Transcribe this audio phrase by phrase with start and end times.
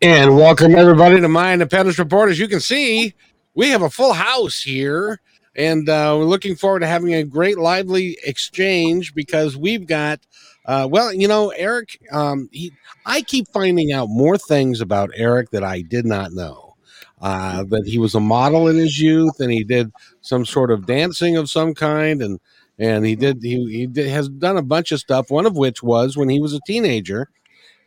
[0.00, 2.30] And welcome everybody to my Independence Report.
[2.30, 3.14] As you can see,
[3.56, 5.20] we have a full house here,
[5.56, 10.20] and uh, we're looking forward to having a great, lively exchange because we've got,
[10.66, 11.98] uh, well, you know, Eric.
[12.12, 12.70] Um, he,
[13.06, 16.76] I keep finding out more things about Eric that I did not know.
[17.20, 19.90] Uh, that he was a model in his youth, and he did
[20.20, 22.38] some sort of dancing of some kind, and
[22.78, 25.28] and he did he, he did, has done a bunch of stuff.
[25.28, 27.28] One of which was when he was a teenager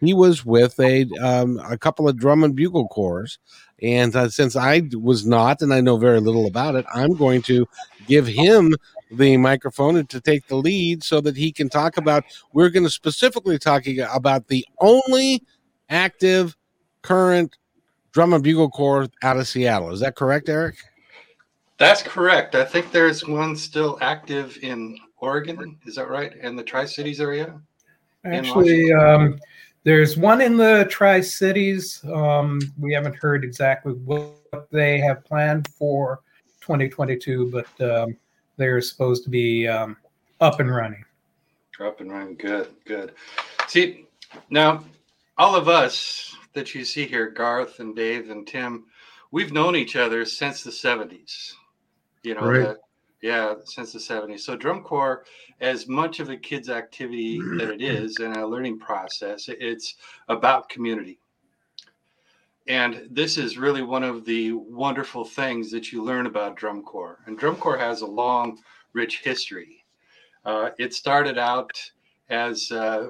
[0.02, 3.38] he was with a um, a couple of drum and bugle corps.
[3.82, 7.42] And uh, since I was not, and I know very little about it, I'm going
[7.44, 7.68] to
[8.08, 8.76] give him
[9.12, 12.24] the microphone to take the lead so that he can talk about.
[12.54, 15.44] We're going to specifically talking about the only
[15.90, 16.56] active
[17.02, 17.58] current
[18.12, 19.92] drum and bugle corps out of Seattle.
[19.92, 20.76] Is that correct, Eric?
[21.78, 22.54] That's correct.
[22.54, 25.80] I think there's one still active in Oregon.
[25.86, 26.36] Is that right?
[26.36, 27.60] In the Tri Cities area?
[28.24, 29.40] Actually, um,
[29.84, 32.04] there's one in the Tri Cities.
[32.12, 36.22] Um, we haven't heard exactly what they have planned for
[36.62, 38.16] 2022, but um,
[38.58, 39.98] they're supposed to be um,
[40.40, 41.04] up and running.
[41.80, 42.36] Up and running.
[42.36, 43.14] Good, good.
[43.68, 44.06] See,
[44.50, 44.84] now,
[45.38, 48.86] all of us that you see here, Garth and Dave and Tim,
[49.32, 51.54] we've known each other since the 70s.
[52.24, 52.78] You know, right.
[53.22, 54.42] Yeah, since the 70s.
[54.42, 55.26] So drum corps
[55.60, 59.96] as much of a kid's activity that it is and a learning process, it's
[60.28, 61.20] about community.
[62.68, 67.20] And this is really one of the wonderful things that you learn about drum corps.
[67.26, 68.60] And drum corps has a long,
[68.94, 69.84] rich history.
[70.46, 71.72] Uh, it started out
[72.30, 73.10] as uh,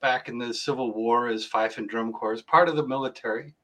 [0.00, 3.54] back in the Civil War as fife and drum corps, part of the military,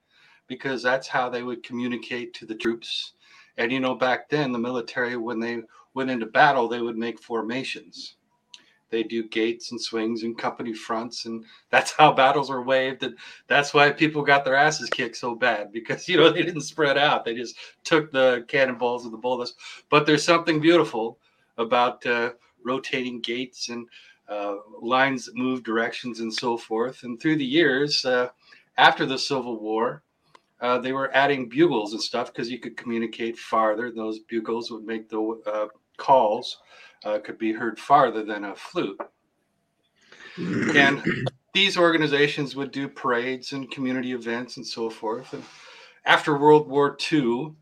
[0.47, 3.12] because that's how they would communicate to the troops.
[3.56, 5.62] And you know, back then, the military, when they
[5.94, 8.16] went into battle, they would make formations.
[8.91, 13.16] They do gates and swings and company fronts and that's how battles are waved and
[13.49, 16.97] that's why people got their asses kicked so bad because you know they didn't spread
[16.97, 17.25] out.
[17.25, 19.54] They just took the cannonballs and the bullets.
[19.91, 21.19] But there's something beautiful
[21.59, 22.34] about uh,
[22.65, 23.88] rotating gates and
[24.28, 27.03] uh, lines that move directions and so forth.
[27.03, 28.28] And through the years uh,
[28.77, 30.04] after the civil war
[30.60, 33.91] uh, they were adding bugles and stuff because you could communicate farther.
[33.91, 35.66] Those bugles would make the uh,
[35.97, 36.59] calls
[37.05, 39.00] uh, could be heard farther than a flute.
[40.38, 41.03] and
[41.53, 45.33] these organizations would do parades and community events and so forth.
[45.33, 45.44] And
[46.04, 47.53] after World War II,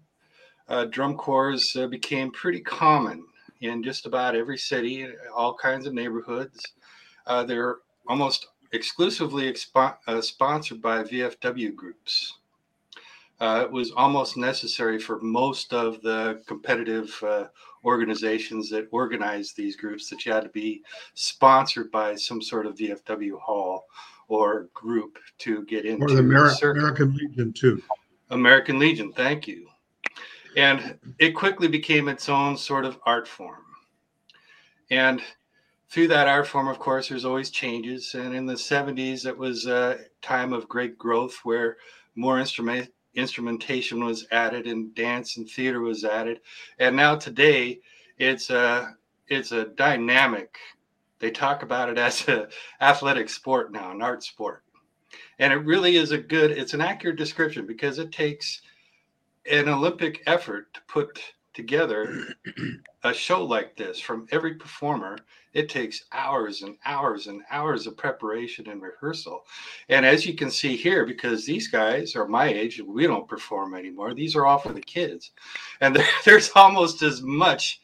[0.69, 3.25] uh, drum corps uh, became pretty common
[3.61, 6.65] in just about every city, all kinds of neighborhoods.
[7.27, 7.77] Uh, they're
[8.09, 12.39] almost exclusively expo- uh, sponsored by VFW groups.
[13.43, 17.47] Uh, it was almost necessary for most of the competitive uh,
[17.85, 20.81] organizations that organize these groups that you had to be
[21.15, 23.87] sponsored by some sort of VFW hall
[24.29, 26.05] or group to get into.
[26.05, 27.83] Or the Ameri- American Legion, too.
[28.31, 29.67] American Legion, thank you.
[30.57, 33.65] And it quickly became its own sort of art form.
[34.93, 35.21] And
[35.89, 38.15] through that art form, of course, there's always changes.
[38.15, 41.79] And in the 70s, it was a time of great growth where
[42.15, 46.41] more instrument instrumentation was added and dance and theater was added.
[46.79, 47.81] And now today
[48.19, 48.97] it's a
[49.29, 50.57] it's a dynamic
[51.19, 52.49] they talk about it as a
[52.81, 54.65] athletic sport now an art sport.
[55.39, 58.63] And it really is a good it's an accurate description because it takes
[59.51, 61.21] an olympic effort to put
[61.53, 62.27] together
[63.05, 65.19] a show like this from every performer
[65.53, 69.45] it takes hours and hours and hours of preparation and rehearsal.
[69.89, 73.75] And as you can see here because these guys are my age we don't perform
[73.75, 74.15] anymore.
[74.15, 75.33] These are all for the kids.
[75.81, 77.81] And there's almost as much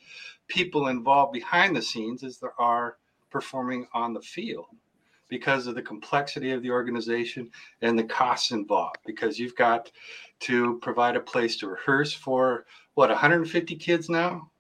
[0.49, 2.97] people involved behind the scenes as there are
[3.31, 4.67] performing on the field
[5.29, 7.51] because of the complexity of the organization
[7.83, 8.97] and the costs involved.
[9.05, 9.91] Because you've got
[10.41, 12.65] to provide a place to rehearse for
[12.95, 14.51] what 150 kids now?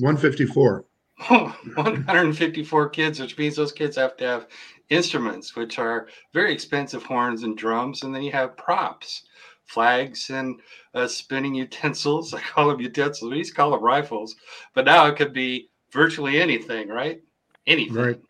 [0.00, 0.84] 154
[1.28, 4.46] 154 kids which means those kids have to have
[4.88, 9.24] instruments which are very expensive horns and drums and then you have props
[9.64, 10.60] flags and
[10.94, 14.36] uh, spinning utensils i call them utensils we used to call them rifles
[14.74, 17.20] but now it could be virtually anything right
[17.66, 18.20] anything right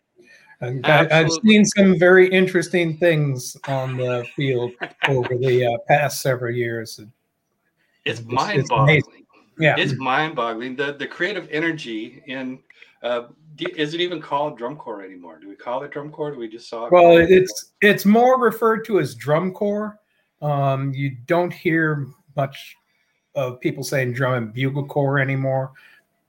[0.61, 4.71] I've seen some very interesting things on the field
[5.07, 6.99] over the uh, past several years.
[8.03, 9.01] It's, it's mind-boggling.
[9.59, 10.75] Yeah, it's mind-boggling.
[10.75, 12.59] The the creative energy in
[13.01, 13.23] uh,
[13.59, 15.39] is it even called drum corps anymore?
[15.39, 16.31] Do we call it drum corps?
[16.31, 16.91] Do we just saw it?
[16.91, 19.99] Well, it's it's more referred to as drum corps.
[20.41, 22.75] Um, you don't hear much
[23.35, 25.71] of people saying drum and bugle corps anymore.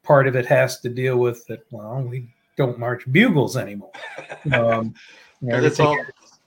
[0.03, 1.61] Part of it has to deal with that.
[1.71, 3.93] Well, we don't march bugles anymore.
[4.53, 4.95] Um,
[5.43, 5.99] it's all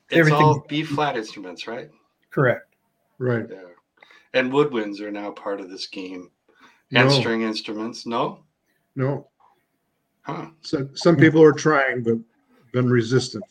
[0.10, 1.90] it's all B flat instruments, right?
[2.32, 2.76] Correct.
[3.20, 3.46] Right.
[3.50, 3.58] Yeah.
[4.34, 6.32] And woodwinds are now part of the scheme,
[6.94, 7.20] and no.
[7.20, 8.06] string instruments.
[8.06, 8.40] No.
[8.96, 9.30] No.
[10.22, 10.48] Huh.
[10.62, 12.18] So some people are trying, but
[12.72, 13.44] been resistant.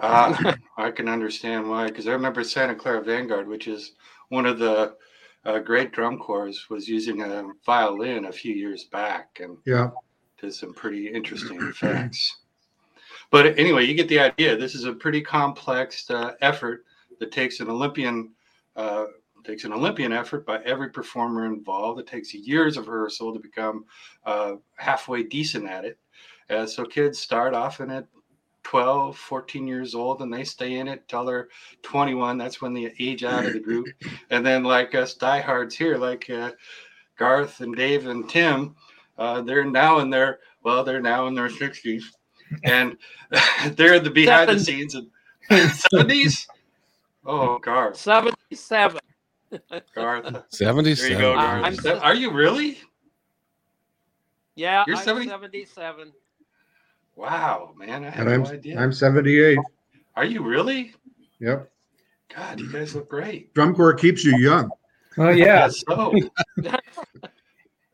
[0.00, 3.92] Uh, I can understand why, because I remember Santa Clara Vanguard, which is
[4.28, 4.94] one of the
[5.44, 9.90] uh, great drum corps, was using a violin a few years back, and yeah,
[10.40, 12.38] did some pretty interesting effects.
[13.30, 14.56] But anyway, you get the idea.
[14.56, 16.84] This is a pretty complex uh, effort
[17.18, 18.32] that takes an Olympian
[18.76, 19.06] uh,
[19.44, 22.00] takes an Olympian effort by every performer involved.
[22.00, 23.84] It takes years of rehearsal to become
[24.24, 25.98] uh, halfway decent at it.
[26.50, 28.06] Uh, so kids start off in it
[28.64, 31.48] 12, 14 years old, and they stay in it till they're
[31.82, 32.36] 21.
[32.38, 33.86] That's when they age out of the group.
[34.30, 36.50] And then, like us diehards here, like uh,
[37.18, 38.74] Garth and Dave and Tim,
[39.18, 42.04] uh, they're now in their well, they're now in their 60s,
[42.64, 42.96] and
[43.76, 45.04] they're the behind the scenes of
[45.50, 46.46] 70s.
[47.26, 47.96] Oh, Garth.
[47.96, 48.98] 77.
[49.94, 50.42] Garth.
[50.48, 50.96] 77.
[50.96, 51.86] There you go, Garth.
[51.86, 52.78] Uh, Are you really?
[54.56, 55.28] Yeah, You're I'm 70?
[55.28, 56.12] 77.
[57.16, 58.04] Wow, man.
[58.04, 58.78] I had and no I'm, idea.
[58.78, 59.58] I'm 78.
[60.16, 60.94] Are you really?
[61.40, 61.70] Yep.
[62.34, 63.52] God, you guys look great.
[63.54, 64.70] Drum corps keeps you young.
[65.18, 65.68] Oh, yeah.
[65.68, 66.12] so.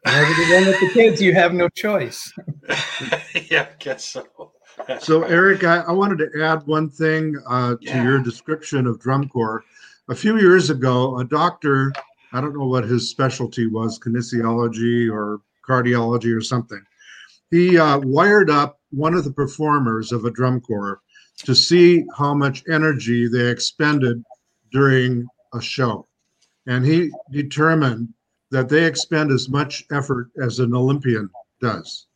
[0.03, 2.33] Whenever you with the kids, you have no choice.
[3.51, 4.53] yeah, I guess so.
[4.99, 8.03] so, Eric, I, I, wanted to add one thing uh, to yeah.
[8.03, 9.63] your description of drum corps
[10.11, 11.93] a few years ago, a doctor,
[12.33, 16.85] I don't know what his specialty was, kinesiology or cardiology or something,
[17.51, 21.01] he uh, wired up one of the performers of a drum corps
[21.39, 24.23] to see how much energy they expended
[24.73, 26.07] during a show.
[26.67, 28.13] And he determined
[28.51, 31.31] that they expend as much effort as an Olympian
[31.61, 32.07] does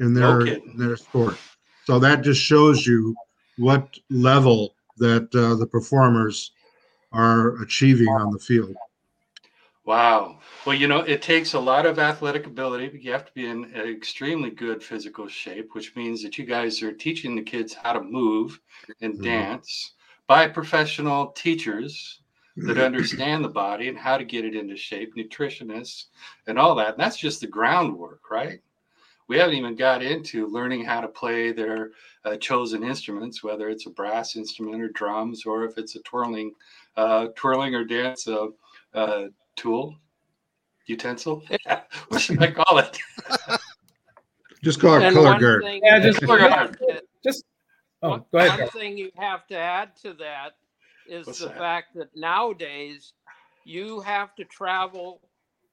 [0.00, 0.60] in their, okay.
[0.66, 1.38] in their sport.
[1.86, 3.16] So that just shows you
[3.56, 6.52] what level that uh, the performers
[7.12, 8.74] are achieving on the field.
[9.84, 10.40] Wow.
[10.66, 13.46] Well, you know, it takes a lot of athletic ability, but you have to be
[13.46, 17.94] in extremely good physical shape, which means that you guys are teaching the kids how
[17.94, 18.60] to move
[19.00, 19.24] and mm-hmm.
[19.24, 19.94] dance
[20.26, 22.20] by professional teachers
[22.56, 22.80] that mm-hmm.
[22.80, 26.06] understand the body and how to get it into shape, nutritionists
[26.48, 26.90] and all that.
[26.94, 28.60] And that's just the groundwork, right?
[29.28, 31.92] We haven't even got into learning how to play their
[32.24, 36.52] uh, chosen instruments, whether it's a brass instrument or drums, or if it's a twirling
[36.98, 38.48] uh, twirling or dance uh,
[38.92, 39.94] uh, tool,
[40.86, 41.44] utensil.
[42.08, 42.98] what should I call it?
[44.64, 45.62] just call it color guard.
[45.62, 46.78] Thing, yeah, just color guard.
[47.24, 47.44] Just
[48.02, 48.60] oh, one, go ahead.
[48.60, 50.52] One thing you have to add to that
[51.08, 51.58] is What's the that?
[51.58, 53.12] fact that nowadays
[53.64, 55.20] you have to travel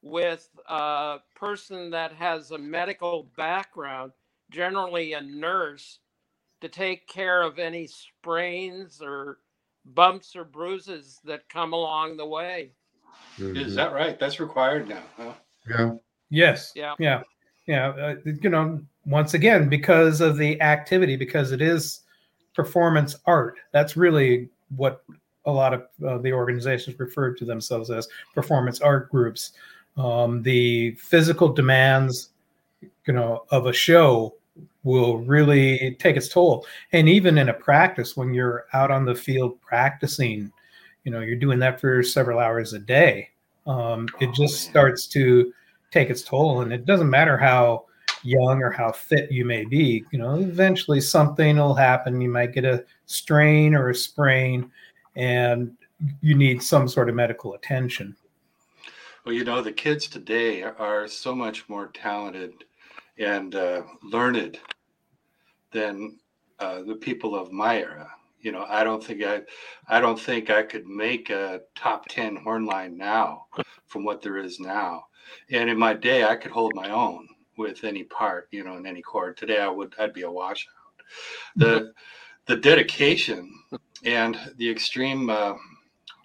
[0.01, 4.11] with a person that has a medical background,
[4.49, 5.99] generally a nurse,
[6.61, 9.37] to take care of any sprains or
[9.85, 12.71] bumps or bruises that come along the way.
[13.37, 13.57] Mm-hmm.
[13.57, 14.19] Is that right?
[14.19, 15.03] That's required now.
[15.17, 15.33] Huh?
[15.69, 15.91] Yeah.
[16.29, 16.71] Yes.
[16.75, 16.95] Yeah.
[16.99, 17.21] Yeah.
[17.67, 17.89] Yeah.
[17.89, 22.01] Uh, you know, once again, because of the activity, because it is
[22.53, 25.03] performance art, that's really what
[25.45, 29.51] a lot of uh, the organizations refer to themselves as performance art groups.
[29.97, 32.29] Um, the physical demands,
[32.81, 34.35] you know, of a show
[34.83, 36.65] will really take its toll.
[36.91, 40.51] And even in a practice, when you're out on the field practicing,
[41.03, 43.29] you know, you're doing that for several hours a day.
[43.67, 45.51] Um, it just starts to
[45.91, 46.61] take its toll.
[46.61, 47.85] And it doesn't matter how
[48.23, 52.19] young or how fit you may be, you know, eventually something will happen.
[52.21, 54.71] You might get a strain or a sprain,
[55.15, 55.75] and
[56.21, 58.15] you need some sort of medical attention.
[59.23, 62.65] Well, you know, the kids today are so much more talented
[63.17, 64.59] and uh, learned
[65.71, 66.17] than
[66.59, 68.09] uh, the people of my era.
[68.39, 69.41] You know, I don't think I,
[69.87, 73.47] I don't think I could make a top ten horn line now
[73.87, 75.05] from what there is now.
[75.49, 78.85] And in my day, I could hold my own with any part, you know, in
[78.85, 79.37] any chord.
[79.37, 80.73] Today, I would, I'd be a washout.
[81.55, 81.93] The,
[82.45, 83.51] the dedication
[84.03, 85.29] and the extreme.
[85.29, 85.53] Uh,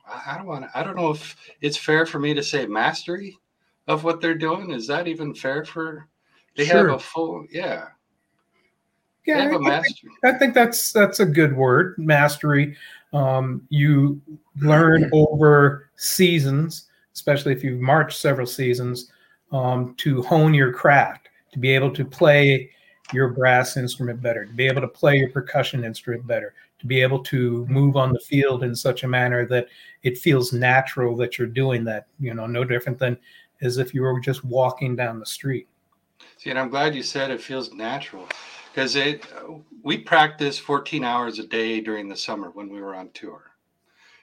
[0.06, 0.66] I don't want.
[0.75, 3.38] I don't know if it's fair for me to say mastery
[3.87, 4.70] of what they're doing.
[4.73, 6.09] Is that even fair for?
[6.61, 6.88] They sure.
[6.88, 7.47] have a full.
[7.50, 7.87] Yeah
[9.26, 12.76] Yeah, I think, I think, that's that's a good word, mastery.
[13.12, 14.21] Um, you
[14.61, 19.11] learn over seasons, especially if you've marched several seasons,
[19.52, 22.71] um, to hone your craft, to be able to play
[23.12, 27.00] your brass instrument better, to be able to play your percussion instrument better, to be
[27.00, 29.67] able to move on the field in such a manner that
[30.02, 32.07] it feels natural that you're doing that.
[32.19, 33.17] You know, no different than
[33.62, 35.69] as if you were just walking down the street.
[36.40, 38.26] See, and I'm glad you said it feels natural
[38.73, 39.26] because it
[39.82, 43.42] we practice 14 hours a day during the summer when we were on tour.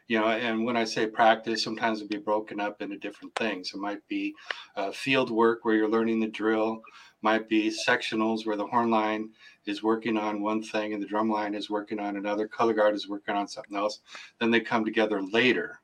[0.07, 3.71] You know and when i say practice sometimes it'll be broken up into different things.
[3.71, 4.33] It might be
[4.75, 6.81] uh, field work where you're learning the drill
[7.21, 9.29] might be sectionals where the horn line
[9.67, 12.95] is working on one thing and the drum line is working on another color guard
[12.95, 14.00] is working on something else
[14.39, 15.81] then they come together later.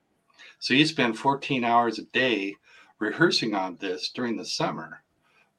[0.58, 2.56] So you spend 14 hours a day
[2.98, 5.04] rehearsing on this during the summer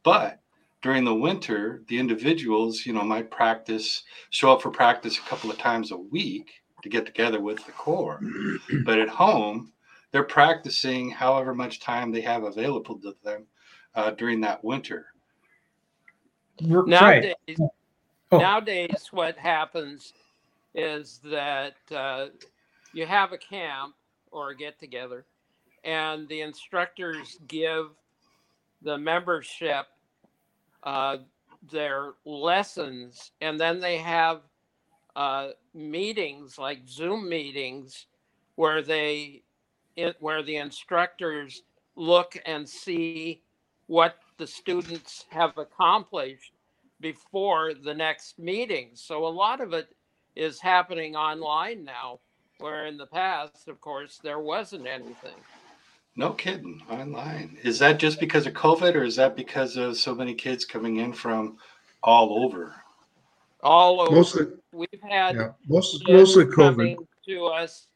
[0.02, 0.40] but
[0.84, 5.50] during the winter, the individuals, you know, might practice, show up for practice a couple
[5.50, 6.50] of times a week
[6.82, 8.20] to get together with the corps.
[8.84, 9.72] but at home,
[10.12, 13.46] they're practicing however much time they have available to them
[13.94, 15.06] uh, during that winter.
[16.60, 17.34] Nowadays,
[18.30, 18.38] oh.
[18.38, 20.12] nowadays, what happens
[20.74, 22.26] is that uh,
[22.92, 23.94] you have a camp
[24.30, 25.24] or a get together,
[25.82, 27.86] and the instructors give
[28.82, 29.86] the membership
[30.84, 31.16] uh,
[31.70, 34.42] their lessons, and then they have
[35.16, 38.06] uh, meetings like Zoom meetings
[38.56, 39.42] where they
[39.96, 41.62] it, where the instructors
[41.96, 43.42] look and see
[43.86, 46.52] what the students have accomplished
[47.00, 48.90] before the next meeting.
[48.94, 49.94] So a lot of it
[50.34, 52.18] is happening online now,
[52.58, 55.36] where in the past, of course, there wasn't anything.
[56.16, 57.58] No kidding, online.
[57.64, 60.98] Is that just because of COVID, or is that because of so many kids coming
[60.98, 61.56] in from
[62.02, 62.74] all over?
[63.62, 64.14] All over.
[64.14, 66.54] Mostly, We've had yeah, most, mostly COVID.
[66.54, 67.88] coming to us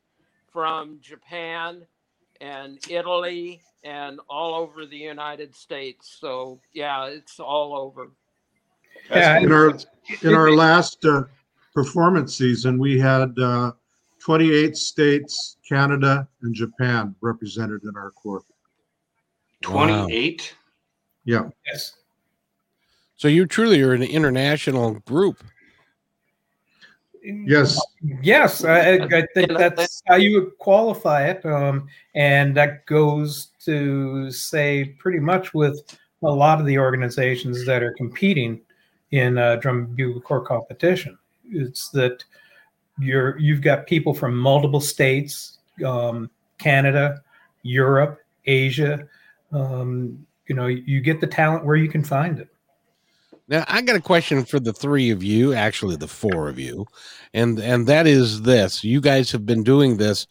[0.53, 1.87] from Japan
[2.41, 6.17] and Italy and all over the United States.
[6.21, 8.11] So yeah, it's all over.
[9.11, 9.79] Yeah, in our
[10.23, 11.25] in our last uh,
[11.75, 13.73] performance season, we had uh,
[14.21, 18.43] 28 states, Canada, and Japan represented in our corps.
[19.63, 20.55] 28?
[21.25, 21.49] Yeah.
[21.67, 21.95] Yes.
[23.17, 25.43] So you truly are an international group.
[27.23, 27.81] Yes.
[28.23, 31.45] Yes, I, I think that's how you would qualify it.
[31.45, 37.83] Um, and that goes to say pretty much with a lot of the organizations that
[37.83, 38.61] are competing
[39.11, 41.19] in uh, drum bugle corps competition.
[41.51, 42.25] It's that
[43.00, 47.23] you're you've got people from multiple states, um, Canada,
[47.62, 49.07] Europe, Asia.
[49.52, 52.49] Um, you know, you get the talent where you can find it.
[53.49, 56.87] Now, I got a question for the three of you, actually the four of you,
[57.33, 60.26] and and that is this: you guys have been doing this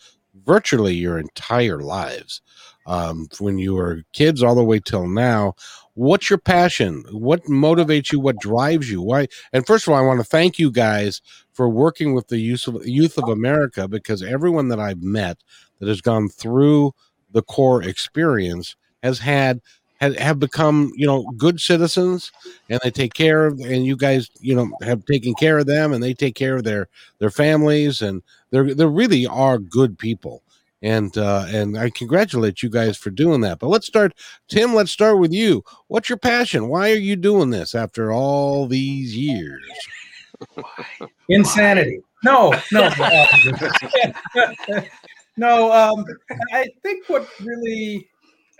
[0.46, 2.42] virtually your entire lives,
[2.88, 5.54] um, when you were kids all the way till now.
[5.94, 7.04] What's your passion?
[7.12, 8.20] What motivates you?
[8.20, 9.02] What drives you?
[9.02, 9.28] Why?
[9.52, 11.22] And first of all, I want to thank you guys
[11.54, 15.38] for working with the youth of, youth of America because everyone that I've met
[15.80, 16.94] that has gone through
[17.32, 19.62] the corps experience has had
[20.00, 22.32] have, become you know good citizens
[22.70, 25.92] and they take care of and you guys you know have taken care of them
[25.92, 26.88] and they take care of their
[27.20, 30.44] their families and they're they really are good people
[30.82, 34.14] and uh and i congratulate you guys for doing that but let's start
[34.48, 38.68] tim let's start with you what's your passion why are you doing this after all
[38.68, 39.64] these years
[41.30, 42.00] Insanity.
[42.24, 42.90] No, no.
[45.38, 46.06] no, um,
[46.54, 48.10] I think what really,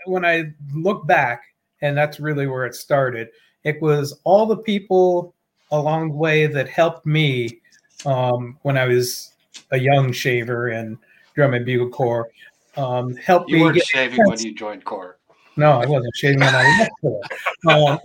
[0.06, 1.42] when I look back,
[1.82, 3.28] and that's really where it started,
[3.64, 5.34] it was all the people
[5.70, 7.60] along the way that helped me
[8.06, 9.32] um, when I was
[9.70, 10.96] a young shaver and
[11.38, 12.28] drum and bugle corps.
[12.76, 13.60] Um, helped you me.
[13.60, 15.18] You weren't shaving when you joined corps.
[15.56, 18.02] No, I wasn't shaving when I left.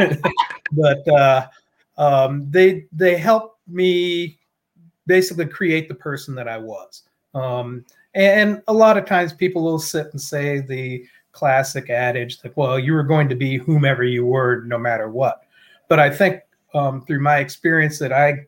[0.00, 0.20] Um,
[0.72, 1.46] but uh,
[1.96, 4.38] um, they they helped me
[5.06, 7.04] basically create the person that I was.
[7.34, 12.56] Um, and a lot of times people will sit and say the classic adage that,
[12.56, 15.42] well, you were going to be whomever you were no matter what.
[15.86, 16.40] But I think
[16.74, 18.46] um, through my experience that I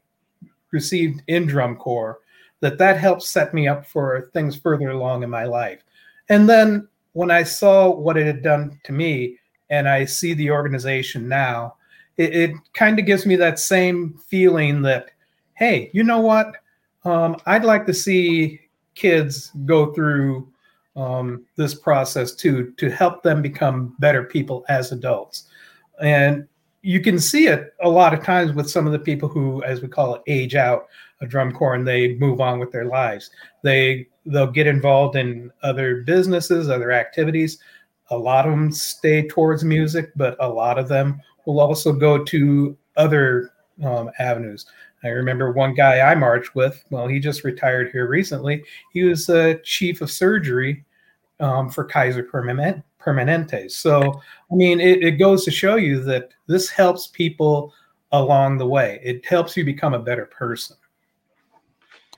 [0.72, 2.18] received in drum corps,
[2.60, 5.82] that that helped set me up for things further along in my life.
[6.28, 9.38] And then when I saw what it had done to me,
[9.70, 11.76] and I see the organization now,
[12.16, 15.10] it, it kind of gives me that same feeling that,
[15.54, 16.56] hey, you know what?
[17.04, 18.60] Um, I'd like to see
[18.94, 20.48] kids go through
[20.96, 25.44] um, this process too to help them become better people as adults.
[26.00, 26.48] And
[26.82, 29.82] you can see it a lot of times with some of the people who, as
[29.82, 30.86] we call it, age out
[31.20, 33.30] a drum corps and they move on with their lives.
[33.62, 37.58] They they'll get involved in other businesses, other activities.
[38.10, 42.22] A lot of them stay towards music, but a lot of them will also go
[42.24, 44.66] to other um, avenues.
[45.04, 46.84] I remember one guy I marched with.
[46.90, 48.64] Well, he just retired here recently.
[48.92, 50.84] He was the chief of surgery
[51.40, 52.82] um, for Kaiser Permanente.
[53.00, 53.70] Permanente.
[53.70, 54.20] So,
[54.50, 57.72] I mean, it, it goes to show you that this helps people
[58.12, 59.00] along the way.
[59.02, 60.76] It helps you become a better person.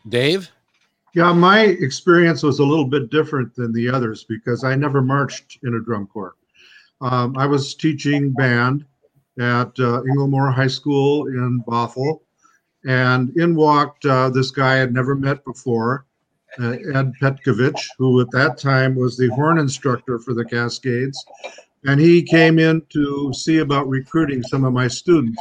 [0.09, 0.51] Dave?
[1.15, 5.59] Yeah, my experience was a little bit different than the others because I never marched
[5.65, 6.37] in a drum corps.
[7.01, 8.85] Um, I was teaching band
[9.39, 12.21] at uh, Inglemoor High School in Bothell,
[12.87, 16.07] and in walked uh, this guy I'd never met before,
[16.61, 21.25] uh, Ed Petkovich, who at that time was the horn instructor for the Cascades,
[21.87, 25.41] and he came in to see about recruiting some of my students.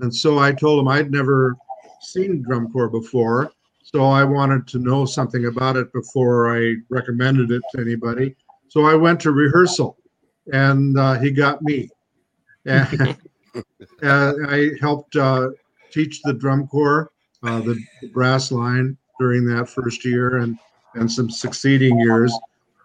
[0.00, 1.56] And so I told him I'd never
[2.00, 3.52] seen drum corps before,
[3.92, 8.36] so I wanted to know something about it before I recommended it to anybody.
[8.68, 9.96] So I went to rehearsal,
[10.52, 11.90] and uh, he got me.
[14.02, 15.48] And I helped uh,
[15.90, 17.10] teach the drum corps,
[17.42, 20.56] uh, the, the, brass line during that first year and
[20.94, 22.32] and some succeeding years.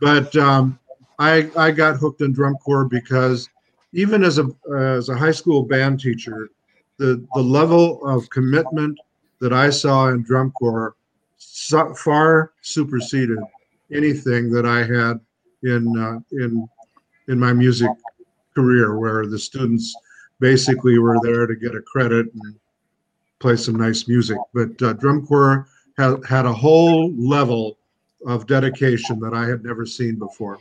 [0.02, 0.80] But um,
[1.20, 3.48] I I got hooked in drum corps because
[3.94, 6.50] even as a as a high school band teacher,
[6.98, 8.98] the the level of commitment
[9.42, 10.96] that I saw in drum corps
[11.38, 13.40] so, far superseded
[13.92, 15.20] anything that I had
[15.64, 16.68] in uh, in
[17.28, 17.90] in my music
[18.54, 19.96] career, where the students
[20.40, 22.56] basically were there to get a credit and
[23.40, 24.38] play some nice music.
[24.54, 27.78] But uh, drum corps had had a whole level
[28.26, 30.60] of dedication that I had never seen before.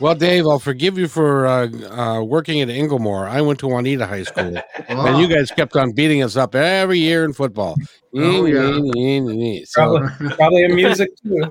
[0.00, 3.28] Well, Dave, I'll forgive you for uh, uh, working at Inglemoor.
[3.28, 4.82] I went to Juanita High School, oh.
[4.88, 7.76] and you guys kept on beating us up every year in football.
[8.16, 9.60] Oh, yeah.
[9.66, 11.44] So, probably, probably in music too.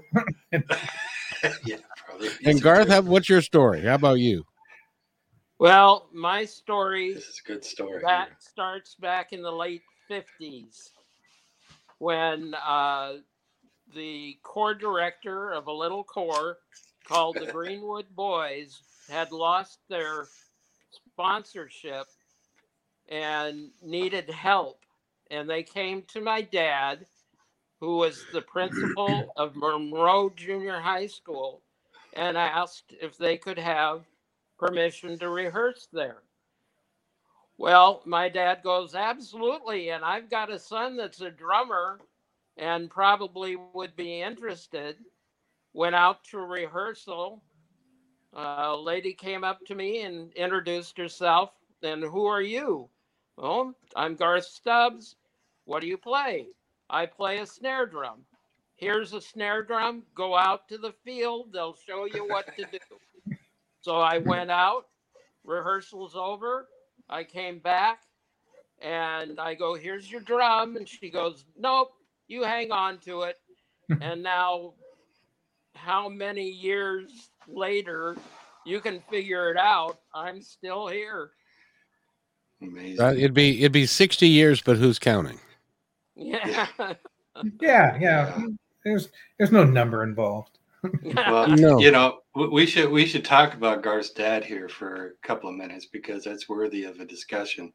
[1.66, 2.30] yeah, probably.
[2.46, 3.82] And Garth, how, what's your story?
[3.82, 4.44] How about you?
[5.60, 7.14] Well, my story.
[7.14, 8.02] This is a good story.
[8.04, 8.38] That here.
[8.40, 10.92] starts back in the late fifties,
[12.00, 13.14] when uh,
[13.96, 16.58] the corps director of a little corps
[17.08, 20.28] called the Greenwood Boys had lost their
[20.92, 22.08] sponsorship
[23.10, 24.80] and needed help.
[25.30, 27.06] And they came to my dad,
[27.80, 31.62] who was the principal of Monroe Junior High School,
[32.14, 34.06] and asked if they could have
[34.58, 36.24] permission to rehearse there.
[37.58, 39.90] Well, my dad goes, Absolutely.
[39.90, 42.00] And I've got a son that's a drummer
[42.58, 44.98] and probably would be interested
[45.74, 47.44] went out to rehearsal.
[48.34, 51.52] A lady came up to me and introduced herself.
[51.82, 52.90] And who are you?
[53.38, 55.16] Well, I'm Garth Stubbs.
[55.66, 56.48] What do you play?
[56.90, 58.26] I play a snare drum.
[58.76, 60.04] Here's a snare drum.
[60.16, 61.54] Go out to the field.
[61.54, 63.36] They'll show you what to do.
[63.82, 64.86] so I went out.
[65.44, 66.68] Rehearsal's over.
[67.10, 68.04] I came back
[68.82, 70.78] and I go, Here's your drum.
[70.78, 71.92] And she goes, Nope,
[72.28, 73.38] you hang on to it.
[74.02, 74.74] and now
[75.84, 78.16] how many years later
[78.66, 80.00] you can figure it out.
[80.14, 81.32] I'm still here.
[82.62, 83.02] Amazing.
[83.02, 85.40] Uh, it'd be it'd be 60 years, but who's counting?
[86.16, 86.68] Yeah.
[87.62, 88.40] yeah, yeah.
[88.86, 90.58] There's there's no number involved.
[91.16, 91.80] well, no.
[91.80, 95.56] you know, we should we should talk about Garth's dad here for a couple of
[95.56, 97.74] minutes because that's worthy of a discussion.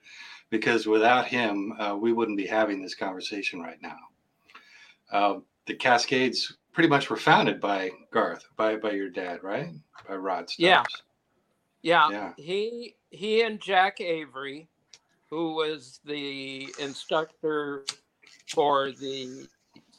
[0.51, 3.99] Because without him, uh, we wouldn't be having this conversation right now.
[5.13, 9.71] Uh, the Cascades pretty much were founded by Garth, by by your dad, right?
[10.07, 10.59] By Rod Stubbs.
[10.59, 10.85] Yeah.
[11.83, 12.11] yeah.
[12.11, 12.33] Yeah.
[12.37, 14.69] He he and Jack Avery,
[15.31, 17.85] who was the instructor
[18.47, 19.47] for the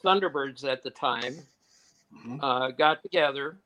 [0.04, 1.36] Thunderbirds at the time,
[2.16, 2.38] mm-hmm.
[2.42, 3.58] uh, got together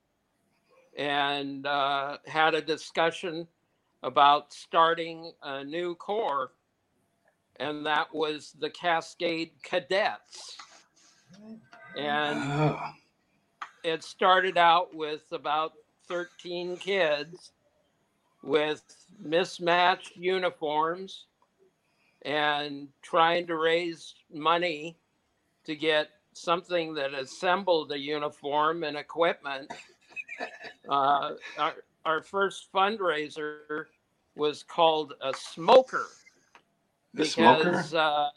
[0.97, 3.47] and uh, had a discussion
[4.03, 6.51] about starting a new corps,
[7.59, 10.57] and that was the Cascade Cadets.
[11.97, 12.93] And oh
[13.83, 15.73] it started out with about
[16.07, 17.51] 13 kids
[18.41, 18.81] with
[19.19, 21.25] mismatched uniforms
[22.23, 24.97] and trying to raise money
[25.65, 29.71] to get something that assembled a uniform and equipment.
[30.89, 31.73] Uh, our,
[32.05, 33.85] our first fundraiser
[34.35, 36.07] was called a smoker
[37.13, 37.93] the because?
[37.93, 38.29] Uh,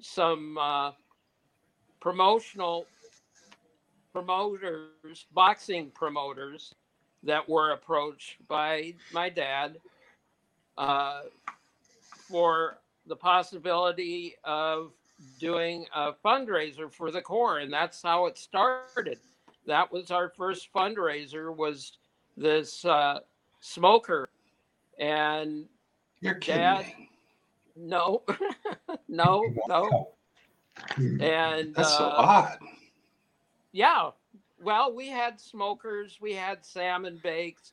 [0.00, 0.90] some uh,
[2.00, 2.86] promotional
[4.12, 6.74] promoters, boxing promoters
[7.22, 9.78] that were approached by my dad,
[10.76, 11.22] uh,
[12.28, 14.92] for the possibility of
[15.40, 19.18] doing a fundraiser for the Corps, and that's how it started.
[19.66, 21.54] That was our first fundraiser.
[21.54, 21.98] Was
[22.36, 23.20] this uh,
[23.60, 24.28] smoker,
[24.98, 25.66] and
[26.20, 27.10] You're kidding Dad, me.
[27.76, 28.22] no,
[29.08, 30.08] no, no,
[30.96, 32.58] and That's so uh, odd.
[33.72, 34.10] yeah.
[34.60, 37.72] Well, we had smokers, we had salmon bakes,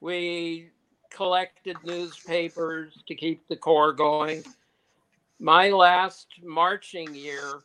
[0.00, 0.70] we
[1.10, 4.42] collected newspapers to keep the Corps going.
[5.38, 7.60] My last marching year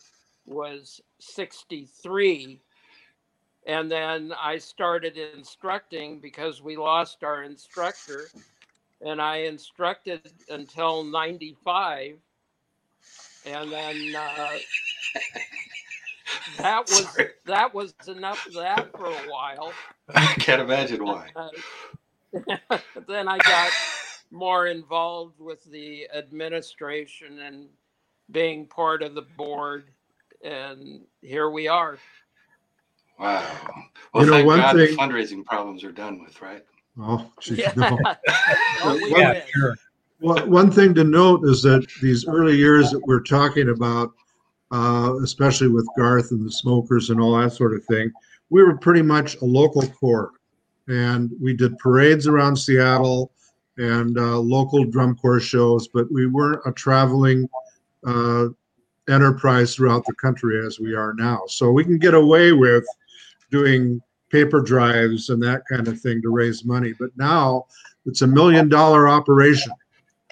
[0.45, 2.61] was 63.
[3.65, 8.29] And then I started instructing because we lost our instructor.
[9.01, 12.17] And I instructed until 95.
[13.45, 14.57] And then uh,
[16.57, 17.29] that was Sorry.
[17.45, 19.73] that was enough of that for a while.
[20.13, 21.29] I can't imagine why.
[21.35, 23.71] Uh, then I got
[24.31, 27.67] more involved with the administration and
[28.31, 29.89] being part of the board,
[30.43, 31.97] and here we are.
[33.19, 33.59] Wow.
[34.13, 36.63] Well, You know, thank one God the fundraising problems are done with, right?
[36.99, 37.73] Oh, gee, Yeah.
[37.77, 38.95] no.
[39.03, 39.75] We Yeah, sure.
[40.21, 44.11] Well, one thing to note is that these early years that we're talking about,
[44.69, 48.11] uh, especially with Garth and the smokers and all that sort of thing,
[48.49, 50.31] we were pretty much a local corps.
[50.89, 53.31] And we did parades around Seattle
[53.77, 57.47] and uh, local drum corps shows, but we weren't a traveling
[58.05, 58.47] uh,
[59.07, 61.43] enterprise throughout the country as we are now.
[61.47, 62.85] So we can get away with
[63.51, 66.93] doing paper drives and that kind of thing to raise money.
[66.99, 67.67] But now
[68.05, 69.71] it's a million dollar operation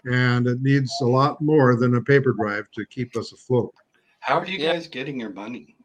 [0.05, 3.73] and it needs a lot more than a paper drive to keep us afloat.
[4.19, 4.73] How are you Yeah.
[4.73, 5.75] guys getting your money?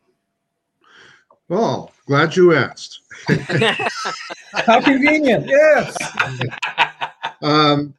[1.48, 3.00] Well, glad you asked.
[4.66, 5.46] How convenient.
[5.46, 5.96] Yes.
[7.42, 7.92] Um,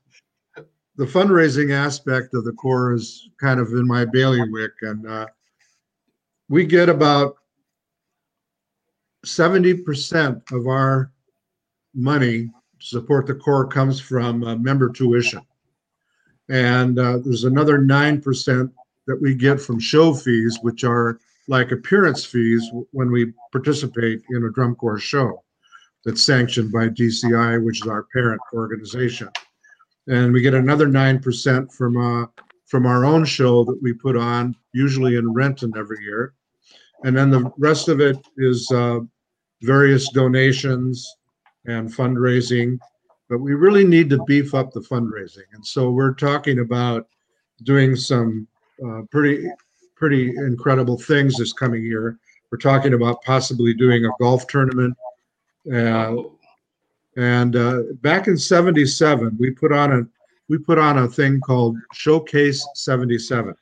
[0.95, 5.27] the fundraising aspect of the Corps is kind of in my bailiwick, and uh,
[6.47, 7.35] we get about
[9.25, 11.11] 70% of our
[11.93, 12.45] money
[12.79, 15.41] to support the Corps comes from uh, member tuition.
[16.53, 18.71] And uh, there's another 9%
[19.07, 24.43] that we get from show fees, which are like appearance fees when we participate in
[24.43, 25.43] a drum corps show
[26.05, 29.29] that's sanctioned by DCI, which is our parent organization.
[30.07, 32.27] And we get another 9% from, uh,
[32.67, 36.35] from our own show that we put on, usually in Renton every year.
[37.03, 38.99] And then the rest of it is uh,
[39.63, 41.15] various donations
[41.65, 42.77] and fundraising.
[43.33, 45.49] But we really need to beef up the fundraising.
[45.53, 47.07] And so we're talking about
[47.63, 48.47] doing some
[48.85, 49.49] uh, pretty,
[49.95, 52.19] pretty incredible things this coming year.
[52.51, 54.95] We're talking about possibly doing a golf tournament.
[55.65, 56.17] Uh,
[57.17, 60.03] and uh, back in '77, we put on a
[60.47, 63.55] we put on a thing called Showcase '77,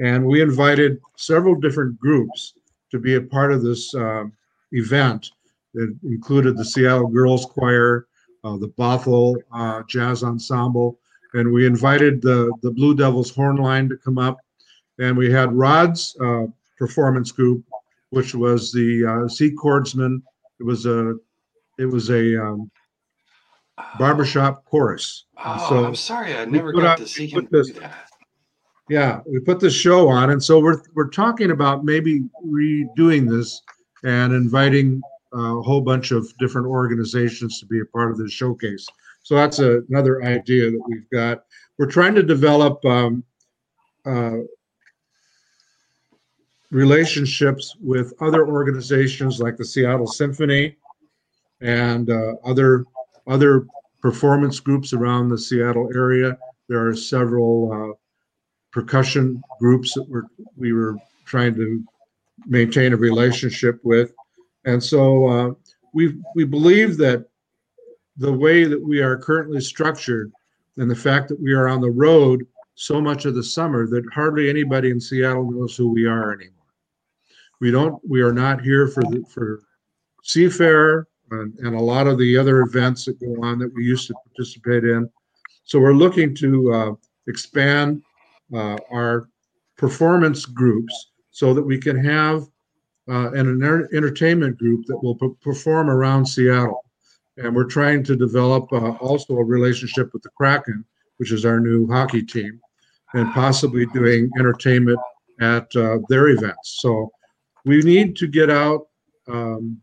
[0.00, 2.54] and we invited several different groups
[2.90, 4.32] to be a part of this um,
[4.72, 5.30] event.
[5.74, 8.08] It included the Seattle Girls Choir,
[8.44, 10.98] uh, the Bothell uh, Jazz Ensemble,
[11.32, 14.38] and we invited the the Blue Devils Horn Line to come up,
[14.98, 16.44] and we had Rod's uh,
[16.78, 17.64] performance group,
[18.10, 20.22] which was the uh, Sea Chordsmen.
[20.60, 21.16] It was a
[21.78, 22.70] it was a um,
[23.98, 25.24] barbershop chorus.
[25.44, 28.08] Oh, so, I'm sorry, I never got out- to see him this- do that.
[28.88, 33.62] yeah, we put this show on, and so we're we're talking about maybe redoing this
[34.04, 38.32] and inviting uh, a whole bunch of different organizations to be a part of this
[38.32, 38.86] showcase.
[39.22, 41.44] So that's a, another idea that we've got.
[41.78, 43.24] We're trying to develop um,
[44.06, 44.38] uh,
[46.70, 50.76] relationships with other organizations like the Seattle Symphony
[51.60, 52.84] and uh, other
[53.26, 53.66] other
[54.02, 56.36] performance groups around the Seattle area.
[56.68, 57.94] There are several uh,
[58.70, 60.24] percussion groups that we're,
[60.56, 61.82] we were trying to
[62.46, 64.12] maintain a relationship with.
[64.64, 65.50] And so uh,
[65.92, 67.26] we, we believe that
[68.16, 70.32] the way that we are currently structured
[70.76, 74.04] and the fact that we are on the road so much of the summer that
[74.12, 76.50] hardly anybody in Seattle knows who we are anymore.
[77.60, 79.62] We don't, we are not here for the, for
[80.24, 84.08] Seafair and, and a lot of the other events that go on that we used
[84.08, 85.08] to participate in.
[85.64, 86.92] So we're looking to uh,
[87.26, 88.02] expand
[88.54, 89.28] uh, our
[89.76, 92.46] performance groups so that we can have
[93.08, 96.84] uh, and an enter- entertainment group that will p- perform around Seattle.
[97.36, 100.84] And we're trying to develop uh, also a relationship with the Kraken,
[101.16, 102.60] which is our new hockey team,
[103.14, 104.98] and possibly doing entertainment
[105.40, 106.78] at uh, their events.
[106.80, 107.10] So
[107.64, 108.86] we need to get out
[109.28, 109.80] um,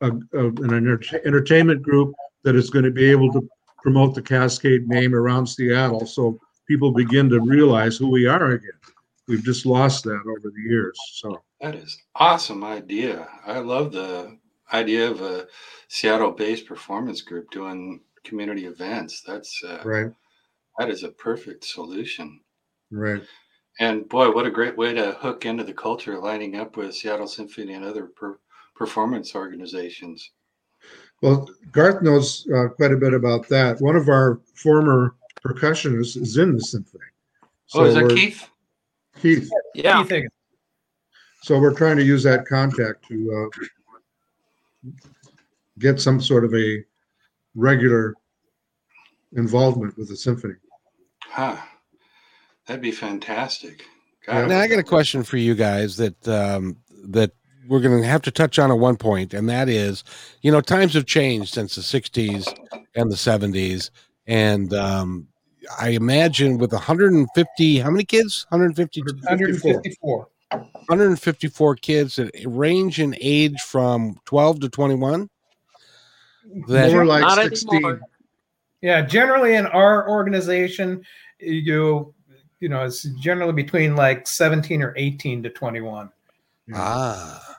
[0.00, 2.14] a, a, an enter- entertainment group
[2.44, 3.48] that is going to be able to
[3.82, 6.06] promote the Cascade name around Seattle.
[6.06, 6.38] So
[6.68, 8.70] people begin to realize who we are again.
[9.28, 10.98] We've just lost that over the years.
[11.14, 13.28] So that is awesome idea.
[13.46, 14.36] I love the
[14.72, 15.46] idea of a
[15.88, 19.22] Seattle-based performance group doing community events.
[19.26, 20.12] That's uh, right.
[20.78, 22.40] That is a perfect solution.
[22.90, 23.22] Right.
[23.78, 27.26] And boy, what a great way to hook into the culture, lining up with Seattle
[27.26, 28.38] Symphony and other per-
[28.74, 30.30] performance organizations.
[31.22, 33.80] Well, Garth knows uh, quite a bit about that.
[33.80, 37.04] One of our former percussionists is in the symphony.
[37.66, 38.48] So oh, is that Keith?
[39.20, 39.50] Keith.
[39.74, 40.04] Yeah.
[40.04, 40.28] Keith
[41.46, 43.48] so we're trying to use that contact to
[44.84, 44.90] uh,
[45.78, 46.82] get some sort of a
[47.54, 48.14] regular
[49.36, 50.54] involvement with the symphony.
[51.22, 51.56] Huh.
[52.66, 53.84] That'd be fantastic.
[54.26, 54.48] God.
[54.48, 56.78] Now I got a question for you guys that um,
[57.10, 57.30] that
[57.68, 60.02] we're going to have to touch on at one point, and that is,
[60.42, 62.52] you know, times have changed since the '60s
[62.96, 63.90] and the '70s,
[64.26, 65.28] and um,
[65.80, 68.46] I imagine with 150, how many kids?
[68.48, 69.72] 150, 154.
[69.72, 70.28] 154
[71.74, 75.28] kids that range in age from 12 to 21.
[76.68, 77.74] That, More like 16.
[77.74, 78.00] Anymore.
[78.80, 81.04] Yeah, generally in our organization,
[81.40, 82.14] you
[82.60, 86.10] you know, it's generally between like 17 or 18 to 21.
[86.74, 87.58] Ah.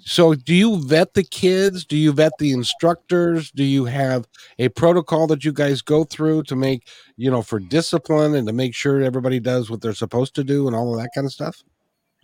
[0.00, 1.84] So, do you vet the kids?
[1.84, 3.50] Do you vet the instructors?
[3.50, 6.86] Do you have a protocol that you guys go through to make,
[7.16, 10.66] you know, for discipline and to make sure everybody does what they're supposed to do
[10.66, 11.64] and all of that kind of stuff?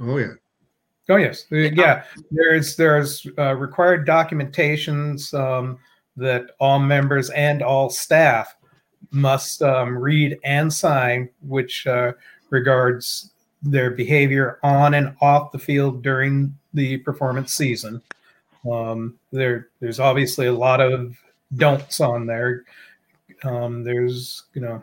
[0.00, 0.32] Oh yeah.
[1.08, 2.04] Oh yes, yeah.
[2.30, 5.78] There's there's uh, required documentations um,
[6.16, 8.54] that all members and all staff
[9.10, 12.12] must um, read and sign, which uh,
[12.50, 18.00] regards their behavior on and off the field during the performance season.
[18.70, 21.16] Um, there, there's obviously a lot of
[21.56, 22.64] don'ts on there.
[23.42, 24.82] Um, there's, you know,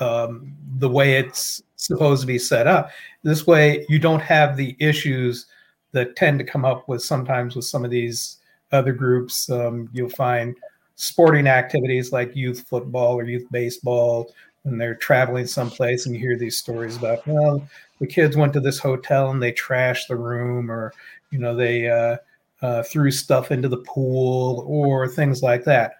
[0.00, 2.90] um, the way it's supposed to be set up.
[3.22, 5.46] This way, you don't have the issues
[5.92, 8.38] that tend to come up with sometimes with some of these
[8.72, 9.48] other groups.
[9.48, 10.56] Um, you'll find
[10.96, 14.32] sporting activities like youth football or youth baseball
[14.64, 17.66] and they're traveling someplace and you hear these stories about well
[18.00, 20.92] the kids went to this hotel and they trashed the room or
[21.30, 22.16] you know they uh,
[22.62, 25.94] uh, threw stuff into the pool or things like that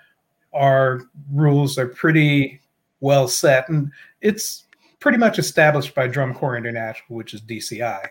[0.52, 1.00] our
[1.32, 2.60] rules are pretty
[3.04, 3.90] well set and
[4.20, 4.64] it's
[4.98, 8.08] pretty much established by drum corps international which is dci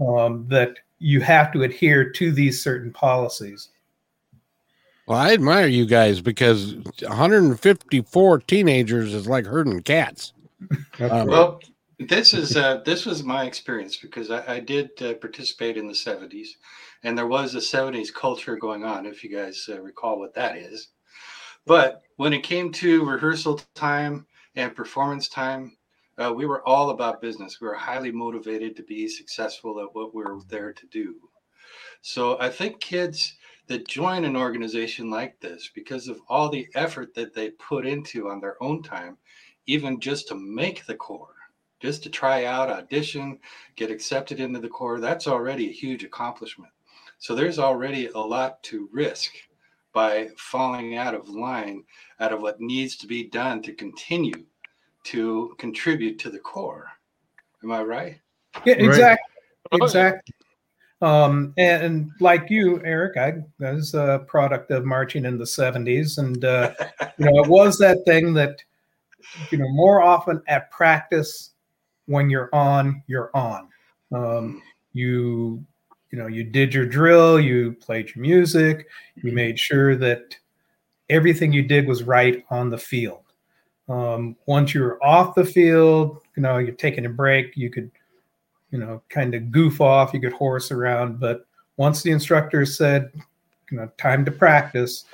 [0.00, 3.70] um, that you have to adhere to these certain policies
[5.06, 10.32] well, I admire you guys because 154 teenagers is like herding cats.
[10.98, 11.60] Um, well,
[11.98, 15.92] this is uh, this was my experience because I, I did uh, participate in the
[15.92, 16.48] 70s,
[17.04, 19.06] and there was a 70s culture going on.
[19.06, 20.88] If you guys uh, recall what that is,
[21.66, 25.76] but when it came to rehearsal time and performance time,
[26.18, 27.60] uh, we were all about business.
[27.60, 31.14] We were highly motivated to be successful at what we were there to do.
[32.00, 37.14] So I think kids that join an organization like this because of all the effort
[37.14, 39.18] that they put into on their own time,
[39.66, 41.34] even just to make the corps,
[41.80, 43.38] just to try out, audition,
[43.74, 46.72] get accepted into the corps, that's already a huge accomplishment.
[47.18, 49.32] So there's already a lot to risk
[49.92, 51.82] by falling out of line
[52.20, 54.44] out of what needs to be done to continue
[55.04, 56.86] to contribute to the corps.
[57.62, 58.20] Am I right?
[58.64, 59.32] Yeah, exactly.
[59.72, 59.82] Right.
[59.82, 60.34] Exactly.
[61.02, 66.18] Um, and, and, like you, Eric, I, was a product of marching in the 70s.
[66.18, 66.72] And, uh,
[67.18, 68.62] you know, it was that thing that,
[69.50, 71.50] you know, more often at practice,
[72.06, 73.68] when you're on, you're on.
[74.12, 75.64] Um, you,
[76.10, 80.36] you know, you did your drill, you played your music, you made sure that
[81.10, 83.22] everything you did was right on the field.
[83.88, 87.90] Um, once you're off the field, you know, you're taking a break, you could–
[88.70, 90.12] you know, kind of goof off.
[90.12, 93.10] You could horse around, but once the instructor said,
[93.70, 95.04] you know, time to practice,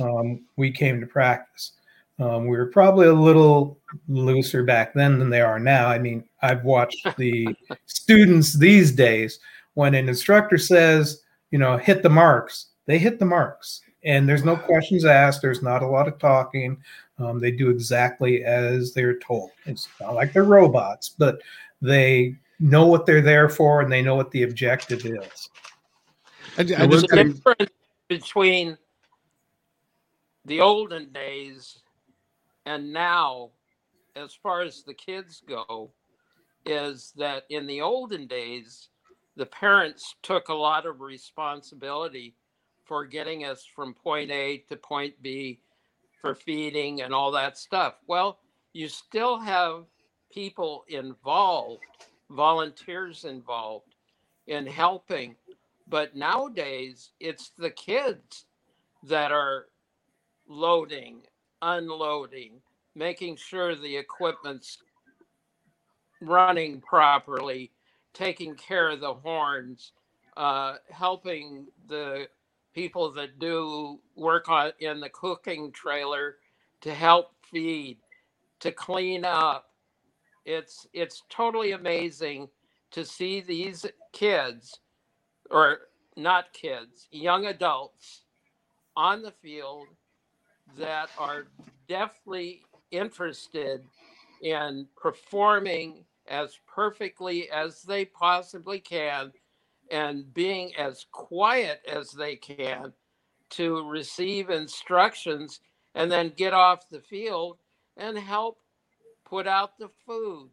[0.00, 1.72] um, we came to practice.
[2.18, 5.88] Um, we were probably a little looser back then than they are now.
[5.88, 7.54] I mean, I've watched the
[7.86, 9.38] students these days
[9.74, 13.80] when an instructor says, you know, hit the marks, they hit the marks.
[14.04, 15.42] And there's no questions asked.
[15.42, 16.82] There's not a lot of talking.
[17.18, 19.50] Um, they do exactly as they're told.
[19.66, 21.40] It's not like they're robots, but
[21.82, 25.50] they know what they're there for and they know what the objective is.
[26.56, 27.70] I, I the difference
[28.08, 28.78] between
[30.44, 31.80] the olden days
[32.66, 33.50] and now,
[34.16, 35.90] as far as the kids go,
[36.66, 38.88] is that in the olden days,
[39.36, 42.34] the parents took a lot of responsibility
[42.88, 45.60] for getting us from point A to point B
[46.20, 47.94] for feeding and all that stuff.
[48.08, 48.38] Well,
[48.72, 49.84] you still have
[50.32, 51.82] people involved,
[52.30, 53.94] volunteers involved
[54.46, 55.36] in helping.
[55.86, 58.46] But nowadays, it's the kids
[59.04, 59.66] that are
[60.48, 61.22] loading,
[61.62, 62.60] unloading,
[62.94, 64.78] making sure the equipment's
[66.20, 67.70] running properly,
[68.12, 69.92] taking care of the horns,
[70.36, 72.28] uh, helping the
[72.78, 76.36] people that do work on in the cooking trailer
[76.80, 77.98] to help feed,
[78.60, 79.72] to clean up.
[80.44, 82.48] It's it's totally amazing
[82.92, 84.78] to see these kids
[85.50, 85.78] or
[86.16, 88.22] not kids, young adults
[88.96, 89.88] on the field
[90.76, 91.48] that are
[91.88, 92.62] definitely
[92.92, 93.82] interested
[94.40, 99.32] in performing as perfectly as they possibly can
[99.90, 102.92] and being as quiet as they can
[103.50, 105.60] to receive instructions
[105.94, 107.58] and then get off the field
[107.96, 108.58] and help
[109.24, 110.50] put out the food.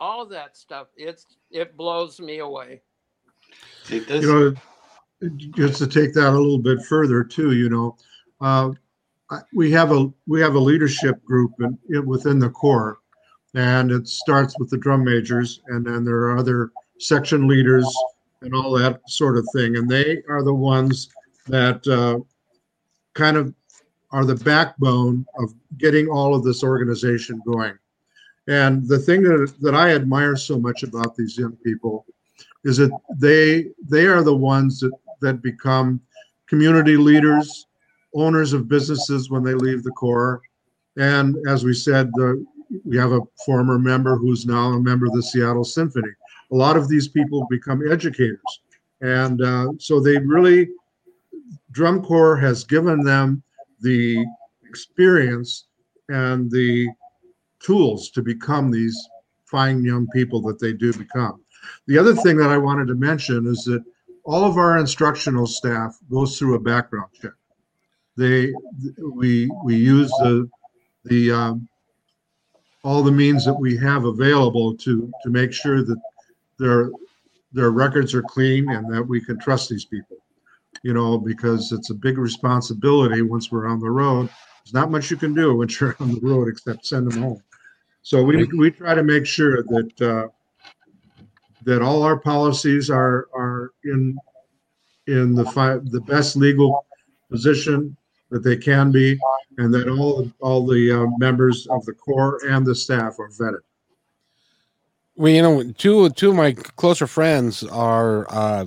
[0.00, 2.82] All that stuff it's it blows me away.
[3.88, 4.54] You know
[5.50, 7.96] just to take that a little bit further too you know
[8.40, 8.70] uh,
[9.54, 12.98] we have a we have a leadership group in, within the corps
[13.54, 17.86] and it starts with the drum majors and then there are other section leaders
[18.44, 19.76] and all that sort of thing.
[19.76, 21.08] And they are the ones
[21.46, 22.20] that uh,
[23.14, 23.54] kind of
[24.10, 27.76] are the backbone of getting all of this organization going.
[28.46, 32.04] And the thing that, that i admire so much about these young people
[32.62, 35.98] is that they they are the ones that, that become
[36.46, 37.66] community leaders
[38.14, 40.42] owners of businesses when they leave the corps
[40.98, 42.44] and as we said the
[42.84, 46.08] we have a former member who's now a member of the Seattle Symphony.
[46.54, 48.38] A lot of these people become educators.
[49.00, 50.68] And uh, so they really,
[51.72, 53.42] Drum Corps has given them
[53.80, 54.24] the
[54.68, 55.64] experience
[56.08, 56.88] and the
[57.58, 58.96] tools to become these
[59.46, 61.40] fine young people that they do become.
[61.88, 63.82] The other thing that I wanted to mention is that
[64.24, 67.32] all of our instructional staff goes through a background check.
[68.16, 68.54] They,
[69.12, 70.48] we, we use the,
[71.04, 71.68] the um,
[72.84, 76.00] all the means that we have available to to make sure that
[76.58, 76.90] their
[77.52, 80.16] their records are clean and that we can trust these people
[80.84, 84.28] you know because it's a big responsibility once we're on the road.
[84.64, 87.42] There's not much you can do when you're on the road except send them home.
[88.02, 90.28] So we we try to make sure that uh,
[91.64, 94.16] that all our policies are are in
[95.06, 96.86] in the fi- the best legal
[97.30, 97.96] position
[98.30, 99.18] that they can be,
[99.58, 103.60] and that all all the uh, members of the corps and the staff are vetted.
[105.16, 108.66] Well, you know, two two of my closer friends are uh,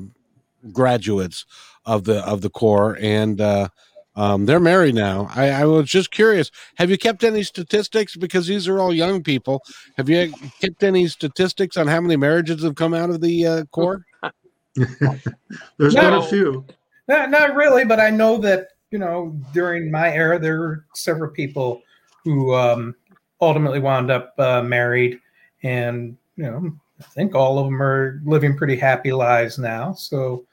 [0.72, 1.46] graduates
[1.86, 3.68] of the of the corps, and uh,
[4.16, 5.30] um, they're married now.
[5.36, 8.16] I, I, was just curious: have you kept any statistics?
[8.16, 9.62] Because these are all young people.
[9.98, 13.64] Have you kept any statistics on how many marriages have come out of the uh,
[13.66, 14.06] corps?
[14.76, 16.66] There's no, been a few.
[17.08, 21.32] Not, not really, but I know that you know, during my era, there were several
[21.32, 21.82] people
[22.24, 22.96] who um,
[23.42, 25.20] ultimately wound up uh, married,
[25.64, 29.94] and you know, I think all of them are living pretty happy lives now.
[29.94, 30.46] So,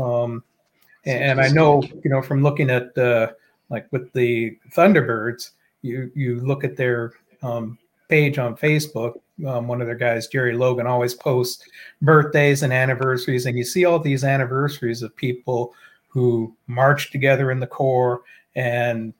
[0.00, 0.42] um,
[1.04, 3.32] and, I know, you know, from looking at uh,
[3.68, 5.50] like with the Thunderbirds,
[5.82, 9.20] you you look at their um, page on Facebook.
[9.46, 11.68] Um, one of their guys, Jerry Logan, always posts
[12.00, 15.74] birthdays and anniversaries, and you see all these anniversaries of people
[16.08, 18.22] who marched together in the corps
[18.54, 19.12] and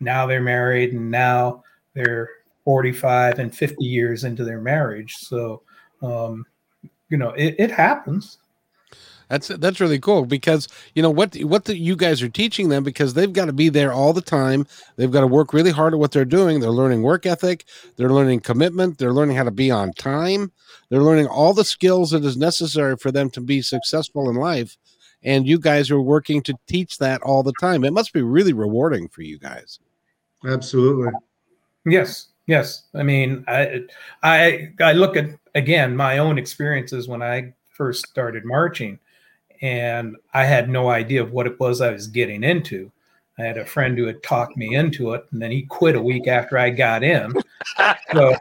[0.00, 1.62] now they're married and now
[1.94, 2.28] they're
[2.64, 5.62] 45 and 50 years into their marriage so
[6.02, 6.44] um,
[7.08, 8.38] you know it, it happens
[9.28, 12.82] that's that's really cool because you know what what the, you guys are teaching them
[12.82, 14.66] because they've got to be there all the time.
[14.96, 16.58] They've got to work really hard at what they're doing.
[16.58, 17.64] They're learning work ethic.
[17.94, 18.98] They're learning commitment.
[18.98, 20.50] They're learning how to be on time.
[20.88, 24.76] They're learning all the skills that is necessary for them to be successful in life
[25.22, 27.84] and you guys are working to teach that all the time.
[27.84, 29.78] It must be really rewarding for you guys.
[30.46, 31.12] Absolutely.
[31.84, 32.28] Yes.
[32.50, 32.82] Yes.
[32.94, 33.82] I mean, I
[34.24, 38.98] I I look at again my own experiences when I first started marching
[39.62, 42.90] and I had no idea of what it was I was getting into.
[43.38, 46.02] I had a friend who had talked me into it, and then he quit a
[46.02, 47.32] week after I got in.
[48.12, 48.34] so,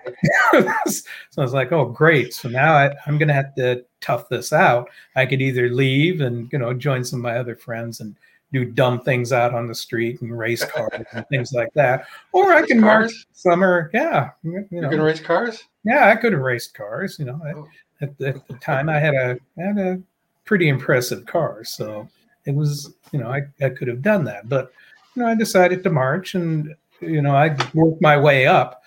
[0.87, 2.33] so I was like, "Oh, great!
[2.33, 4.89] So now I, am going to have to tough this out.
[5.15, 8.15] I could either leave and you know join some of my other friends and
[8.51, 12.53] do dumb things out on the street and race cars and things like that, or
[12.53, 13.89] I can march summer.
[13.93, 15.63] Yeah, you, know, you can race cars.
[15.83, 17.17] Yeah, I could have raced cars.
[17.19, 17.67] You know, oh.
[18.01, 20.01] at, at, the time I had a I had a
[20.45, 22.07] pretty impressive car, so
[22.45, 24.71] it was you know I, I could have done that, but
[25.15, 28.83] you know I decided to march and you know I worked my way up.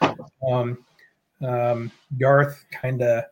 [0.50, 0.84] Um,
[1.40, 3.24] um, Garth kind of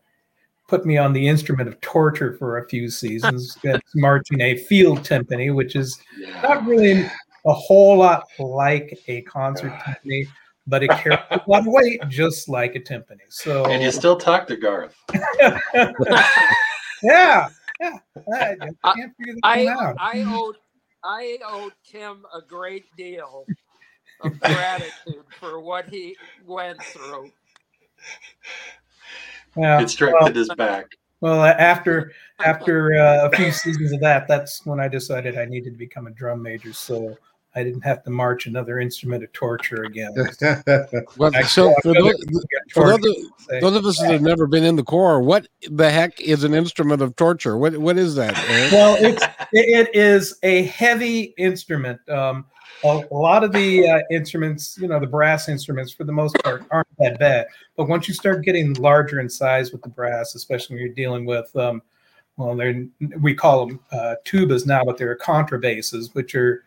[0.70, 3.58] put me on the instrument of torture for a few seasons,
[3.96, 6.00] marching a field timpani, which is
[6.42, 7.10] not really
[7.44, 9.96] a whole lot like a concert God.
[10.04, 10.28] timpani,
[10.68, 13.26] but it carries a lot of weight, just like a timpani.
[13.28, 14.96] So, and you still talk to Garth.
[15.74, 15.98] yeah,
[17.02, 17.48] yeah.
[18.32, 19.96] I, I can't figure this I, out.
[19.98, 20.54] I owe,
[21.02, 23.44] I owe Tim a great deal
[24.20, 26.16] of gratitude for what he
[26.46, 27.32] went through.
[29.56, 30.86] Yeah, it strengthened well, his back.
[31.20, 32.12] Well, after
[32.44, 36.06] after uh, a few seasons of that, that's when I decided I needed to become
[36.06, 36.72] a drum major.
[36.72, 37.16] So
[37.54, 40.14] I didn't have to march another instrument of torture again.
[41.16, 42.14] well, so for those,
[42.72, 45.90] for those, of, those of us that have never been in the Corps, what the
[45.90, 47.56] heck is an instrument of torture?
[47.56, 48.38] What what is that?
[48.48, 48.72] Eric?
[48.72, 52.00] Well, it's it is a heavy instrument.
[52.08, 52.46] Um,
[52.84, 56.36] a, a, lot of the uh, instruments, you know, the brass instruments for the most
[56.42, 57.46] part aren't that bad.
[57.76, 61.24] But once you start getting larger in size with the brass, especially when you're dealing
[61.24, 61.82] with, um,
[62.36, 62.86] well, they're
[63.20, 66.64] we call them uh, tubas now, but they're contrabasses, which are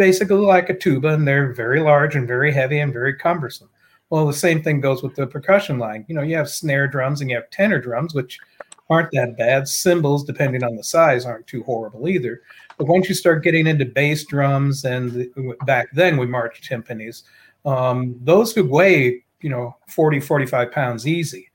[0.00, 3.68] basically like a tuba and they're very large and very heavy and very cumbersome.
[4.08, 6.06] Well, the same thing goes with the percussion line.
[6.08, 8.38] You know, you have snare drums and you have tenor drums, which
[8.88, 9.68] aren't that bad.
[9.68, 12.40] Cymbals, depending on the size, aren't too horrible either.
[12.78, 17.24] But once you start getting into bass drums, and the, back then we marched timpanis,
[17.66, 21.50] um, those could weigh, you know, 40, 45 pounds easy.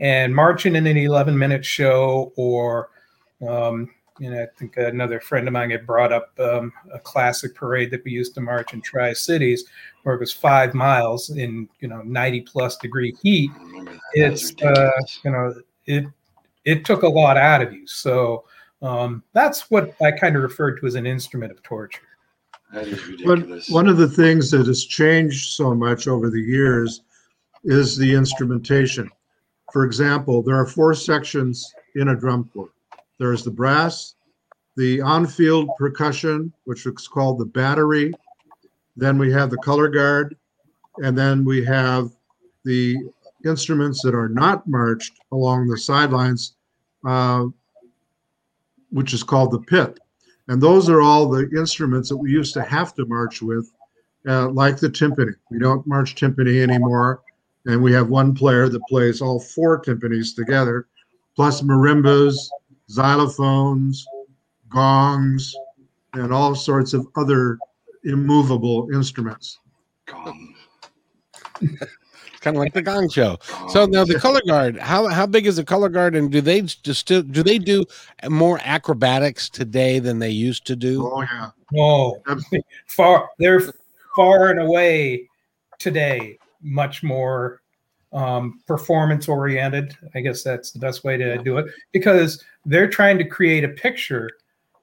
[0.00, 2.88] And marching in an 11 minute show or
[3.46, 3.90] um,
[4.20, 8.04] and I think another friend of mine had brought up um, a classic parade that
[8.04, 9.64] we used to march in Tri Cities,
[10.02, 13.50] where it was five miles in you know 90 plus degree heat.
[14.14, 14.90] It's uh,
[15.24, 15.54] you know
[15.86, 16.06] it
[16.64, 17.86] it took a lot out of you.
[17.86, 18.44] So
[18.82, 22.02] um, that's what I kind of referred to as an instrument of torture.
[22.72, 23.68] That is ridiculous.
[23.68, 27.02] One, one of the things that has changed so much over the years
[27.64, 29.10] is the instrumentation.
[29.72, 32.72] For example, there are four sections in a drum corps
[33.22, 34.16] there's the brass,
[34.76, 38.12] the on-field percussion, which is called the battery.
[38.96, 40.36] Then we have the color guard,
[41.04, 42.10] and then we have
[42.64, 42.96] the
[43.44, 46.56] instruments that are not marched along the sidelines,
[47.06, 47.44] uh,
[48.90, 50.00] which is called the pit.
[50.48, 53.72] And those are all the instruments that we used to have to march with,
[54.26, 55.34] uh, like the timpani.
[55.48, 57.22] We don't march timpani anymore.
[57.66, 60.88] And we have one player that plays all four timpanis together,
[61.36, 62.34] plus marimbas,
[62.92, 63.98] xylophones,
[64.68, 65.54] gongs,
[66.14, 67.58] and all sorts of other
[68.04, 69.58] immovable instruments.
[70.06, 70.54] Gong.
[72.40, 73.38] kind of like the gong show.
[73.68, 76.62] So now the color guard, how how big is the color guard, and do they
[76.62, 77.84] just still do they do
[78.28, 81.10] more acrobatics today than they used to do?
[81.10, 81.50] Oh yeah.
[81.78, 82.22] Oh,
[82.86, 83.60] far they're
[84.14, 85.28] far and away
[85.78, 87.61] today much more
[88.12, 89.96] um, performance oriented.
[90.14, 93.68] I guess that's the best way to do it because they're trying to create a
[93.68, 94.30] picture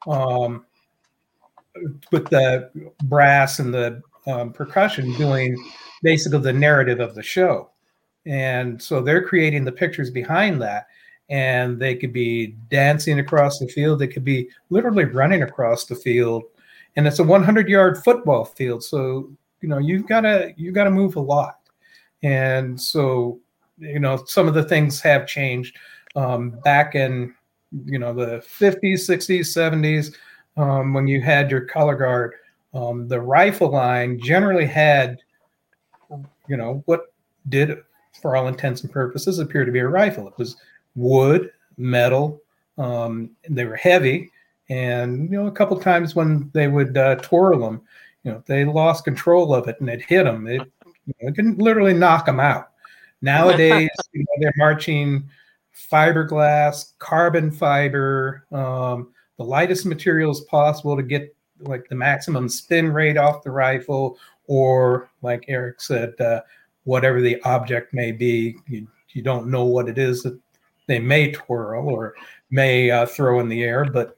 [0.08, 0.66] um,
[2.12, 2.70] with the
[3.04, 5.56] brass and the um, percussion doing
[6.04, 7.70] basically the narrative of the show.
[8.26, 10.88] And so they're creating the pictures behind that.
[11.30, 14.00] And they could be dancing across the field.
[14.00, 16.44] They could be literally running across the field.
[16.96, 18.84] And it's a 100 yard football field.
[18.84, 21.59] So, you know, you've got to, you've got to move a lot
[22.24, 23.40] and so
[23.78, 25.78] you know some of the things have changed.
[26.16, 27.36] Um, back in
[27.86, 30.16] you know the 50s 60s 70s
[30.58, 32.34] um, when you had your color guard
[32.74, 35.20] um, the rifle line generally had
[36.48, 37.14] you know what
[37.50, 37.78] did
[38.22, 40.28] for all intents and purposes appear to be a rifle.
[40.28, 40.58] It was
[40.96, 42.42] wood metal
[42.78, 44.32] um, they were heavy.
[44.70, 47.82] And you know a couple times when they would uh, twirl them
[48.24, 50.48] you know they lost control of it and it hit them.
[50.48, 50.62] It
[51.20, 52.72] it can literally knock them out.
[53.22, 55.30] Nowadays, you know, they're marching
[55.92, 63.18] fiberglass, carbon fiber, um, the lightest materials possible to get like the maximum spin rate
[63.18, 66.42] off the rifle, or like Eric said, uh,
[66.84, 70.40] whatever the object may be, you, you don't know what it is that
[70.88, 72.16] they may twirl or
[72.50, 74.18] may uh, throw in the air, but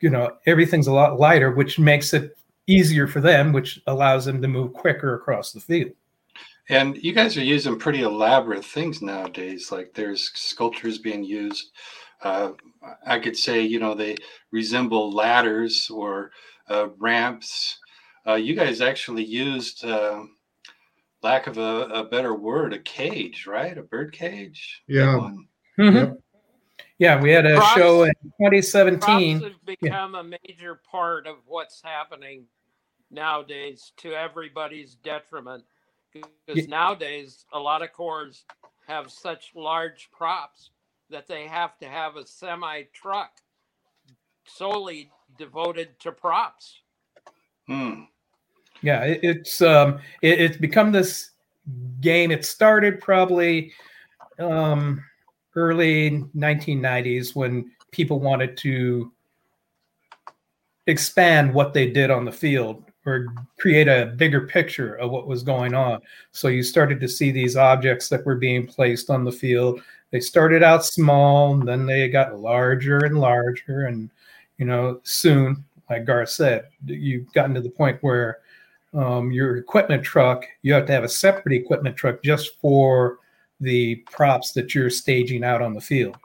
[0.00, 4.42] you know everything's a lot lighter, which makes it easier for them, which allows them
[4.42, 5.92] to move quicker across the field.
[6.68, 9.72] And you guys are using pretty elaborate things nowadays.
[9.72, 11.70] Like there's sculptures being used.
[12.22, 12.52] Uh,
[13.04, 14.16] I could say, you know, they
[14.52, 16.30] resemble ladders or
[16.68, 17.78] uh, ramps.
[18.26, 20.22] Uh, you guys actually used, uh,
[21.22, 23.76] lack of a, a, better word, a cage, right?
[23.76, 24.82] A bird cage.
[24.86, 25.30] Yeah.
[25.78, 26.14] Mm-hmm.
[26.98, 29.40] Yeah, we had a props, show in 2017.
[29.40, 30.20] Props have become yeah.
[30.20, 32.44] a major part of what's happening
[33.10, 35.64] nowadays to everybody's detriment
[36.12, 36.64] because yeah.
[36.66, 38.44] nowadays a lot of corps
[38.86, 40.70] have such large props
[41.10, 43.40] that they have to have a semi truck
[44.44, 46.80] solely devoted to props.
[47.66, 48.02] Hmm.
[48.82, 51.30] Yeah, it, it's um, it, it's become this
[52.00, 52.30] game.
[52.30, 53.72] It started probably
[54.38, 55.02] um,
[55.54, 59.12] early 1990s when people wanted to
[60.86, 63.26] expand what they did on the field or
[63.58, 66.00] create a bigger picture of what was going on.
[66.30, 69.82] So you started to see these objects that were being placed on the field.
[70.10, 74.10] They started out small, and then they got larger and larger, and
[74.58, 78.38] you know, soon, like Gar said, you've gotten to the point where
[78.94, 83.18] um, your equipment truck, you have to have a separate equipment truck just for
[83.60, 86.16] the props that you're staging out on the field.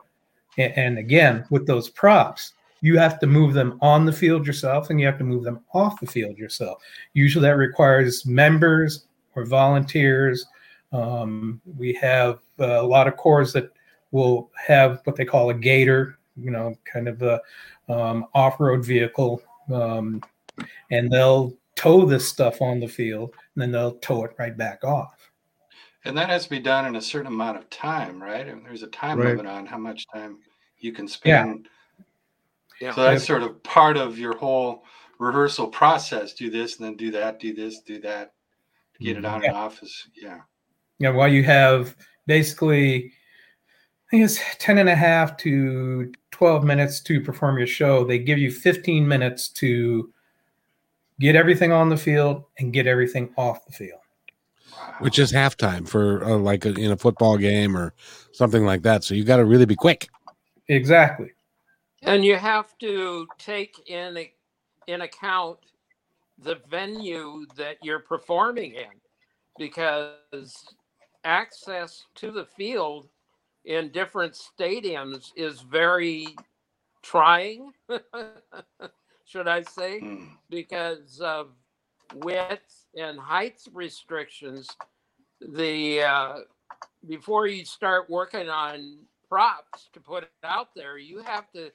[0.58, 4.90] And, and again, with those props, you have to move them on the field yourself
[4.90, 6.82] and you have to move them off the field yourself.
[7.14, 9.06] Usually that requires members
[9.36, 10.46] or volunteers.
[10.92, 13.72] Um, we have uh, a lot of corps that
[14.12, 17.42] will have what they call a gator, you know, kind of a
[17.90, 19.42] um, off-road vehicle,
[19.74, 20.22] um,
[20.92, 24.84] and they'll tow this stuff on the field, and then they'll tow it right back
[24.84, 25.32] off.
[26.06, 28.48] And that has to be done in a certain amount of time, right?
[28.48, 29.30] And there's a time right.
[29.30, 30.38] limit on how much time
[30.80, 31.62] you can spend.
[31.64, 31.70] Yeah.
[32.80, 34.84] So that's sort of part of your whole
[35.20, 36.34] rehearsal process.
[36.34, 38.34] Do this and then do that, do this, do that,
[39.00, 39.50] get it on yeah.
[39.50, 39.82] and off.
[39.82, 40.40] Is, yeah.
[41.00, 41.10] Yeah.
[41.10, 41.96] While you have
[42.28, 48.04] basically, I think it's 10 and a half to 12 minutes to perform your show,
[48.04, 50.14] they give you 15 minutes to
[51.20, 54.02] get everything on the field and get everything off the field
[55.00, 57.94] which is halftime for uh, like a, in a football game or
[58.32, 60.10] something like that so you got to really be quick
[60.68, 61.32] exactly
[62.04, 64.26] and you have to take in
[64.88, 65.60] in account
[66.40, 69.02] the venue that you're performing in
[69.58, 70.66] because
[71.24, 73.10] access to the field
[73.66, 76.36] in different stadiums is very
[77.02, 77.74] trying
[79.28, 80.30] should I say, mm.
[80.50, 81.50] because of
[82.16, 84.70] width and height restrictions.
[85.42, 86.36] The uh,
[87.08, 91.72] before you start working on props to put it out there, you have to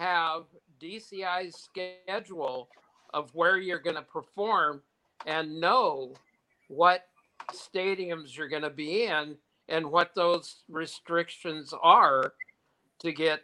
[0.00, 0.44] have
[0.80, 2.68] DCI's schedule
[3.12, 4.80] of where you're going to perform
[5.26, 6.14] and know
[6.68, 7.06] what
[7.52, 9.36] stadiums you're going to be in
[9.68, 12.32] and what those restrictions are
[13.00, 13.42] to get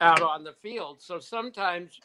[0.00, 1.00] out on the field.
[1.00, 2.00] So sometimes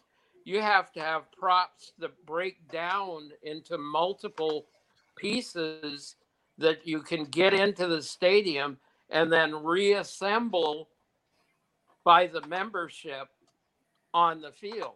[0.45, 4.66] you have to have props that break down into multiple
[5.18, 6.16] pieces
[6.57, 8.78] that you can get into the stadium
[9.09, 10.88] and then reassemble
[12.04, 13.28] by the membership
[14.14, 14.95] on the field.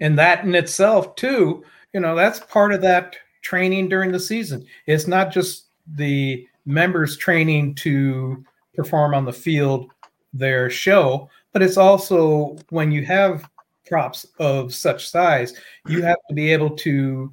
[0.00, 4.66] And that in itself, too, you know, that's part of that training during the season.
[4.86, 8.44] It's not just the members training to
[8.74, 9.90] perform on the field
[10.32, 13.48] their show, but it's also when you have
[13.86, 15.54] props of such size,
[15.86, 17.32] you have to be able to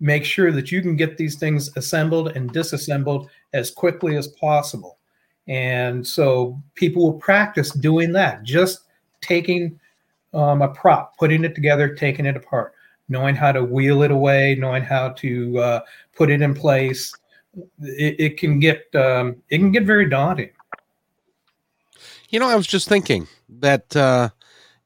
[0.00, 4.98] make sure that you can get these things assembled and disassembled as quickly as possible.
[5.46, 8.80] And so people will practice doing that, just
[9.20, 9.78] taking
[10.32, 12.74] um, a prop, putting it together, taking it apart,
[13.08, 15.80] knowing how to wheel it away, knowing how to uh,
[16.16, 17.12] put it in place.
[17.80, 20.50] It, it can get um, it can get very daunting.
[22.30, 23.28] You know, I was just thinking
[23.60, 24.30] that uh,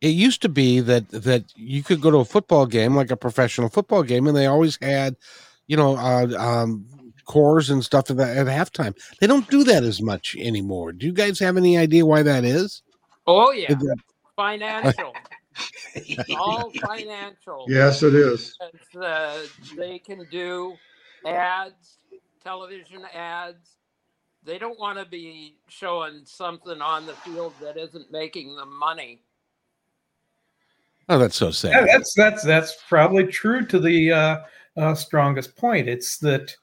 [0.01, 3.17] it used to be that that you could go to a football game, like a
[3.17, 5.17] professional football game, and they always had,
[5.67, 6.85] you know, uh, um,
[7.29, 8.97] corps and stuff at, at halftime.
[9.21, 10.93] They don't do that as much anymore.
[10.93, 12.83] Do you guys have any idea why that is?
[13.27, 13.75] Oh yeah,
[14.35, 15.13] financial.
[16.37, 17.67] all financial.
[17.69, 18.57] Yes, it is.
[19.01, 19.39] Uh,
[19.77, 20.75] they can do
[21.25, 21.99] ads,
[22.43, 23.79] television ads,
[24.49, 29.21] they don't want to be showing something on the field that isn't making them money.
[31.11, 31.73] Oh, that's so sad.
[31.73, 34.37] Yeah, that's that's that's probably true to the uh,
[34.77, 35.89] uh, strongest point.
[35.89, 36.55] It's that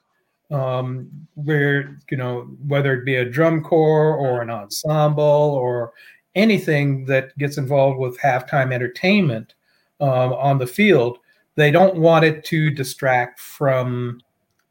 [0.50, 5.92] um, where you know whether it be a drum corps or an ensemble or
[6.34, 9.54] anything that gets involved with halftime entertainment
[10.00, 11.18] um, on the field,
[11.54, 14.20] they don't want it to distract from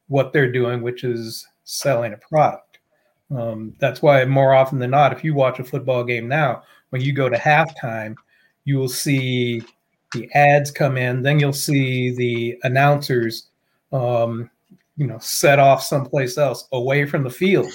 [0.08, 2.78] what they're doing, which is selling a product.
[3.36, 6.62] Um, that's why more often than not, if you watch a football game now,
[6.92, 8.16] when you go to halftime,
[8.66, 9.64] you will see
[10.14, 13.48] the ads come in, then you'll see the announcers,
[13.92, 14.50] um,
[14.98, 17.72] you know, set off someplace else away from the field.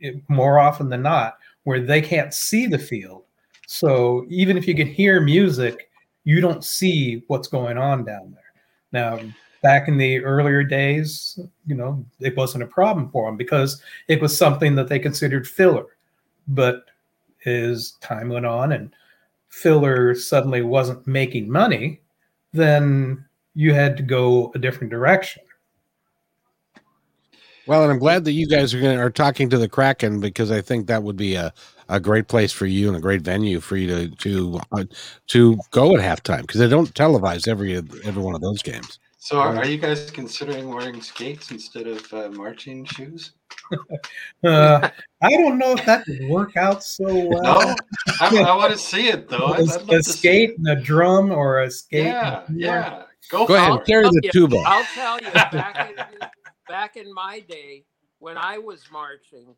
[0.00, 3.24] It, more often than not, where they can't see the field.
[3.66, 5.90] So even if you can hear music,
[6.24, 8.40] you don't see what's going on down there.
[8.92, 9.20] Now,
[9.62, 14.20] back in the earlier days, you know, it wasn't a problem for them because it
[14.20, 15.86] was something that they considered filler.
[16.48, 16.84] But
[17.46, 18.92] as time went on and
[19.48, 22.00] filler suddenly wasn't making money,
[22.52, 25.42] then you had to go a different direction.
[27.66, 30.50] Well, and I'm glad that you guys are going are talking to the Kraken because
[30.50, 31.52] I think that would be a,
[31.88, 34.84] a great place for you and a great venue for you to to uh,
[35.28, 38.98] to go at halftime because they don't televise every every one of those games.
[39.24, 43.32] So, are, are you guys considering wearing skates instead of uh, marching shoes?
[44.44, 44.90] uh,
[45.22, 47.42] I don't know if that would work out so well.
[47.42, 47.76] No,
[48.20, 49.54] I, I want to see it though.
[49.54, 52.04] A, a skate and a drum or a skate.
[52.04, 53.02] Yeah, yeah.
[53.30, 54.62] Go, Go ahead, carry the tuba.
[54.66, 55.90] I'll tell you, back
[56.20, 56.28] in,
[56.68, 57.84] back in my day
[58.18, 59.54] when I was marching,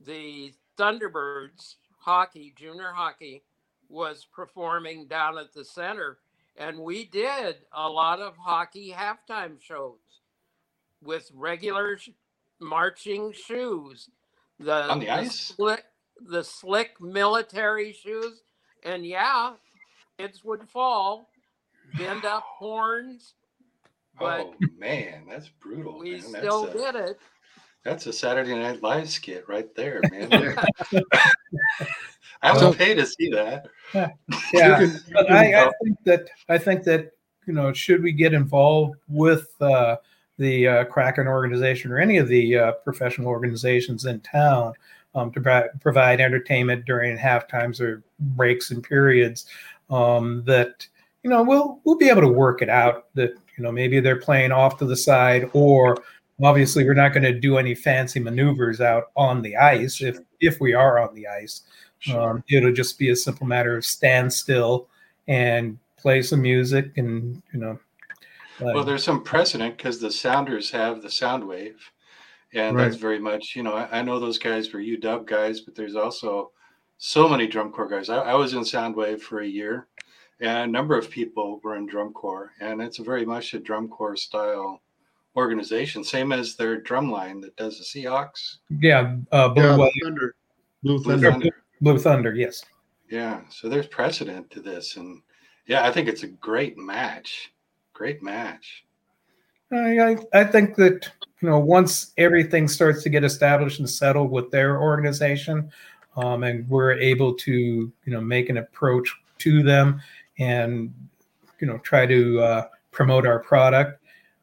[0.00, 3.42] the Thunderbirds hockey, junior hockey,
[3.88, 6.18] was performing down at the center
[6.56, 9.98] and we did a lot of hockey halftime shows
[11.02, 12.10] with regular sh-
[12.60, 14.10] marching shoes.
[14.58, 15.84] The on the, the ice, slick,
[16.20, 18.42] the slick military shoes,
[18.84, 19.54] and yeah,
[20.18, 21.30] kids would fall,
[21.96, 23.34] bend up horns.
[24.18, 25.98] But oh man, that's brutal.
[25.98, 26.20] We man.
[26.20, 27.20] still a, did it.
[27.84, 30.54] That's a Saturday Night Live skit right there, man.
[32.42, 33.66] I would pay to see that.
[34.52, 37.12] Yeah, but I, I, think that I think that
[37.46, 39.96] you know, should we get involved with uh,
[40.38, 44.74] the uh, Kraken organization or any of the uh, professional organizations in town
[45.14, 49.46] um, to pro- provide entertainment during half times or breaks and periods,
[49.90, 50.86] um, that
[51.22, 53.06] you know we'll we'll be able to work it out.
[53.14, 55.96] That you know maybe they're playing off to the side or
[56.42, 60.60] obviously we're not going to do any fancy maneuvers out on the ice if if
[60.60, 61.62] we are on the ice
[62.02, 62.30] Sure.
[62.30, 64.88] Um, it'll just be a simple matter of stand still
[65.28, 67.78] and play some music, and you know.
[68.60, 71.92] well, there's some precedent because the Sounders have the sound wave,
[72.54, 72.84] and right.
[72.86, 75.94] that's very much you know I, I, know those guys were UW guys, but there's
[75.94, 76.50] also
[76.98, 78.08] so many drum corps guys.
[78.08, 79.86] I, I was in Soundwave for a year,
[80.42, 83.88] and a number of people were in drum corps, and it's very much a drum
[83.88, 84.82] corps style
[85.36, 88.56] organization, same as their drum line that does the Seahawks.
[88.80, 90.34] Yeah, uh, Blue, yeah, Thunder.
[90.82, 91.30] Blue Thunder.
[91.30, 91.56] Blue Thunder.
[91.80, 92.64] Blue Thunder, yes.
[93.08, 95.22] Yeah, so there's precedent to this, and
[95.66, 97.52] yeah, I think it's a great match.
[97.92, 98.84] Great match.
[99.72, 101.08] I, I think that
[101.40, 105.70] you know once everything starts to get established and settled with their organization,
[106.16, 110.00] um, and we're able to you know make an approach to them
[110.38, 110.92] and
[111.60, 114.00] you know try to uh, promote our product,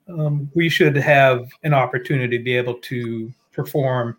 [0.07, 4.17] um, we should have an opportunity to be able to perform,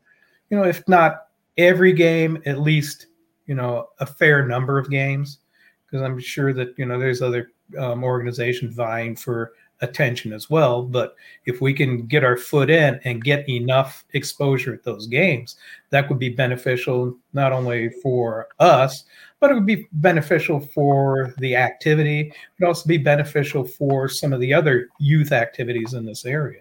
[0.51, 3.07] you know, if not every game, at least
[3.47, 5.39] you know a fair number of games
[5.85, 9.53] because I'm sure that you know there's other um, organizations vying for
[9.83, 10.83] attention as well.
[10.83, 11.15] But
[11.47, 15.57] if we can get our foot in and get enough exposure at those games,
[15.91, 19.05] that would be beneficial not only for us,
[19.41, 22.21] but it would be beneficial for the activity.
[22.29, 26.61] It would also be beneficial for some of the other youth activities in this area.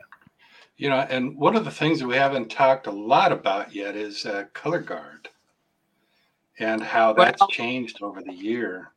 [0.77, 3.97] You know, and one of the things that we haven't talked a lot about yet
[3.97, 5.27] is uh, color guard
[6.59, 8.91] and how that's well, changed over the year.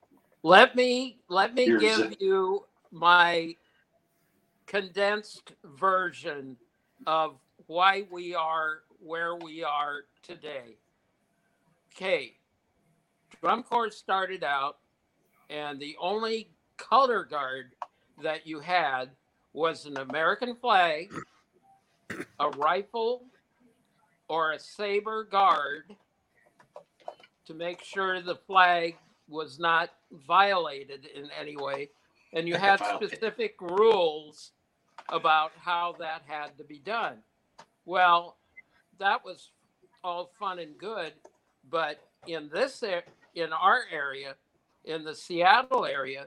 [0.45, 1.81] Let me let me Years.
[1.81, 3.57] give you my
[4.67, 6.57] condensed version
[7.07, 10.77] of why we are where we are today.
[11.95, 12.35] Okay,
[13.43, 14.79] drum corps started out,
[15.51, 17.73] and the only color guard
[18.23, 19.11] that you had
[19.53, 21.13] was an American flag,
[22.39, 23.25] a rifle,
[24.29, 25.95] or a saber guard
[27.45, 28.97] to make sure the flag
[29.29, 29.91] was not
[30.27, 31.91] violated in any way.
[32.33, 34.53] And you had specific rules
[35.09, 37.19] about how that had to be done.
[37.85, 38.37] Well,
[39.01, 39.51] that was
[40.05, 41.13] all fun and good,
[41.69, 42.75] but in this
[43.35, 44.35] in our area,
[44.85, 46.27] in the Seattle area,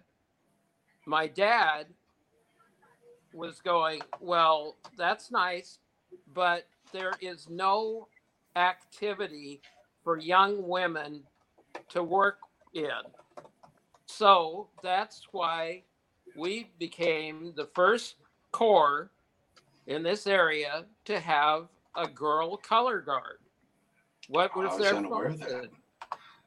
[1.05, 1.87] my dad
[3.33, 5.79] was going, "Well, that's nice,
[6.33, 8.07] but there is no
[8.55, 9.61] activity
[10.03, 11.23] for young women
[11.89, 12.39] to work
[12.73, 12.89] in.
[14.05, 15.83] So that's why
[16.35, 18.15] we became the first
[18.51, 19.09] corps
[19.87, 23.39] in this area to have a girl color guard.
[24.27, 24.77] What was,
[25.39, 25.69] function?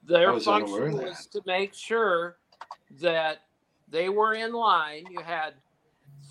[0.09, 2.39] Their function was to make sure
[3.01, 3.43] that
[3.89, 5.05] they were in line.
[5.11, 5.55] You had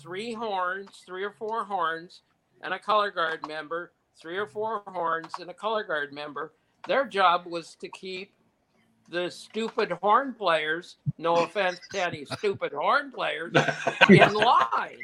[0.02, 2.22] three horns, three or four horns,
[2.62, 6.52] and a color guard member, three or four horns, and a color guard member
[6.86, 8.32] their job was to keep
[9.10, 13.52] the stupid horn players, no offense to any stupid horn players,
[14.08, 15.00] in line.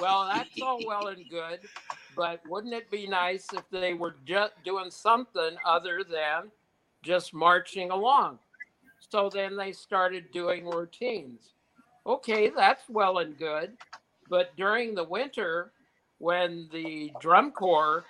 [0.00, 1.60] well, that's all well and good,
[2.16, 6.50] but wouldn't it be nice if they were just doing something other than
[7.04, 8.38] just marching along?
[9.10, 11.52] So then they started doing routines.
[12.06, 13.76] Okay, that's well and good,
[14.28, 15.72] but during the winter,
[16.18, 18.04] when the drum corps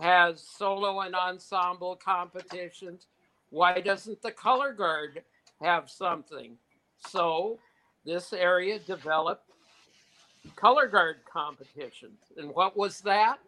[0.00, 3.06] has solo and ensemble competitions,
[3.50, 5.22] why doesn't the color guard
[5.62, 6.56] have something?
[6.98, 7.58] So
[8.04, 9.50] this area developed
[10.54, 12.18] color guard competitions.
[12.36, 13.38] And what was that?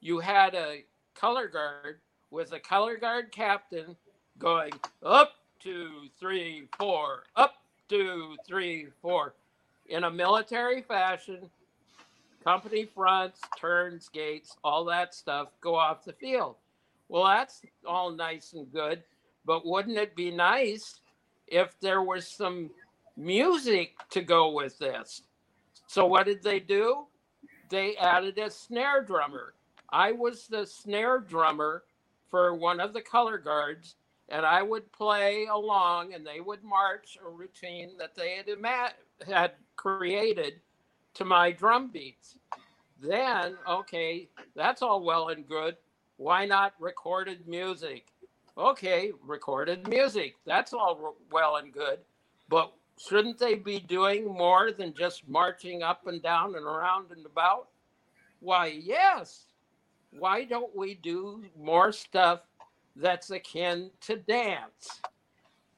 [0.00, 0.84] You had a
[1.14, 2.00] color guard
[2.30, 3.96] with a color guard captain
[4.38, 4.72] going
[5.02, 7.54] up, two, three, four, up,
[7.88, 9.34] two, three, four,
[9.88, 11.50] in a military fashion.
[12.44, 16.56] Company fronts, turns, gates, all that stuff go off the field.
[17.08, 19.02] Well, that's all nice and good,
[19.44, 21.00] but wouldn't it be nice
[21.46, 22.70] if there was some
[23.16, 25.22] music to go with this?
[25.86, 27.06] So what did they do?
[27.68, 29.54] They added a snare drummer.
[29.90, 31.84] I was the snare drummer
[32.30, 33.96] for one of the color guards,
[34.32, 38.94] and I would play along, and they would march a routine that they had ima-
[39.26, 40.54] had created
[41.14, 42.38] to my drum beats.
[42.98, 45.76] Then, okay, that's all well and good.
[46.16, 48.06] Why not recorded music?
[48.56, 50.36] Okay, recorded music.
[50.46, 51.98] That's all well and good.
[52.48, 57.26] But shouldn't they be doing more than just marching up and down and around and
[57.26, 57.68] about?
[58.40, 59.44] Why, yes.
[60.18, 62.40] Why don't we do more stuff
[62.96, 65.00] that's akin to dance?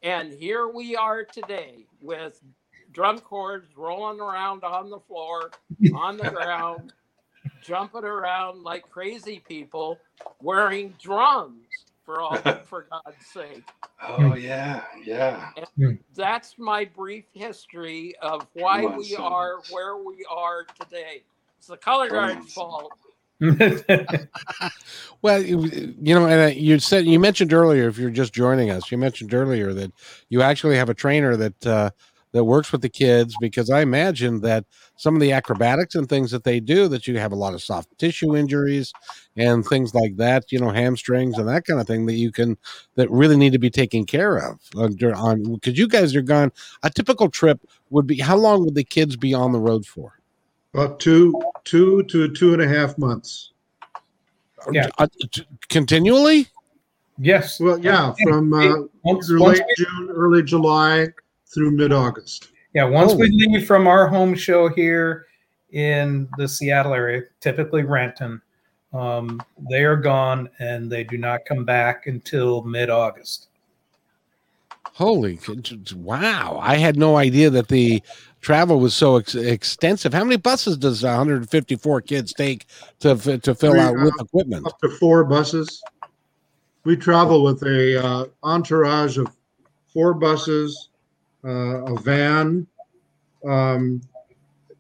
[0.02, 2.40] And here we are today with
[2.92, 5.50] drum corps rolling around on the floor,
[5.94, 6.92] on the ground,
[7.62, 9.98] jumping around like crazy people
[10.42, 11.66] wearing drums
[12.04, 12.36] for all
[12.66, 13.64] for God's sake.
[14.06, 15.50] Oh yeah, yeah.
[15.78, 21.22] And that's my brief history of why we are where we are today.
[21.58, 22.92] It's the color guard's fault.
[25.22, 28.90] well, you, know, and uh, you said you mentioned earlier, if you're just joining us,
[28.90, 29.92] you mentioned earlier that
[30.28, 31.90] you actually have a trainer that uh,
[32.32, 34.64] that works with the kids because I imagine that
[34.96, 37.62] some of the acrobatics and things that they do that you have a lot of
[37.62, 38.92] soft tissue injuries
[39.36, 42.56] and things like that, you know, hamstrings and that kind of thing that you can
[42.96, 46.50] that really need to be taken care of on because you guys are gone.
[46.82, 47.60] A typical trip
[47.90, 50.14] would be how long would the kids be on the road for?
[50.74, 53.52] About two, two to two and a half months.
[54.72, 55.06] Yeah, uh,
[55.68, 56.48] continually.
[57.16, 57.60] Yes.
[57.60, 61.08] Well, yeah, from uh, once, late June, early July
[61.46, 62.48] through mid August.
[62.74, 63.16] Yeah, once oh.
[63.16, 65.26] we leave from our home show here
[65.70, 68.42] in the Seattle area, typically Renton,
[68.92, 73.48] um, they are gone and they do not come back until mid August.
[74.94, 75.40] Holy
[75.96, 76.60] wow!
[76.62, 78.00] I had no idea that the
[78.40, 80.14] travel was so ex- extensive.
[80.14, 82.66] How many buses does 154 kids take
[83.00, 84.68] to to fill out with equipment?
[84.68, 85.82] Up to four buses.
[86.84, 89.26] We travel with a uh, entourage of
[89.92, 90.90] four buses,
[91.44, 92.64] uh, a van,
[93.44, 94.00] um,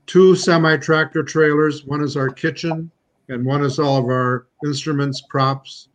[0.06, 1.84] two semi tractor trailers.
[1.86, 2.88] One is our kitchen,
[3.28, 5.88] and one is all of our instruments, props,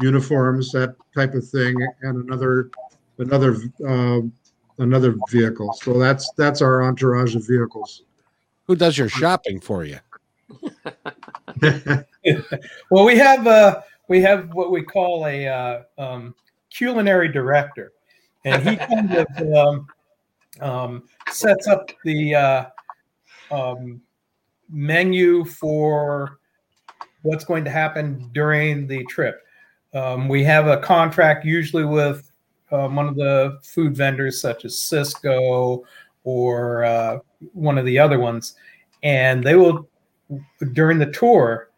[0.00, 2.70] uniforms, that type of thing, and another
[3.18, 3.56] another
[3.86, 4.20] uh,
[4.78, 5.72] another vehicle.
[5.74, 8.02] So that's that's our entourage of vehicles.
[8.64, 9.98] Who does your shopping for you?
[12.90, 16.34] well, we have uh, we have what we call a uh, um,
[16.70, 17.92] culinary director,
[18.44, 19.86] and he kind of um,
[20.60, 22.64] um, sets up the uh,
[23.50, 24.00] um,
[24.70, 26.38] menu for
[27.22, 29.42] what's going to happen during the trip.
[29.94, 32.27] Um, we have a contract usually with
[32.70, 35.82] um, one of the food vendors, such as Sysco
[36.24, 37.18] or uh,
[37.52, 38.54] one of the other ones,
[39.02, 39.88] and they will
[40.72, 41.70] during the tour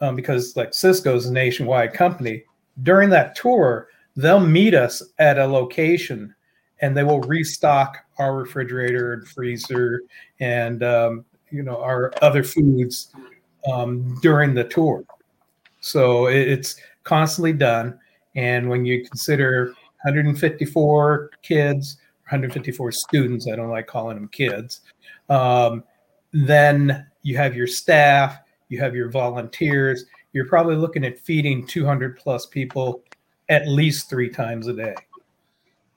[0.00, 2.44] um, because like Sysco is a nationwide company.
[2.82, 6.34] During that tour, they'll meet us at a location
[6.80, 10.02] and they will restock our refrigerator and freezer
[10.40, 13.12] and um, you know our other foods
[13.70, 15.04] um, during the tour.
[15.80, 17.98] So it's constantly done.
[18.34, 24.80] And when you consider 154 kids, 154 students, I don't like calling them kids,
[25.28, 25.84] um,
[26.32, 28.38] then you have your staff,
[28.68, 30.06] you have your volunteers.
[30.32, 33.02] You're probably looking at feeding 200 plus people
[33.48, 34.94] at least three times a day.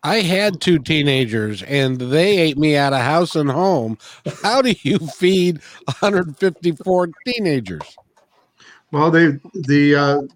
[0.04, 3.98] I had two teenagers and they ate me out of house and home.
[4.44, 7.98] How do you feed 154 teenagers?
[8.92, 10.30] Well, they the uh, the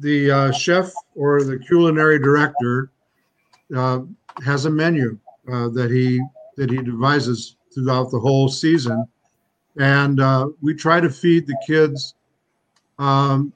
[0.00, 2.90] the uh, chef or the culinary director
[3.74, 4.00] uh,
[4.44, 5.18] has a menu
[5.52, 6.22] uh, that he
[6.56, 9.06] that he devises throughout the whole season,
[9.78, 12.14] and uh, we try to feed the kids
[12.98, 13.52] um,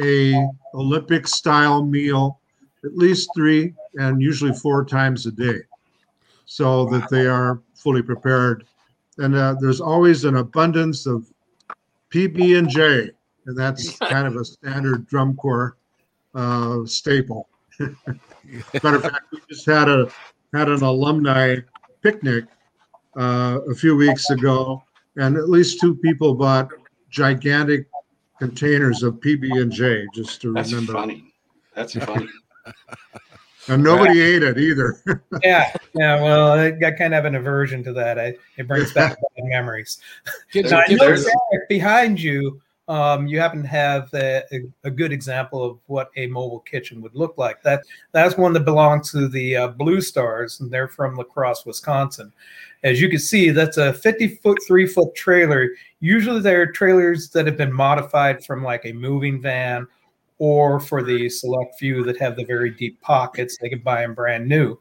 [0.00, 2.38] a Olympic style meal
[2.84, 5.58] at least three and usually four times a day
[6.46, 8.64] so that they are fully prepared.
[9.18, 11.30] And uh, there's always an abundance of
[12.10, 13.10] pb and j
[13.46, 15.76] and that's kind of a standard drum corps
[16.34, 17.48] uh, staple
[17.80, 20.10] matter of fact we just had a
[20.52, 21.56] had an alumni
[22.02, 22.44] picnic
[23.18, 24.82] uh, a few weeks ago
[25.16, 26.68] and at least two people bought
[27.10, 27.86] gigantic
[28.38, 30.92] containers of PB and J just to That's remember.
[30.94, 31.32] funny.
[31.74, 32.28] That's funny.
[33.68, 35.00] And nobody ate it either.
[35.44, 36.20] yeah, yeah.
[36.20, 38.18] Well, I got kind of an aversion to that.
[38.18, 39.98] I, it brings back bad memories.
[40.50, 41.16] Kids, Now, I know,
[41.68, 42.60] behind you,
[42.90, 44.42] um, you happen to have a,
[44.82, 47.62] a, good example of what a mobile kitchen would look like.
[47.62, 51.64] That that's one that belongs to the uh, Blue Stars, and they're from La Crosse,
[51.64, 52.32] Wisconsin.
[52.82, 55.70] As you can see, that's a 50 foot, three foot trailer.
[56.00, 59.86] Usually, they're trailers that have been modified from like a moving van,
[60.38, 64.14] or for the select few that have the very deep pockets, they can buy them
[64.14, 64.76] brand new.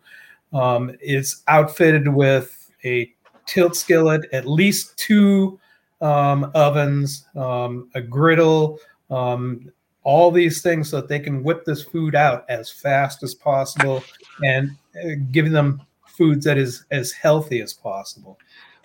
[0.51, 3.13] Um, it's outfitted with a
[3.45, 5.59] tilt skillet, at least two
[6.01, 8.79] um, ovens, um, a griddle,
[9.09, 9.71] um,
[10.03, 14.03] all these things so that they can whip this food out as fast as possible
[14.43, 14.71] and
[15.03, 18.37] uh, giving them foods that is as healthy as possible.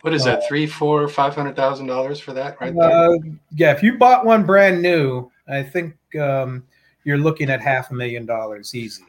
[0.03, 0.47] What is that?
[0.47, 2.91] Three, four, five hundred thousand dollars for that, right there?
[2.91, 3.17] Uh,
[3.53, 6.63] yeah, if you bought one brand new, I think um,
[7.05, 9.05] you're looking at half a million dollars easy,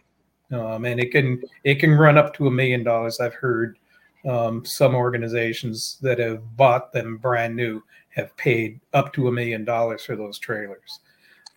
[0.54, 3.20] um, and it can it can run up to a million dollars.
[3.20, 3.78] I've heard
[4.26, 9.66] um, some organizations that have bought them brand new have paid up to a million
[9.66, 11.00] dollars for those trailers.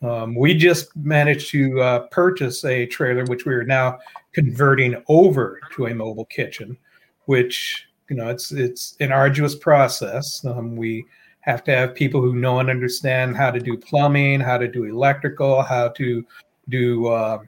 [0.03, 3.99] Um, we just managed to uh, purchase a trailer, which we are now
[4.33, 6.77] converting over to a mobile kitchen,
[7.25, 10.45] which you know it's it's an arduous process.
[10.45, 11.05] Um, we
[11.41, 14.85] have to have people who know and understand how to do plumbing, how to do
[14.85, 16.25] electrical, how to
[16.69, 17.39] do uh,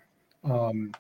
[0.45, 0.93] um,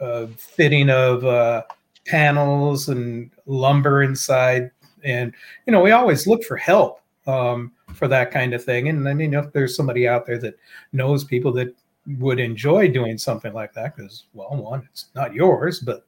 [0.00, 1.62] uh, fitting of uh,
[2.06, 4.70] panels and lumber inside.
[5.04, 5.32] And
[5.66, 8.88] you know, we always look for help um, for that kind of thing.
[8.88, 10.58] And then know, if there's somebody out there that
[10.92, 11.74] knows people that
[12.18, 16.06] would enjoy doing something like that, because well, one, it's not yours, but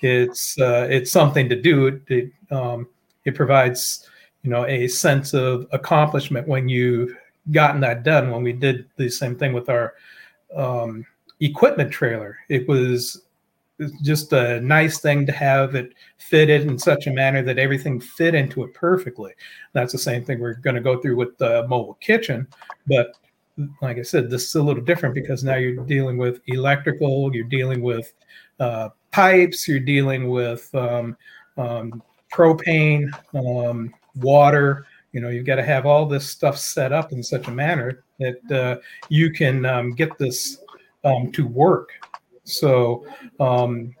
[0.00, 1.86] it's uh, it's something to do.
[1.86, 2.88] It it, um,
[3.24, 4.08] it provides
[4.42, 7.16] you know a sense of accomplishment when you've
[7.50, 8.30] gotten that done.
[8.30, 9.94] When we did the same thing with our
[10.54, 11.04] um,
[11.40, 13.22] equipment trailer, it was
[14.02, 18.34] just a nice thing to have it fitted in such a manner that everything fit
[18.34, 19.32] into it perfectly.
[19.72, 22.46] That's the same thing we're going to go through with the mobile kitchen,
[22.86, 23.14] but
[23.82, 27.44] like I said, this is a little different because now you're dealing with electrical, you're
[27.44, 28.12] dealing with
[28.58, 31.16] uh, pipes, you're dealing with um,
[31.56, 32.02] um,
[32.32, 34.86] propane, um, water.
[35.12, 38.04] You know, you've got to have all this stuff set up in such a manner
[38.18, 40.58] that uh, you can um, get this
[41.04, 41.90] um, to work.
[42.58, 43.06] So,
[43.38, 43.94] um,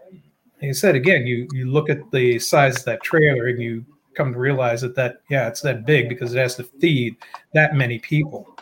[0.60, 3.84] like I said, again, you you look at the size of that trailer and you
[4.14, 7.16] come to realize that that yeah, it's that big because it has to feed
[7.54, 8.56] that many people.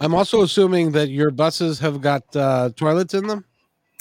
[0.00, 3.44] I'm also assuming that your buses have got uh, toilets in them.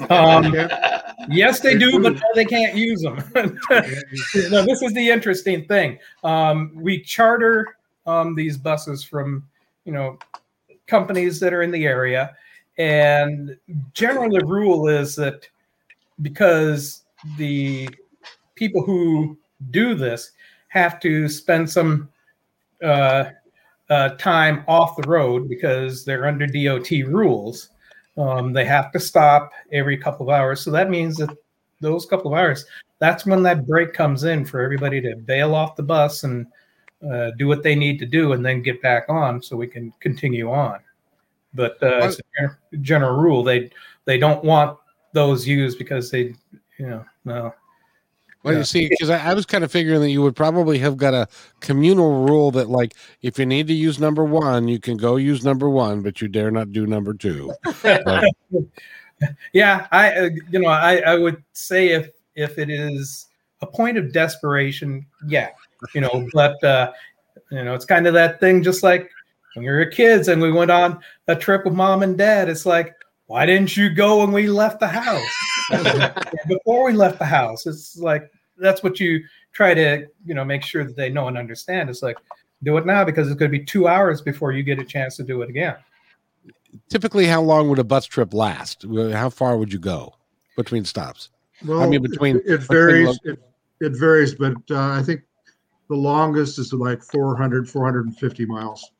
[0.09, 0.53] Um,
[1.29, 3.15] yes, they do, but no, they can't use them.
[3.35, 5.97] no, this is the interesting thing.
[6.23, 9.43] Um, we charter um, these buses from,
[9.85, 10.19] you know,
[10.85, 12.35] companies that are in the area,
[12.77, 13.57] and
[13.93, 15.47] generally the rule is that
[16.21, 17.03] because
[17.37, 17.89] the
[18.55, 19.37] people who
[19.71, 20.31] do this
[20.69, 22.09] have to spend some
[22.83, 23.25] uh,
[23.89, 27.69] uh, time off the road because they're under DOT rules.
[28.17, 30.61] Um, they have to stop every couple of hours.
[30.61, 31.29] So that means that
[31.79, 32.65] those couple of hours,
[32.99, 36.47] that's when that break comes in for everybody to bail off the bus and
[37.09, 39.93] uh, do what they need to do and then get back on so we can
[39.99, 40.79] continue on.
[41.57, 43.71] But uh, as a general rule, they
[44.05, 44.77] they don't want
[45.13, 46.35] those used because they,
[46.77, 47.53] you know, no.
[48.43, 50.95] Well, you see, because I, I, was kind of figuring that you would probably have
[50.95, 51.27] got a
[51.59, 55.43] communal rule that, like, if you need to use number one, you can go use
[55.43, 57.51] number one, but you dare not do number two.
[57.81, 58.23] But,
[59.53, 63.25] yeah, I, uh, you know, I, I would say if if it is
[63.61, 65.49] a point of desperation, yeah,
[65.93, 66.93] you know, but uh,
[67.51, 69.09] you know, it's kind of that thing, just like
[69.57, 72.47] when we were kids and we went on a trip with mom and dad.
[72.47, 72.95] It's like,
[73.25, 75.27] why didn't you go when we left the house?
[76.47, 80.63] Before we left the house, it's like that's what you try to, you know, make
[80.63, 81.89] sure that they know and understand.
[81.89, 82.17] It's like
[82.63, 85.17] do it now because it's going to be two hours before you get a chance
[85.17, 85.75] to do it again.
[86.89, 88.85] Typically, how long would a bus trip last?
[89.11, 90.13] How far would you go
[90.55, 91.29] between stops?
[91.65, 93.19] Well, I mean, between it, it varies.
[93.19, 93.43] Between
[93.81, 95.21] it, it, varies, but uh, I think
[95.89, 98.91] the longest is like 400, 450 miles.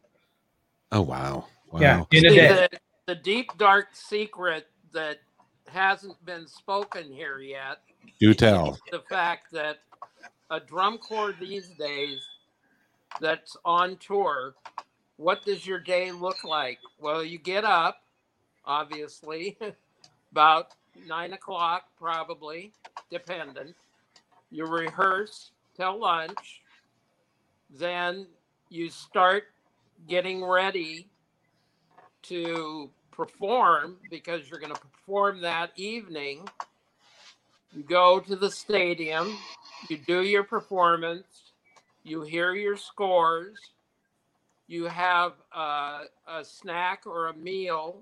[0.92, 1.48] Oh wow!
[1.72, 1.80] wow.
[1.82, 2.48] Yeah, in a See, day.
[2.48, 2.70] the,
[3.08, 5.20] the deep dark secret that
[5.68, 7.80] hasn't been spoken here yet
[8.20, 8.78] Do tell.
[8.92, 9.80] the fact that
[10.50, 12.20] a drum corps these days
[13.20, 14.56] that's on tour,
[15.18, 16.80] what does your day look like?
[17.00, 18.02] Well, you get up,
[18.66, 19.58] obviously,
[20.32, 20.70] about
[21.06, 22.72] nine o'clock, probably,
[23.12, 23.76] dependent.
[24.52, 26.62] You rehearse till lunch.
[27.70, 28.28] Then
[28.70, 29.46] you start
[30.08, 31.08] getting ready
[32.24, 36.48] to perform because you're going to perform that evening.
[37.74, 39.36] You go to the stadium,
[39.90, 41.26] you do your performance,
[42.04, 43.58] you hear your scores,
[44.68, 48.02] you have uh, a snack or a meal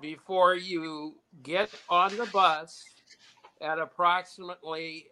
[0.00, 2.84] before you get on the bus
[3.60, 5.06] at approximately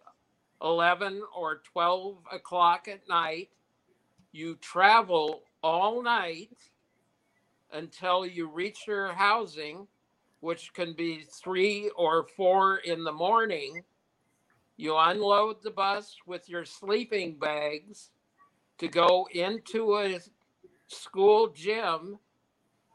[0.61, 3.49] 11 or 12 o'clock at night.
[4.33, 6.57] You travel all night
[7.71, 9.87] until you reach your housing,
[10.39, 13.83] which can be three or four in the morning.
[14.77, 18.09] You unload the bus with your sleeping bags
[18.79, 20.19] to go into a
[20.87, 22.17] school gym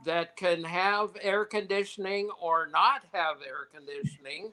[0.05, 4.53] that can have air conditioning or not have air conditioning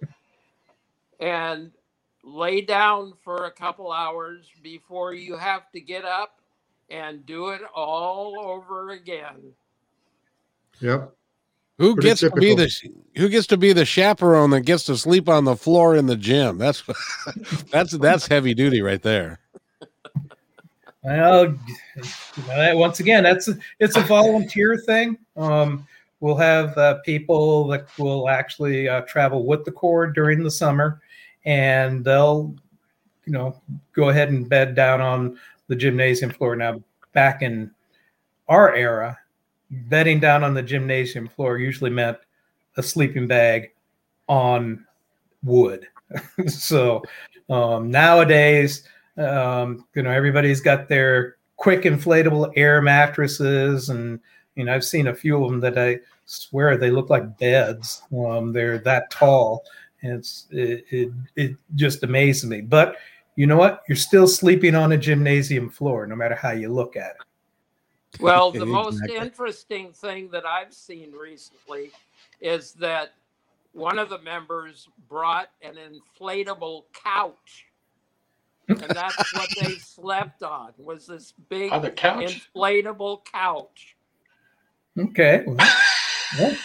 [1.20, 1.72] and
[2.24, 6.40] lay down for a couple hours before you have to get up
[6.90, 9.54] and do it all over again.
[10.80, 11.14] Yep.
[11.80, 12.72] Who Pretty gets to be the
[13.16, 16.16] who gets to be the chaperone that gets to sleep on the floor in the
[16.16, 16.58] gym?
[16.58, 16.84] That's
[17.72, 19.40] that's that's heavy duty right there.
[21.04, 21.58] Well, you know,
[22.48, 25.18] that- once again, that's it's a volunteer thing.
[25.36, 25.88] Um,
[26.20, 31.02] we'll have uh, people that will actually uh, travel with the Corps during the summer,
[31.44, 32.56] and they'll,
[33.26, 33.60] you know,
[33.94, 35.38] go ahead and bed down on
[35.68, 36.56] the gymnasium floor.
[36.56, 36.82] Now,
[37.14, 37.72] back in
[38.48, 39.18] our era,
[39.70, 42.18] bedding down on the gymnasium floor usually meant
[42.78, 43.72] a sleeping bag
[44.28, 44.86] on
[45.44, 45.88] wood.
[46.48, 47.02] so
[47.50, 48.88] um, nowadays,
[49.18, 54.20] um, you know, everybody's got their quick inflatable air mattresses, and
[54.56, 58.02] you know, I've seen a few of them that I swear they look like beds.
[58.16, 59.64] Um, they're that tall,
[60.02, 62.62] and it's it, it it just amazes me.
[62.62, 62.96] But
[63.36, 63.84] you know what?
[63.88, 67.18] You're still sleeping on a gymnasium floor, no matter how you look at it.
[68.20, 71.90] Well, the most interesting thing that I've seen recently
[72.42, 73.14] is that
[73.72, 77.66] one of the members brought an inflatable couch.
[78.68, 82.48] And that's what they slept on was this big On the couch.
[82.56, 83.96] inflatable couch.
[84.98, 85.44] Okay.
[85.48, 85.58] Well,
[86.40, 86.56] well,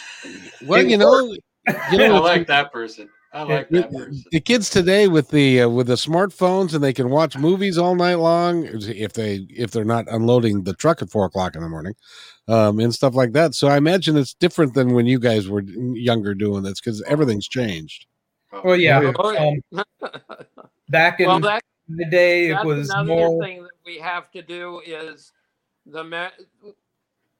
[0.67, 1.35] Well, It you know,
[1.67, 3.09] I like that person.
[3.39, 4.25] I like that the, person.
[4.33, 7.95] the kids today with the uh, with the smartphones and they can watch movies all
[7.95, 11.69] night long if they if they're not unloading the truck at four o'clock in the
[11.69, 11.95] morning,
[12.49, 13.55] um, and stuff like that.
[13.55, 17.47] So I imagine it's different than when you guys were younger doing this because everything's
[17.47, 18.07] changed.
[18.65, 19.13] well, yeah.
[19.17, 19.61] Oh.
[19.73, 19.85] Um,
[20.89, 23.45] back in well, that, the day, it was another more.
[23.45, 25.33] thing that we have to do is
[25.87, 26.73] the me-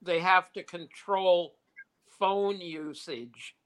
[0.01, 1.55] they have to control
[2.21, 3.57] phone usage.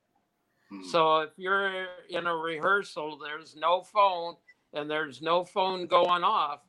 [0.72, 0.82] Hmm.
[0.84, 4.36] So if you're in a rehearsal, there's no phone
[4.72, 6.60] and there's no phone going off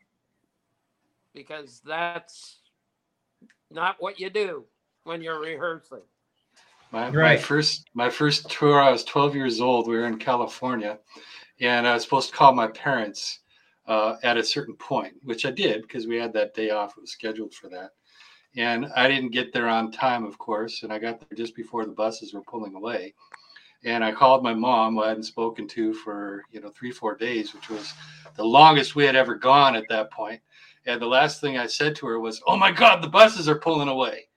[1.34, 2.60] because that's
[3.72, 4.66] not what you do
[5.04, 6.02] when you're rehearsing.
[6.92, 9.88] My, my first my first tour, I was 12 years old.
[9.88, 11.00] We were in California,
[11.60, 13.40] and I was supposed to call my parents
[13.88, 16.94] uh, at a certain point, which I did because we had that day off.
[16.96, 17.92] It was scheduled for that,
[18.56, 20.84] and I didn't get there on time, of course.
[20.84, 23.16] And I got there just before the buses were pulling away.
[23.86, 27.16] And I called my mom, who I hadn't spoken to for you know three four
[27.16, 27.94] days, which was
[28.36, 30.42] the longest we had ever gone at that point.
[30.86, 33.60] And the last thing I said to her was, "Oh my God, the buses are
[33.60, 34.28] pulling away."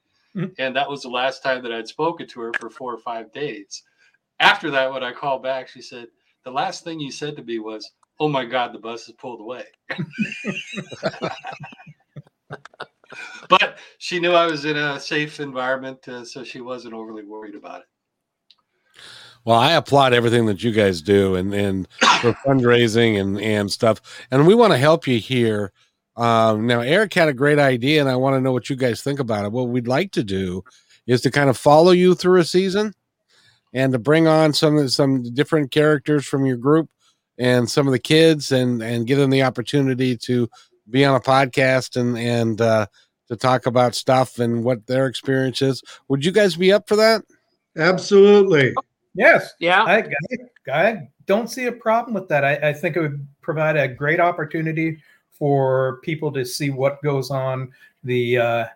[0.59, 3.33] and that was the last time that I'd spoken to her for four or five
[3.33, 3.83] days.
[4.41, 6.09] After that, when I called back, she said,
[6.45, 9.41] "The last thing you said to me was, "Oh my God, the bus has pulled
[9.41, 9.65] away."
[13.49, 17.55] but she knew I was in a safe environment, uh, so she wasn't overly worried
[17.55, 17.87] about it.
[19.47, 21.89] Well, I applaud everything that you guys do and and
[22.21, 24.27] for fundraising and and stuff.
[24.31, 25.73] And we want to help you here.
[26.17, 29.03] Um, now, Eric had a great idea, and I want to know what you guys
[29.03, 29.53] think about it.
[29.53, 30.65] What we'd like to do
[31.07, 32.93] is to kind of follow you through a season,
[33.73, 36.91] and to bring on some some different characters from your group
[37.39, 40.49] and some of the kids, and and give them the opportunity to
[40.91, 42.87] be on a podcast and and uh,
[43.29, 45.85] to talk about stuff and what their experience is.
[46.09, 47.23] Would you guys be up for that?
[47.77, 48.75] Absolutely.
[49.17, 49.55] Yes.
[49.59, 49.83] Yeah.
[49.83, 50.05] I,
[50.69, 52.45] I, I don't see a problem with that.
[52.45, 54.99] I, I think it would provide a great opportunity
[55.33, 57.73] for people to see what goes on,
[58.05, 58.67] the uh,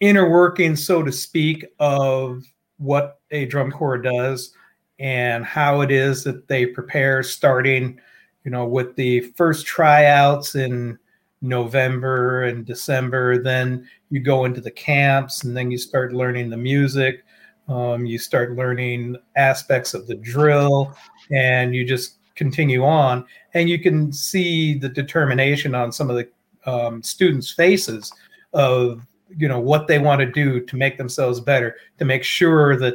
[0.00, 2.44] inner working, so to speak, of
[2.78, 4.54] what a drum corps does
[4.98, 7.98] and how it is that they prepare starting,
[8.44, 10.98] you know, with the first tryouts in
[11.42, 13.42] November and December.
[13.42, 17.24] Then you go into the camps and then you start learning the music.
[17.70, 20.94] Um, you start learning aspects of the drill
[21.30, 23.24] and you just continue on.
[23.54, 26.28] And you can see the determination on some of the
[26.70, 28.12] um, students' faces
[28.52, 29.06] of
[29.36, 32.94] you know what they want to do to make themselves better to make sure that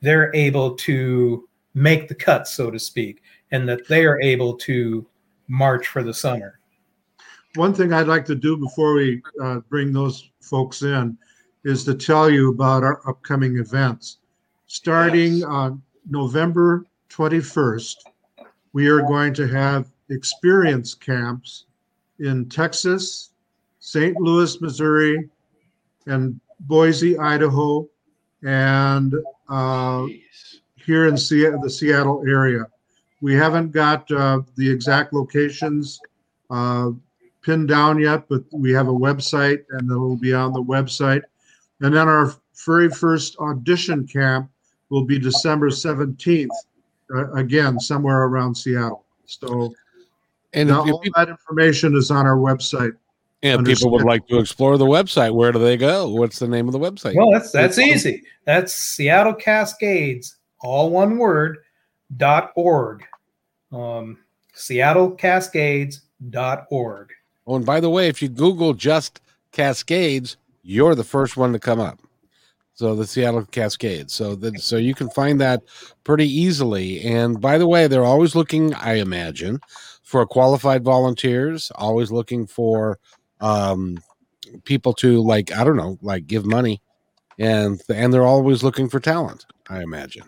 [0.00, 3.22] they're able to make the cut so to speak
[3.52, 5.06] and that they are able to
[5.46, 6.58] march for the summer
[7.54, 11.16] one thing i'd like to do before we uh, bring those folks in
[11.66, 14.18] is to tell you about our upcoming events
[14.66, 17.96] starting on november 21st
[18.72, 21.66] we are going to have experience camps
[22.20, 23.30] in texas
[23.80, 25.28] st louis missouri
[26.06, 27.88] and Boise, Idaho,
[28.42, 29.14] and
[29.48, 30.06] uh,
[30.76, 32.66] here in the Seattle area.
[33.20, 36.00] We haven't got uh, the exact locations
[36.50, 36.90] uh,
[37.42, 41.22] pinned down yet, but we have a website and it'll be on the website.
[41.80, 44.50] And then our very first audition camp
[44.88, 46.48] will be December 17th,
[47.14, 49.04] uh, again, somewhere around Seattle.
[49.26, 49.74] So
[50.52, 52.96] and now all that information is on our website.
[53.42, 55.34] And people would like to explore the website.
[55.34, 56.08] Where do they go?
[56.08, 57.14] What's the name of the website?
[57.14, 58.22] Well, that's that's easy.
[58.44, 61.58] That's Seattle Cascades, all one word,
[62.16, 63.04] dot org.
[63.70, 64.18] Um,
[64.54, 66.00] Seattle Cascades
[66.30, 67.12] dot org.
[67.46, 69.20] Oh, and by the way, if you Google just
[69.52, 72.00] Cascades, you're the first one to come up.
[72.74, 74.12] So the Seattle Cascades.
[74.12, 75.62] So that so you can find that
[76.04, 77.00] pretty easily.
[77.02, 79.60] And by the way, they're always looking, I imagine,
[80.02, 82.98] for qualified volunteers, always looking for
[83.40, 83.96] um,
[84.64, 86.82] people to like I don't know, like give money,
[87.38, 89.46] and and they're always looking for talent.
[89.70, 90.24] I imagine.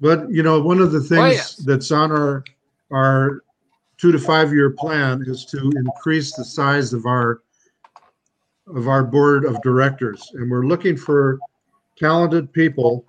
[0.00, 1.56] But you know, one of the things oh, yes.
[1.56, 2.44] that's on our
[2.90, 3.42] our
[3.98, 7.42] two to five year plan is to increase the size of our
[8.66, 11.38] of our board of directors, and we're looking for
[11.98, 13.04] talented people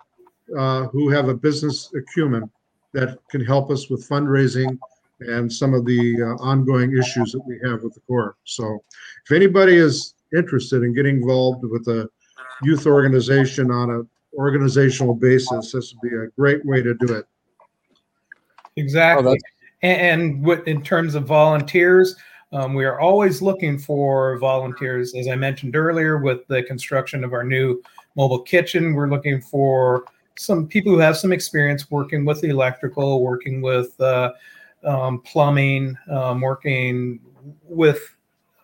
[0.58, 2.50] uh, who have a business acumen
[2.94, 4.78] that can help us with fundraising
[5.22, 8.36] and some of the uh, ongoing issues that we have with the Corps.
[8.44, 8.84] So,
[9.26, 12.10] if anybody is interested in getting involved with a
[12.64, 17.26] youth organization on an organizational basis, this would be a great way to do it.
[18.76, 19.32] Exactly.
[19.32, 19.38] Oh,
[19.82, 22.16] and, and in terms of volunteers,
[22.52, 25.14] um, we are always looking for volunteers.
[25.16, 27.82] As I mentioned earlier, with the construction of our new
[28.16, 30.06] mobile kitchen, we're looking for
[30.38, 34.32] some people who have some experience working with electrical, working with uh,
[34.84, 37.20] um, plumbing, um, working
[37.64, 38.16] with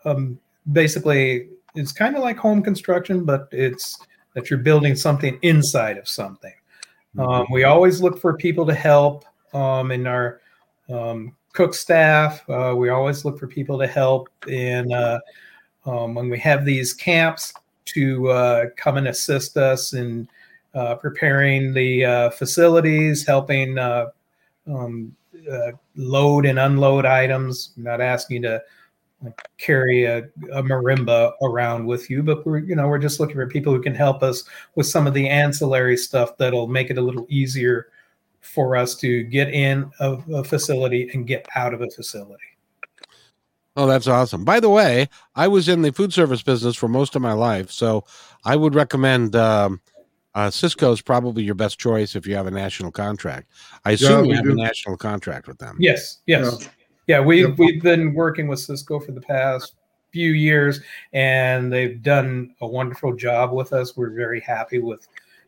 [0.05, 0.39] um,
[0.71, 3.97] basically it's kind of like home construction, but it's
[4.35, 6.53] that you're building something inside of something.
[7.17, 7.53] Um, mm-hmm.
[7.53, 10.41] we always look for people to help um, in our
[10.89, 12.47] um, cook staff.
[12.49, 15.19] Uh, we always look for people to help And uh,
[15.83, 17.53] when we have these camps
[17.85, 20.27] to uh, come and assist us in
[20.73, 24.05] uh, preparing the uh, facilities, helping uh,
[24.67, 25.15] um,
[25.95, 27.73] load and unload items.
[27.75, 28.61] I'm not asking to
[29.57, 30.19] carry a,
[30.51, 33.81] a, marimba around with you, but we're you know we're just looking for people who
[33.81, 34.45] can help us
[34.75, 37.90] with some of the ancillary stuff that'll make it a little easier
[38.41, 42.43] for us to get in a, a facility and get out of a facility.
[43.77, 44.43] Oh, that's awesome.
[44.43, 47.71] By the way, I was in the food service business for most of my life,
[47.71, 48.03] so
[48.43, 49.79] I would recommend um,
[50.35, 53.47] uh, Sysco is probably your best choice if you have a national contract.
[53.85, 54.51] I assume yeah, you have do.
[54.51, 55.77] a national contract with them.
[55.79, 56.67] Yes, yes, yeah.
[57.07, 57.55] yeah we've yeah.
[57.57, 59.75] we've been working with Sysco for the past
[60.11, 60.81] few years,
[61.13, 63.95] and they've done a wonderful job with us.
[63.95, 65.07] We're very happy with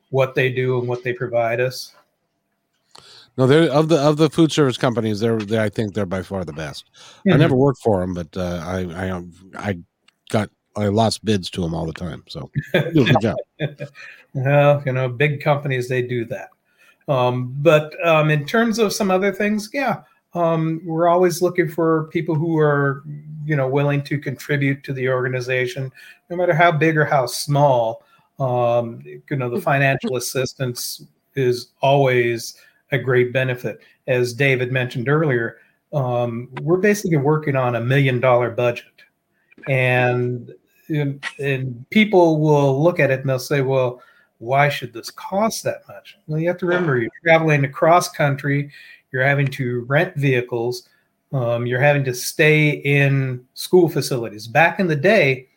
[0.09, 1.93] what they do and what they provide us.
[3.37, 5.19] No, they're of the of the food service companies.
[5.19, 6.85] They're, they I think they're by far the best.
[7.19, 7.33] Mm-hmm.
[7.33, 9.21] I never worked for them, but uh, I I
[9.57, 9.77] I
[10.29, 12.23] got I lost bids to them all the time.
[12.27, 13.37] So good job.
[14.33, 16.49] well, you know, big companies they do that.
[17.07, 20.03] Um, but um, in terms of some other things, yeah,
[20.33, 23.03] um, we're always looking for people who are,
[23.45, 25.91] you know, willing to contribute to the organization,
[26.29, 28.03] no matter how big or how small.
[28.39, 31.05] Um, you know, the financial assistance
[31.35, 32.55] is always
[32.93, 33.79] a great benefit.
[34.07, 35.57] As David mentioned earlier,
[35.93, 39.03] um, we're basically working on a million dollar budget,
[39.67, 40.53] and
[40.89, 44.01] and, and people will look at it and they'll say, well,
[44.39, 46.17] why should this cost that much?
[46.27, 48.69] Well, you have to remember you're traveling across country,
[49.11, 50.89] you're having to rent vehicles.
[51.31, 54.45] Um, you're having to stay in school facilities.
[54.47, 55.47] Back in the day,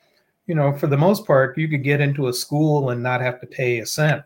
[0.47, 3.41] you know, for the most part, you could get into a school and not have
[3.41, 4.23] to pay a cent.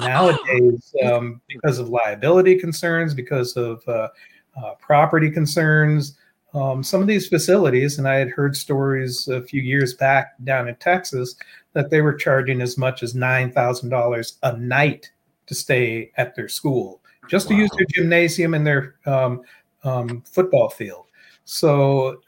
[0.00, 4.08] Nowadays, um, because of liability concerns, because of uh,
[4.56, 6.16] uh, property concerns,
[6.54, 10.68] um, some of these facilities, and I had heard stories a few years back down
[10.68, 11.36] in Texas
[11.74, 15.10] that they were charging as much as $9,000 a night
[15.46, 17.56] to stay at their school, just wow.
[17.56, 19.42] to use their gymnasium and their um,
[19.84, 21.06] um, football field.
[21.44, 22.20] So,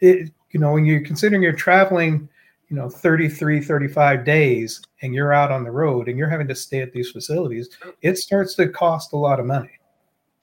[0.00, 2.28] it, you know, when you're considering you're traveling,
[2.68, 6.54] you know, 33, 35 days and you're out on the road and you're having to
[6.54, 7.68] stay at these facilities,
[8.02, 9.70] it starts to cost a lot of money.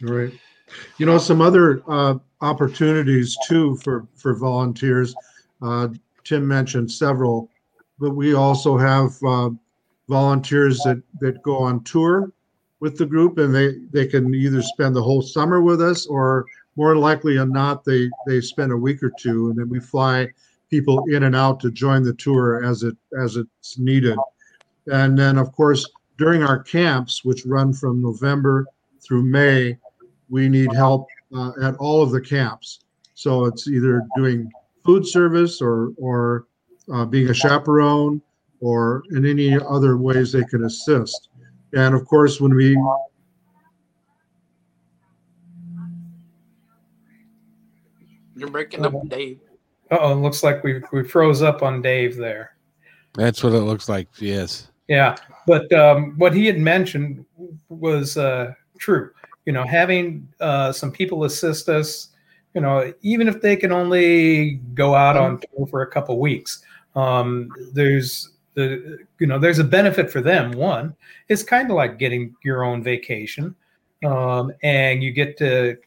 [0.01, 0.33] Right.
[0.97, 5.13] You know, some other uh, opportunities too for for volunteers.
[5.61, 5.89] Uh,
[6.23, 7.49] Tim mentioned several,
[7.99, 9.51] but we also have uh,
[10.09, 12.31] volunteers that that go on tour
[12.79, 16.45] with the group, and they they can either spend the whole summer with us, or
[16.75, 20.27] more likely than not, they they spend a week or two, and then we fly
[20.69, 24.17] people in and out to join the tour as it as it's needed.
[24.87, 28.65] And then, of course, during our camps, which run from November
[29.01, 29.77] through May,
[30.29, 32.79] we need help uh, at all of the camps.
[33.13, 34.51] So it's either doing
[34.85, 36.47] food service or or
[36.93, 38.21] uh, being a chaperone
[38.59, 41.29] or in any other ways they can assist.
[41.73, 42.77] And of course, when we
[48.35, 49.39] you're breaking up, Dave.
[49.91, 52.55] Oh, looks like we we froze up on Dave there.
[53.13, 54.07] That's what it looks like.
[54.19, 54.69] Yes.
[54.87, 55.15] Yeah,
[55.47, 57.25] but um, what he had mentioned
[57.69, 59.11] was uh, true
[59.45, 62.09] you know, having uh, some people assist us,
[62.53, 66.63] you know, even if they can only go out on tour for a couple weeks,
[66.95, 70.51] um, there's the you know there's a benefit for them.
[70.53, 70.95] One,
[71.27, 73.53] it's kind of like getting your own vacation,
[74.05, 75.77] um, and you get to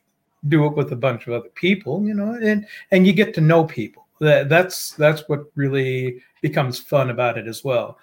[0.46, 3.40] do it with a bunch of other people, you know, and and you get to
[3.40, 4.06] know people.
[4.20, 7.98] That that's that's what really becomes fun about it as well,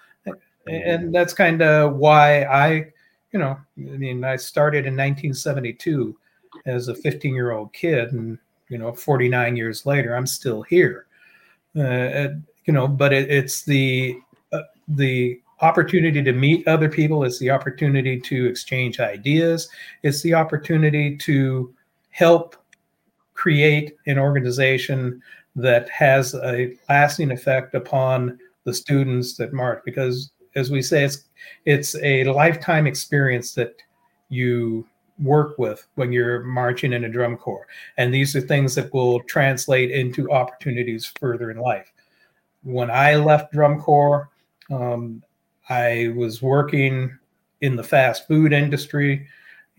[0.66, 2.92] and that's kind of why I
[3.36, 6.16] you know, I mean, I started in 1972
[6.64, 8.38] as a 15 year old kid, and
[8.70, 11.06] you know, 49 years later, I'm still here.
[11.78, 12.28] Uh,
[12.64, 14.18] you know, but it, it's the
[14.52, 17.24] uh, the opportunity to meet other people.
[17.24, 19.68] It's the opportunity to exchange ideas.
[20.02, 21.74] It's the opportunity to
[22.16, 22.56] help
[23.34, 25.22] create an organization
[25.54, 31.24] that has a lasting effect upon the students that march because as we say, it's
[31.66, 33.76] it's a lifetime experience that
[34.30, 34.86] you
[35.22, 37.66] work with when you're marching in a drum corps,
[37.98, 41.92] and these are things that will translate into opportunities further in life.
[42.62, 44.30] When I left drum corps,
[44.70, 45.22] um,
[45.68, 47.16] I was working
[47.60, 49.28] in the fast food industry,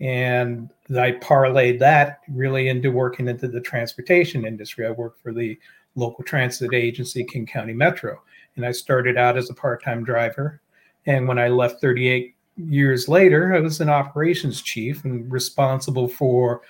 [0.00, 4.86] and I parlayed that really into working into the transportation industry.
[4.86, 5.58] I worked for the
[5.96, 8.22] local transit agency, King County Metro,
[8.56, 10.60] and I started out as a part-time driver
[11.08, 16.60] and when I left 38 years later, I was an operations chief and responsible for,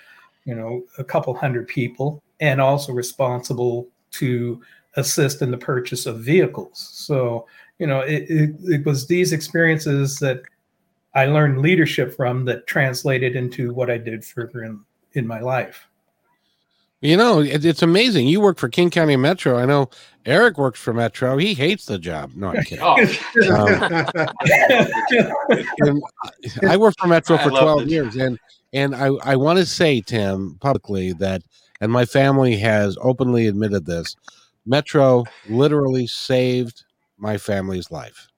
[0.45, 4.61] you know, a couple hundred people and also responsible to
[4.95, 6.89] assist in the purchase of vehicles.
[6.93, 7.47] So,
[7.79, 10.41] you know, it, it, it was these experiences that
[11.15, 14.81] I learned leadership from that translated into what I did further in,
[15.13, 15.87] in my life.
[17.01, 18.27] You know, it, it's amazing.
[18.27, 19.57] You work for King County Metro.
[19.57, 19.89] I know
[20.25, 21.37] Eric works for Metro.
[21.37, 22.31] He hates the job.
[22.35, 22.83] No, I'm kidding.
[25.87, 26.01] um,
[26.67, 28.37] I worked for Metro for 12 years, and
[28.73, 31.41] and I I want to say, Tim, publicly that,
[31.79, 34.17] and my family has openly admitted this.
[34.65, 36.83] Metro literally saved
[37.17, 38.28] my family's life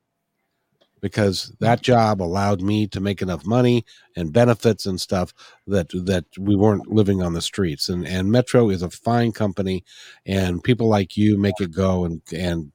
[1.02, 5.34] because that job allowed me to make enough money and benefits and stuff
[5.68, 7.90] that that we weren't living on the streets.
[7.90, 9.84] And and metro is a fine company
[10.26, 12.72] and people like you make it go and and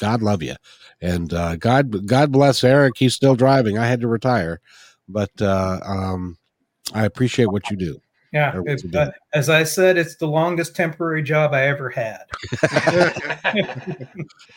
[0.00, 0.54] god love you
[1.00, 3.78] and uh, god god bless eric he's still driving.
[3.78, 4.60] I had to retire.
[5.08, 6.38] But uh, um,
[6.94, 8.01] i appreciate what you do
[8.32, 12.22] yeah, it, uh, as I said, it's the longest temporary job I ever had.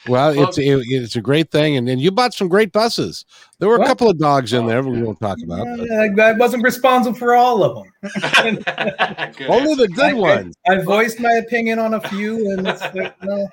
[0.08, 3.26] well, it's it, it's a great thing, and, and you bought some great buses.
[3.60, 5.68] There were a couple of dogs in there we won't talk about.
[5.68, 7.92] I, I wasn't responsible for all of them.
[9.50, 10.56] Only the good I, ones.
[10.66, 13.50] I, voiced my opinion on a few, and like, no,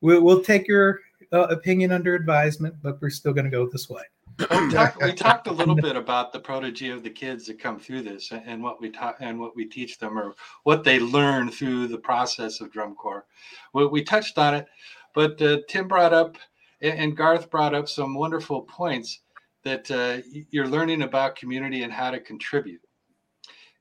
[0.00, 1.00] we'll, we'll take your
[1.32, 4.02] uh, opinion under advisement, but we're still going to go this way
[4.38, 7.78] we, talked, we talked a little bit about the prodigy of the kids that come
[7.78, 10.34] through this and what we taught and what we teach them or
[10.64, 13.26] what they learn through the process of drum corps.
[13.72, 14.66] We, we touched on it,
[15.14, 16.36] but uh, Tim brought up
[16.80, 19.20] and Garth brought up some wonderful points
[19.64, 22.80] that uh, you're learning about community and how to contribute.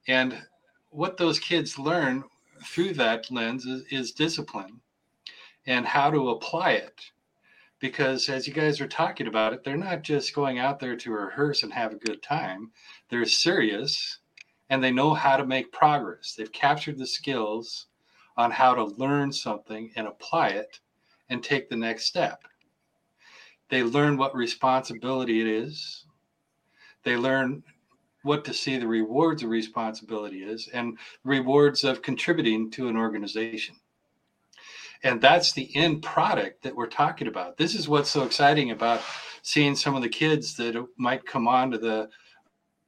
[0.08, 0.42] And
[0.90, 2.24] what those kids learn
[2.64, 4.80] through that lens is, is discipline
[5.68, 7.02] and how to apply it
[7.80, 11.12] because as you guys are talking about it they're not just going out there to
[11.12, 12.72] rehearse and have a good time.
[13.10, 14.20] They're serious
[14.70, 16.34] and they know how to make progress.
[16.34, 17.88] They've captured the skills
[18.38, 20.80] on how to learn something and apply it
[21.30, 22.44] and take the next step.
[23.70, 26.06] They learn what responsibility it is.
[27.04, 27.64] They learn
[28.24, 33.76] what to see the rewards of responsibility is and rewards of contributing to an organization
[35.04, 37.58] and that's the end product that we're talking about.
[37.58, 39.02] This is what's so exciting about
[39.42, 42.10] seeing some of the kids that might come on to the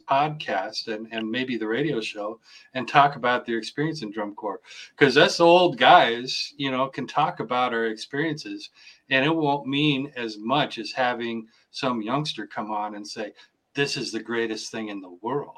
[0.09, 2.39] podcast and, and maybe the radio show
[2.73, 4.61] and talk about their experience in drum corps.
[4.91, 8.69] Because us old guys you know can talk about our experiences
[9.09, 13.33] and it won't mean as much as having some youngster come on and say
[13.75, 15.57] this is the greatest thing in the world.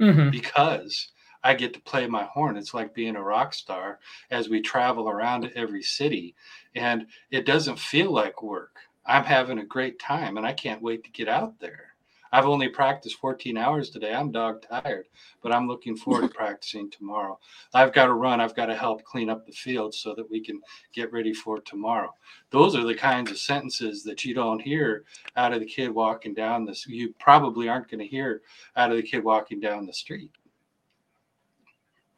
[0.00, 0.30] Mm-hmm.
[0.30, 1.12] because
[1.44, 2.56] I get to play my horn.
[2.56, 4.00] It's like being a rock star
[4.30, 6.34] as we travel around every city,
[6.74, 8.78] and it doesn't feel like work.
[9.04, 11.94] I'm having a great time, and I can't wait to get out there.
[12.32, 14.12] I've only practiced 14 hours today.
[14.12, 15.06] I'm dog tired,
[15.42, 17.38] but I'm looking forward to practicing tomorrow.
[17.74, 18.40] I've got to run.
[18.40, 20.60] I've got to help clean up the field so that we can
[20.94, 22.12] get ready for tomorrow.
[22.50, 25.04] Those are the kinds of sentences that you don't hear
[25.36, 26.86] out of the kid walking down this.
[26.88, 28.40] You probably aren't going to hear
[28.76, 30.32] out of the kid walking down the street.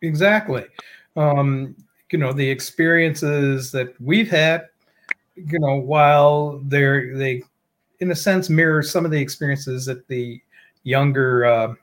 [0.02, 0.64] Exactly.
[1.16, 1.74] Um,
[2.12, 4.68] you know, the experiences that we've had,
[5.36, 7.43] you know, while they're, they
[8.01, 10.40] in a sense mirror some of the experiences that the
[10.85, 11.74] younger uh,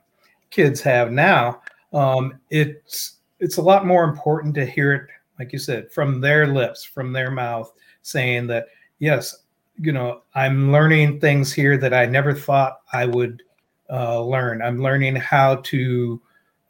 [0.50, 1.60] kids have now
[1.92, 5.08] um, it's it's a lot more important to hear it
[5.38, 7.72] like you said from their lips from their mouth
[8.02, 8.66] saying that
[9.00, 9.44] yes
[9.78, 13.42] you know i'm learning things here that i never thought i would
[13.90, 16.20] uh, learn i'm learning how to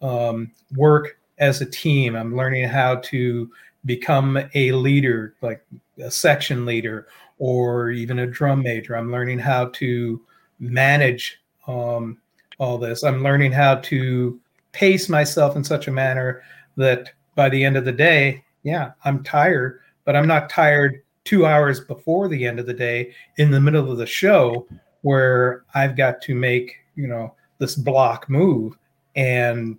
[0.03, 3.51] um, work as a team i'm learning how to
[3.85, 5.65] become a leader like
[5.99, 7.07] a section leader
[7.39, 8.97] or even a drum major.
[8.97, 10.21] I'm learning how to
[10.59, 12.19] manage um,
[12.59, 13.03] all this.
[13.03, 14.41] I'm learning how to
[14.73, 16.43] pace myself in such a manner
[16.77, 21.47] that by the end of the day, yeah, I'm tired, but I'm not tired two
[21.47, 24.67] hours before the end of the day in the middle of the show
[25.03, 28.77] where I've got to make, you know, this block move
[29.17, 29.79] and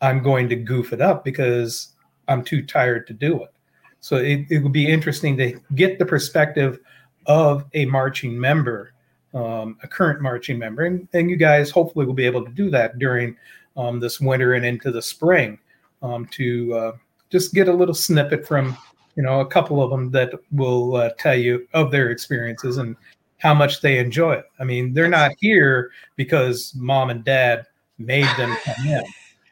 [0.00, 1.94] I'm going to goof it up because
[2.28, 3.52] I'm too tired to do it.
[4.00, 6.78] So it, it would be interesting to get the perspective
[7.26, 8.92] of a marching member,
[9.34, 10.84] um, a current marching member.
[10.84, 13.36] And, and you guys hopefully will be able to do that during
[13.76, 15.58] um, this winter and into the spring
[16.02, 16.92] um, to uh,
[17.30, 18.76] just get a little snippet from,
[19.16, 22.96] you know, a couple of them that will uh, tell you of their experiences and
[23.38, 24.44] how much they enjoy it.
[24.58, 27.66] I mean, they're not here because mom and dad
[27.98, 29.04] made them come in.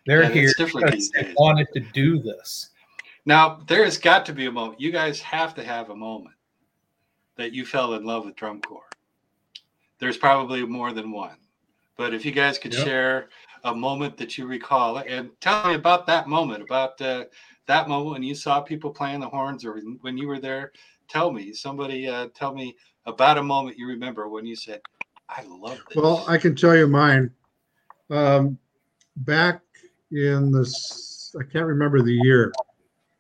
[0.06, 2.70] They're yeah, here because they wanted to do this.
[3.26, 4.81] Now, there has got to be a moment.
[4.81, 6.35] You guys have to have a moment
[7.36, 8.89] that you fell in love with drum corps.
[9.98, 11.36] There's probably more than one,
[11.97, 12.85] but if you guys could yep.
[12.85, 13.28] share
[13.64, 17.24] a moment that you recall and tell me about that moment, about uh,
[17.66, 20.72] that moment when you saw people playing the horns or when you were there.
[21.09, 22.76] Tell me, somebody uh, tell me
[23.06, 24.81] about a moment you remember when you said,
[25.28, 25.97] I love this.
[25.97, 27.31] Well, I can tell you mine.
[28.10, 28.59] Um,
[29.16, 29.62] back
[30.15, 30.65] in the,
[31.39, 32.55] I can't remember the year, It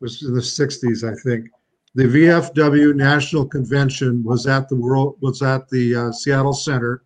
[0.00, 1.48] was in the 60s, I think.
[1.96, 7.04] The VFW National Convention was at the world was at the uh, Seattle Center,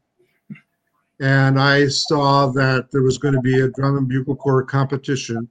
[1.20, 5.46] and I saw that there was going to be a drum and bugle corps competition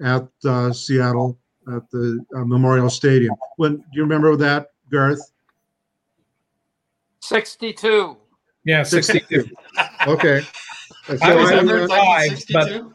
[0.00, 1.36] at uh, Seattle
[1.74, 3.34] at the uh, Memorial Stadium.
[3.56, 5.32] When do you remember that, Garth?
[7.22, 8.16] Sixty-two.
[8.64, 9.48] Yeah, sixty-two.
[10.06, 10.42] okay.
[11.06, 12.93] So I was number five, but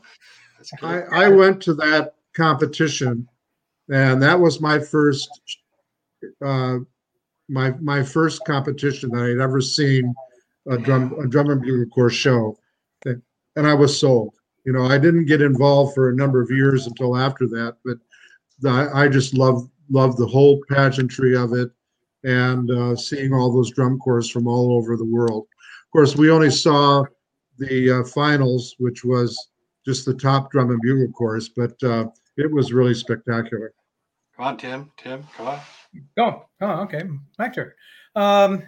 [0.82, 3.28] I, I went to that competition
[3.90, 5.30] and that was my first
[6.46, 6.78] uh,
[7.48, 10.14] my my first competition that I'd ever seen
[10.68, 12.58] a drum a drum and bugle corps show,
[13.06, 14.36] and I was sold.
[14.66, 17.98] You know, I didn't get involved for a number of years until after that, but
[18.60, 21.72] the, I just love love the whole pageantry of it
[22.24, 25.48] and uh, seeing all those drum corps from all over the world.
[25.86, 27.06] Of course, we only saw
[27.58, 29.50] the uh, finals, which was
[29.90, 32.06] just the top drum and bugle corps, but uh,
[32.38, 33.74] it was really spectacular.
[34.36, 34.92] Come on, Tim.
[34.98, 35.60] Tim, come on.
[36.20, 37.04] Oh, oh, okay.
[37.40, 37.72] My turn.
[38.16, 38.62] Um,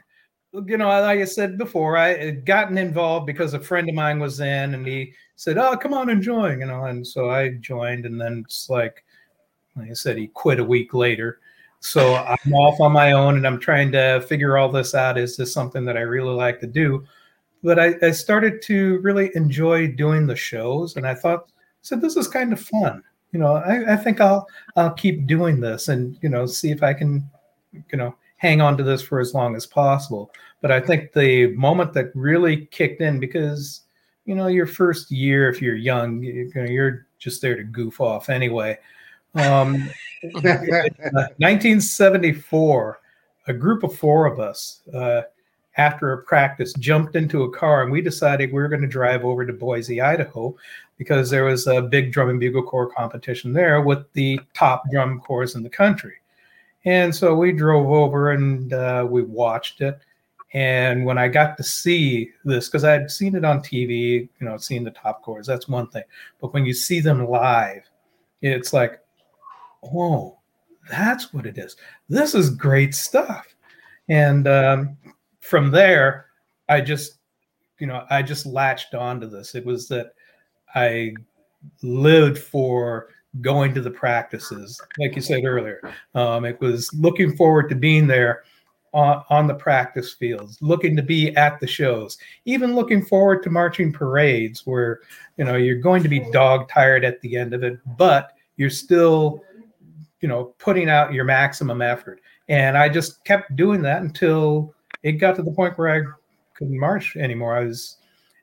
[0.66, 4.20] you know, like I said before, I had gotten involved because a friend of mine
[4.20, 7.50] was in and he said, Oh, come on and join, you know, and so I
[7.50, 9.06] joined and then it's like
[9.76, 11.40] like I said, he quit a week later.
[11.82, 15.20] So I'm off on my own and I'm trying to figure all this out.
[15.20, 17.06] Is this something that I really like to do?
[17.64, 21.52] But I, I started to really enjoy doing the shows and I thought,
[21.82, 25.60] said, this is kind of fun you know, I, I think I'll I'll keep doing
[25.60, 27.28] this and you know see if I can,
[27.74, 30.32] you know, hang on to this for as long as possible.
[30.62, 33.82] But I think the moment that really kicked in because
[34.26, 38.02] you know your first year if you're young you know, you're just there to goof
[38.02, 38.78] off anyway.
[39.36, 39.90] Um,
[40.34, 43.00] 1974,
[43.48, 45.22] a group of four of us, uh,
[45.78, 49.24] after a practice, jumped into a car and we decided we were going to drive
[49.24, 50.56] over to Boise, Idaho,
[50.98, 55.20] because there was a big drum and bugle corps competition there with the top drum
[55.22, 56.16] corps in the country.
[56.86, 60.00] And so we drove over and uh, we watched it.
[60.54, 64.58] And when I got to see this, because I'd seen it on TV, you know,
[64.58, 66.04] seeing the top corps, that's one thing.
[66.42, 67.84] But when you see them live,
[68.42, 69.00] it's like,
[69.84, 70.38] oh,
[70.90, 71.78] that's what it is.
[72.10, 73.48] This is great stuff.
[74.10, 74.98] And um,
[75.52, 76.28] from there,
[76.70, 77.18] I just,
[77.78, 79.54] you know, I just latched onto this.
[79.54, 80.14] It was that
[80.74, 81.14] I
[81.84, 83.10] lived for
[83.42, 85.94] going to the practices, like you said earlier.
[86.16, 88.44] Um, it was looking forward to being there
[88.94, 93.50] on, on the practice fields, looking to be at the shows, even looking forward to
[93.50, 95.02] marching parades where,
[95.36, 98.70] you know, you're going to be dog tired at the end of it, but you're
[98.70, 99.44] still,
[100.22, 102.22] you know, putting out your maximum effort.
[102.48, 104.74] And I just kept doing that until
[105.04, 106.02] it got to the point where I
[106.56, 107.56] couldn't march anymore.
[107.56, 107.98] I was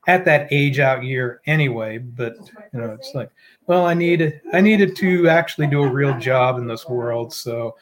[0.07, 2.37] at that age out year anyway, but
[2.73, 3.31] you know, it's like,
[3.67, 7.33] well, I needed I needed to actually do a real job in this world.
[7.33, 7.77] So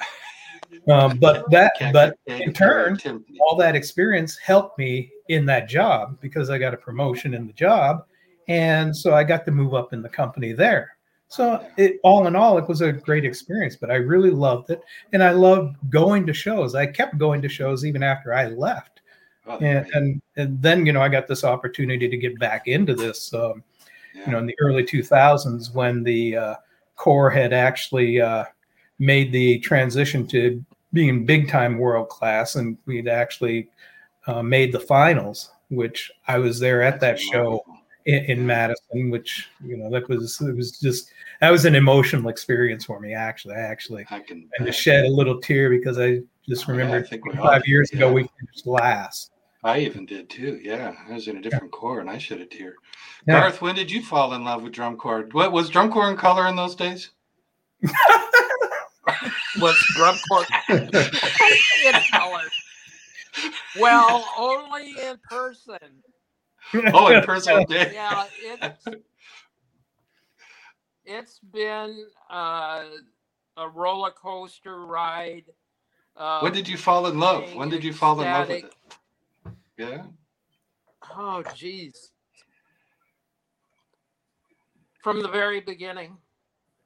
[0.89, 2.99] um, but that but in turn,
[3.41, 7.53] all that experience helped me in that job because I got a promotion in the
[7.53, 8.05] job.
[8.49, 10.96] And so I got to move up in the company there.
[11.29, 14.83] So it all in all, it was a great experience, but I really loved it.
[15.13, 16.75] And I loved going to shows.
[16.75, 19.01] I kept going to shows even after I left.
[19.47, 22.95] Oh, and, and, and then, you know, I got this opportunity to get back into
[22.95, 23.63] this, um,
[24.15, 24.27] yeah.
[24.27, 26.55] you know, in the early 2000s when the uh,
[26.97, 28.45] Corps had actually uh,
[28.99, 32.57] made the transition to being big time world class.
[32.57, 33.69] And we'd actually
[34.27, 37.63] uh, made the finals, which I was there at that show
[38.07, 42.29] in, in, Madison, which you know that was it was just that was an emotional
[42.29, 43.13] experience for me.
[43.15, 46.73] Actually, I actually I can and to shed a little tear because I just oh,
[46.73, 47.99] remember yeah, five years yeah.
[47.99, 49.33] ago we finished last.
[49.65, 50.61] I even did too.
[50.63, 51.79] Yeah, I was in a different yeah.
[51.79, 52.77] corps and I shed a tear.
[53.27, 53.41] Yeah.
[53.41, 55.29] Garth, when did you fall in love with drum corps?
[55.33, 57.11] What was drum corps in color in those days?
[59.59, 62.45] was drum corps in color.
[63.79, 66.03] Well, only in person.
[66.75, 67.65] Oh, in person.
[67.69, 68.87] yeah, it's
[71.05, 72.85] it's been uh,
[73.57, 75.45] a roller coaster ride.
[76.17, 77.55] Uh, when did you fall in love?
[77.55, 78.75] When did you fall in love with it?
[79.79, 80.03] Yeah.
[81.15, 82.13] Oh, geez.
[85.03, 86.17] From the very beginning.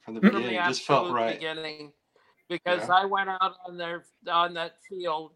[0.01, 1.39] From the beginning, From the just felt right.
[1.39, 1.93] Beginning,
[2.49, 2.95] because yeah.
[2.95, 5.33] I went out on there on that field,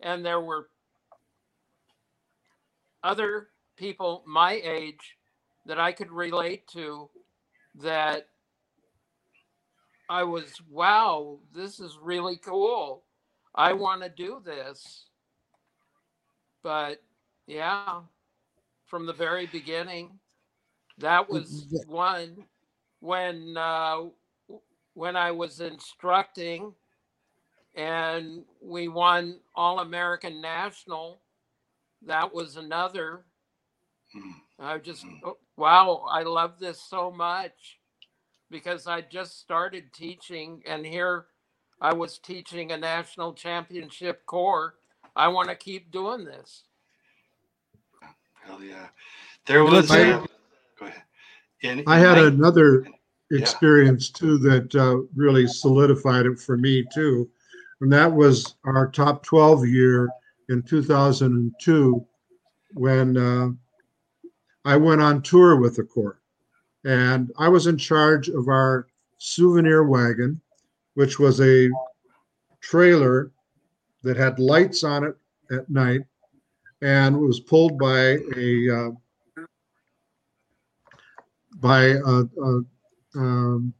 [0.00, 0.68] and there were
[3.02, 3.48] other
[3.78, 5.16] people my age
[5.66, 7.08] that I could relate to
[7.76, 8.28] that
[10.10, 13.04] I was, wow, this is really cool.
[13.54, 15.04] I want to do this.
[16.62, 17.02] But
[17.46, 18.00] yeah,
[18.86, 20.18] from the very beginning,
[20.98, 22.44] that was one
[23.00, 24.04] when uh,
[24.94, 26.72] when I was instructing
[27.76, 31.20] and we won All American National.
[32.04, 33.24] That was another.
[34.12, 34.30] Hmm.
[34.58, 35.14] I just, hmm.
[35.24, 37.78] oh, wow, I love this so much
[38.50, 41.26] because I just started teaching, and here
[41.80, 44.74] I was teaching a national championship corps.
[45.14, 46.64] I want to keep doing this.
[48.44, 48.88] Hell yeah.
[49.46, 49.90] There was.
[49.90, 50.26] I, go
[50.80, 51.02] ahead.
[51.62, 52.86] In, in I had another
[53.30, 54.18] experience yeah.
[54.18, 57.28] too that uh, really solidified it for me too.
[57.80, 60.08] And that was our top 12 year
[60.48, 62.06] in 2002
[62.74, 63.48] when uh,
[64.68, 66.20] I went on tour with the Corps.
[66.84, 68.86] And I was in charge of our
[69.16, 70.42] souvenir wagon,
[70.92, 71.70] which was a
[72.60, 73.32] trailer
[74.02, 75.16] that had lights on it
[75.50, 76.02] at night
[76.82, 78.90] and was pulled by a uh,
[81.60, 82.62] by a, a
[83.14, 83.72] um,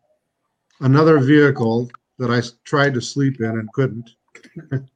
[0.80, 4.08] another vehicle that I tried to sleep in and couldn't.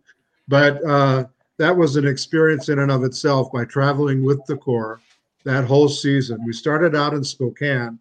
[0.49, 1.27] but uh,
[1.59, 4.99] that was an experience in and of itself by traveling with the Corps
[5.45, 6.45] that whole season.
[6.47, 7.99] We started out in Spokane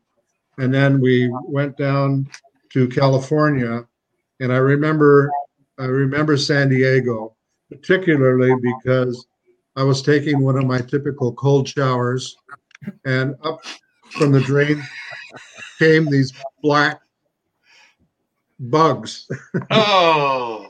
[0.57, 2.29] and then we went down
[2.73, 3.85] to California.
[4.39, 5.31] And I remember,
[5.79, 7.35] I remember San Diego,
[7.69, 9.25] particularly because
[9.75, 12.35] I was taking one of my typical cold showers
[13.05, 13.59] and up
[14.11, 14.83] from the drain
[15.79, 16.99] came these black
[18.59, 19.27] bugs.
[19.71, 20.67] Oh.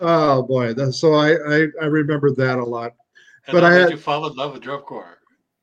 [0.00, 2.94] oh boy, that, so I, I I remember that a lot.
[3.46, 5.17] And But then I had- you fall in love with drum corps.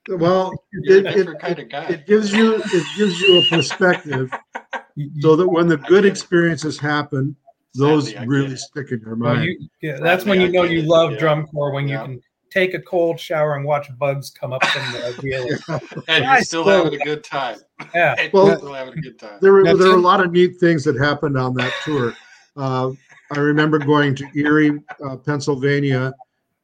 [0.08, 4.32] Well, You're it, it, kind it, of it gives you it gives you a perspective
[5.20, 7.36] so that when the good experiences happen,
[7.74, 9.46] those Sadly, really stick in your Well, mind.
[9.46, 11.18] you, yeah, that's when you know I get you love yeah.
[11.20, 12.02] drum corps when Yeah.
[12.02, 12.22] you can
[12.52, 16.00] take a cold shower and watch bugs come up from the wheel.
[16.08, 17.58] and you're still still- having a good time.
[17.94, 18.16] Yeah.
[18.20, 19.40] And Well, you're still having a good time.
[19.42, 22.14] there were there were a lot of neat things that happened on that tour.
[22.56, 22.92] Uh,
[23.36, 26.14] I remember going to Erie, uh, Pennsylvania,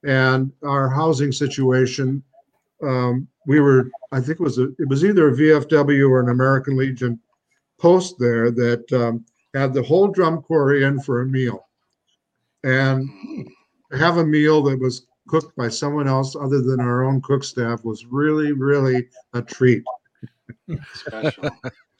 [0.03, 2.23] and our housing situation.
[2.83, 6.29] Um, we were, I think it was a, it was either a VFW or an
[6.29, 7.19] American Legion
[7.79, 11.67] post there that um, had the whole drum corps in for a meal,
[12.63, 13.09] and
[13.91, 17.43] to have a meal that was cooked by someone else other than our own cook
[17.43, 19.83] staff was really, really a treat.
[20.93, 21.49] Special.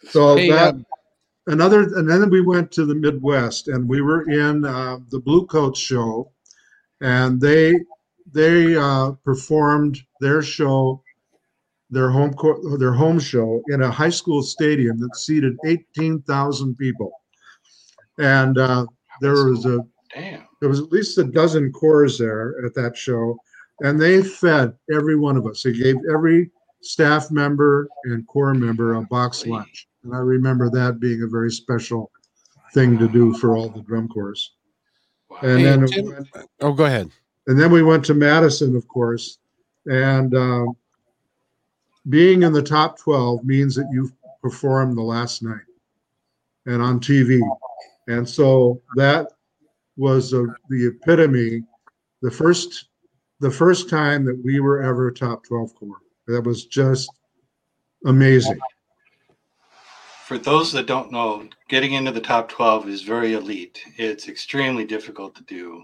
[0.03, 0.85] So Hey, that um,
[1.47, 5.79] another, and then we went to the Midwest, and we were in uh, the Bluecoats
[5.79, 6.31] show,
[7.01, 7.75] and they
[8.31, 11.03] they uh, performed their show,
[11.89, 16.77] their home co- their home show in a high school stadium that seated eighteen thousand
[16.77, 17.11] people,
[18.17, 18.85] and uh,
[19.19, 20.43] there was a Damn.
[20.59, 23.37] there was at least a dozen corps there at that show,
[23.81, 25.63] and they fed every one of us.
[25.63, 30.99] They gave every staff member and corps member a box lunch, and I remember that
[30.99, 32.11] being a very special
[32.73, 34.35] thing to do for all the drum corps.
[35.29, 35.37] Wow.
[35.43, 36.27] And Hey, then Tim- went-
[36.61, 37.11] Oh, go ahead.
[37.47, 39.39] And then we went to Madison, of course,
[39.85, 40.77] and um,
[42.09, 45.61] being in the top twelve means that you've performed the last night
[46.65, 47.41] and on TV,
[48.07, 49.27] and so that
[49.97, 51.63] was uh, the epitome,
[52.21, 52.85] the first,
[53.39, 56.01] the first time that we were ever top twelve corps.
[56.27, 57.09] That was just
[58.05, 58.59] amazing.
[60.25, 63.83] For those that don't know, getting into the top 12 is very elite.
[63.97, 65.83] It's extremely difficult to do.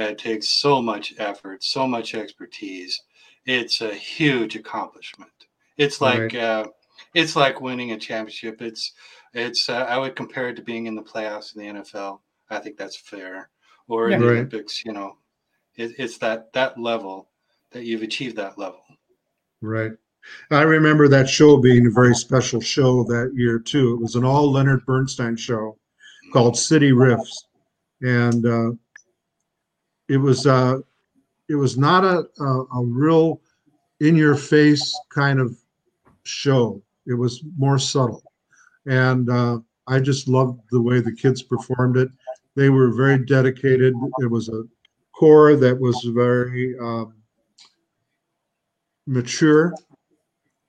[0.00, 3.00] It takes so much effort, so much expertise.
[3.46, 5.30] It's a huge accomplishment.
[5.76, 6.36] It's like Right.
[6.36, 6.66] uh,
[7.14, 8.60] it's like winning a championship.
[8.62, 8.92] It's
[9.34, 12.20] it's uh, I would compare it to being in the playoffs in the NFL.
[12.50, 13.50] I think that's fair.
[13.88, 14.32] Or in the Right.
[14.34, 15.16] Olympics, you know,
[15.76, 17.28] it, it's that that level
[17.72, 18.82] that you've achieved that level.
[19.60, 19.92] Right.
[20.50, 23.94] I remember that show being a very special show that year too.
[23.94, 25.76] It was an all Leonard Bernstein show
[26.32, 27.32] called City Riffs,
[28.02, 28.70] and uh,
[30.10, 30.78] it was uh,
[31.48, 33.40] it was not a, a a real
[34.00, 35.56] in your face kind of
[36.24, 36.82] show.
[37.06, 38.22] It was more subtle,
[38.86, 42.08] and uh, I just loved the way the kids performed it.
[42.56, 43.94] They were very dedicated.
[44.18, 44.64] It was a
[45.12, 47.14] corps that was very um,
[49.06, 49.74] mature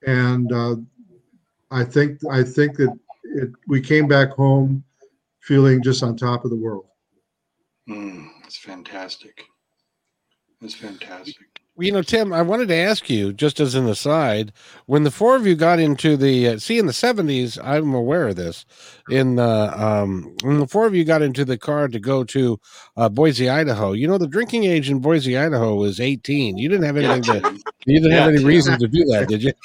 [0.05, 0.75] and uh,
[1.69, 4.83] I think I think that it, we came back home
[5.41, 6.85] feeling just on top of the world.
[7.89, 9.45] Mm, it's fantastic.
[10.61, 11.61] It's fantastic.
[11.75, 14.51] Well, you know, Tim, I wanted to ask you, just as an aside,
[14.87, 18.27] when the four of you got into the uh, see in the seventies, I'm aware
[18.27, 18.65] of this.
[19.09, 22.59] In uh, um, when the four of you got into the car to go to
[22.97, 26.57] uh, Boise, Idaho, you know, the drinking age in Boise, Idaho was 18.
[26.57, 29.41] You didn't have Yeah, anything to, you didn't have any reason to do that, did
[29.43, 29.53] you?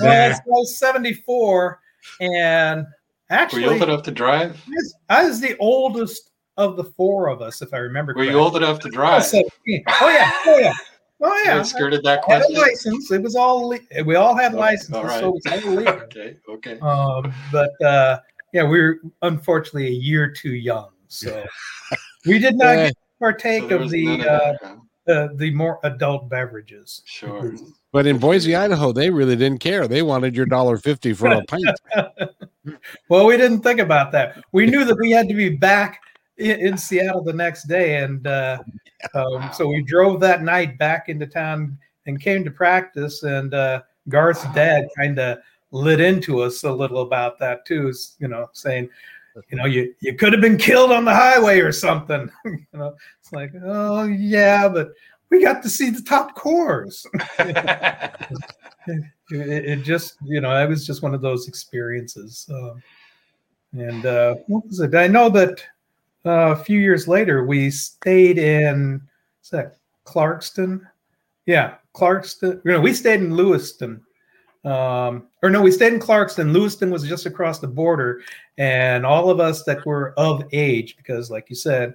[0.00, 1.78] Well, that's- I was 74,
[2.22, 2.86] and Were
[3.28, 4.52] actually, you old enough to drive?
[4.66, 8.24] I was- I was the oldest of the four of us, if I remember Were
[8.24, 9.20] you old enough to drive?
[9.20, 9.84] was 17.
[10.00, 10.72] Oh yeah, oh yeah,
[11.22, 11.62] oh Yeah, yeah.
[11.62, 12.56] skirted that I had a question.
[12.92, 13.10] license.
[13.10, 15.20] It was all le- we all had Okay, licenses, all right.
[15.20, 15.92] so it was all legal.
[15.94, 16.78] Okay, okay.
[16.80, 18.18] Um, but uh,
[18.52, 21.44] yeah, we were unfortunately a year too young, so
[22.26, 22.84] we did not Yeah.
[22.86, 24.52] get partake So of the none uh,
[25.06, 27.02] the the more adult beverages.
[27.06, 27.52] Sure.
[27.92, 29.86] But in Boise, Idaho, they really didn't care.
[29.88, 31.66] They wanted your dollar fifty for a pint.
[33.08, 34.42] Well, we didn't think about that.
[34.52, 36.00] We knew that we had to be back
[36.38, 38.58] in, in Seattle the next day, and uh,
[39.14, 43.22] um, so we drove that night back into town and came to practice.
[43.22, 45.38] And uh, Garth's dad kind of
[45.70, 48.88] lit into us a little about that too, you know, saying,
[49.50, 52.30] you know, you you could have been killed on the highway or something.
[52.44, 54.92] you know, it's like, oh yeah, but
[55.30, 56.86] we got to see the top corps.
[58.88, 62.82] it, it- just you know it was just one of those experiences um,
[63.72, 65.62] and uh, what was it i know that
[66.24, 69.00] uh, a few years later we stayed in
[69.42, 69.76] is that
[70.06, 70.80] clarkston
[71.46, 74.00] yeah clarkston you know we stayed in lewiston
[74.64, 78.22] um, or no we stayed in clarkston lewiston was just across the border
[78.58, 81.94] and all of us that were of age because like you said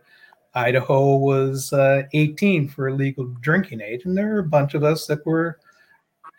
[0.56, 5.08] idaho was uh, 18 for legal drinking age and there were a bunch of us
[5.08, 5.60] that were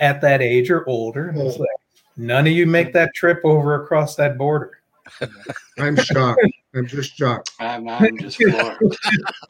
[0.01, 1.29] at that age or older.
[1.29, 1.69] And it's like,
[2.17, 4.81] none of you make that trip over across that border.
[5.79, 6.41] I'm shocked.
[6.79, 7.53] I'm just shocked.
[7.59, 8.79] I'm, I'm just floored.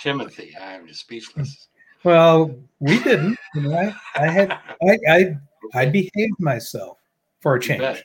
[0.01, 1.69] Timothy, I'm just speechless.
[2.05, 3.37] Well, we didn't.
[3.55, 5.37] You know, I, I had I, I
[5.75, 6.99] I behaved myself
[7.41, 8.03] for a change.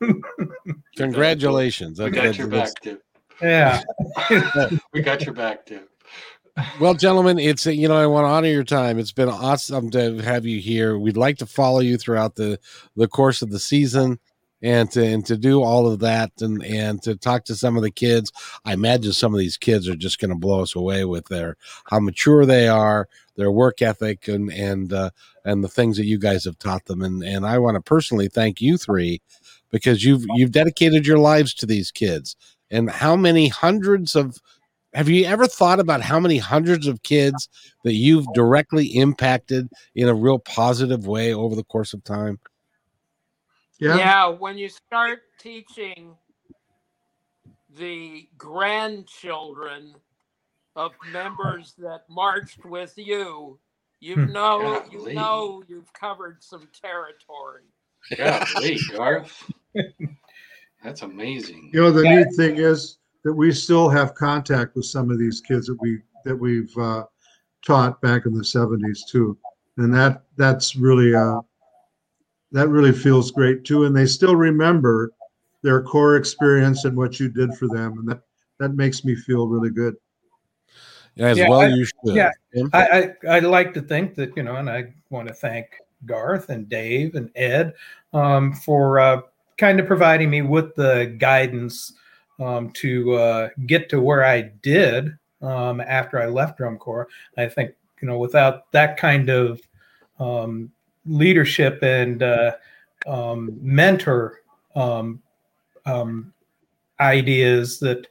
[0.96, 2.00] Congratulations.
[2.04, 3.00] We got your back too.
[3.42, 3.82] Yeah.
[4.92, 5.82] we got your back too.
[6.80, 8.98] Well, gentlemen, it's you know I want to honor your time.
[8.98, 10.96] It's been awesome to have you here.
[10.98, 12.60] We'd like to follow you throughout the
[12.96, 14.20] the course of the season
[14.64, 17.82] and to and to do all of that and and to talk to some of
[17.82, 18.32] the kids.
[18.64, 21.56] I imagine some of these kids are just going to blow us away with their
[21.84, 25.10] how mature they are, their work ethic, and and uh,
[25.44, 27.02] and the things that you guys have taught them.
[27.02, 29.20] And and I want to personally thank you three
[29.70, 32.34] because you've you've dedicated your lives to these kids.
[32.70, 34.38] And how many hundreds of
[34.94, 37.48] have you ever thought about how many hundreds of kids
[37.82, 42.38] that you've directly impacted in a real positive way over the course of time?
[43.84, 43.96] Yeah.
[43.96, 44.28] Yeah.
[44.28, 46.16] When you start teaching
[47.76, 49.94] the grandchildren
[50.74, 53.58] of members that marched with you,
[54.00, 54.32] you hmm.
[54.32, 57.64] know, you know, you've covered some territory.
[58.18, 58.44] Yeah,
[58.96, 59.50] Garth.
[60.82, 61.70] That's amazing.
[61.72, 65.40] You know, the neat thing is that we still have contact with some of these
[65.40, 67.04] kids that we that we've uh,
[67.64, 69.36] taught back in the 70s too,
[69.76, 71.40] and that that's really uh,
[72.54, 73.84] that really feels great too.
[73.84, 75.10] And they still remember
[75.62, 78.20] their corps experience and what you did for them, and that
[78.60, 79.96] that makes me feel really good.
[81.16, 82.14] Yeah, as yeah, well, I, you should.
[82.14, 82.30] Yeah,
[82.72, 85.66] I, I I like to think that you know, and I want to thank
[86.06, 87.74] Garth and Dave and Ed
[88.12, 89.22] um, for uh,
[89.58, 91.92] kind of providing me with the guidance
[92.40, 97.08] um, to uh, get to where I did um, after I left drum corps.
[97.36, 99.60] I think you know without that kind of
[100.20, 100.70] um,
[101.06, 102.52] leadership and uh,
[103.06, 104.42] um, mentor
[104.74, 105.20] um,
[105.86, 106.32] um,
[107.00, 108.06] ideas that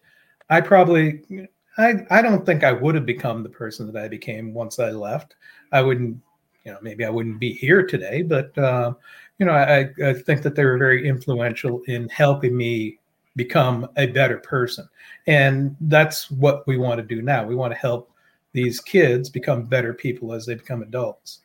[0.49, 1.47] I probably
[1.77, 4.91] I, I don't think I would have become the person that I became once I
[4.91, 5.35] left.
[5.71, 6.17] I wouldn't,
[6.65, 8.93] you know, maybe I wouldn't be here today, but uh,
[9.39, 12.99] you know, I, I think that they were very influential in helping me
[13.35, 14.87] become a better person.
[15.25, 17.43] And that's what we want to do now.
[17.43, 18.11] We want to help
[18.51, 21.39] these kids become better people as they become adults.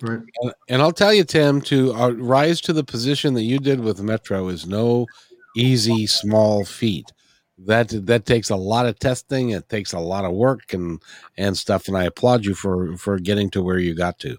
[0.00, 0.20] Right.
[0.42, 3.80] And, and I'll tell you, Tim, to uh, rise to the position that you did
[3.80, 5.06] with Metro is no
[5.56, 7.10] easy, small feat.
[7.58, 9.50] That that takes a lot of testing.
[9.50, 11.02] It takes a lot of work and
[11.38, 11.88] and stuff.
[11.88, 14.36] And I applaud you for for getting to where you got to.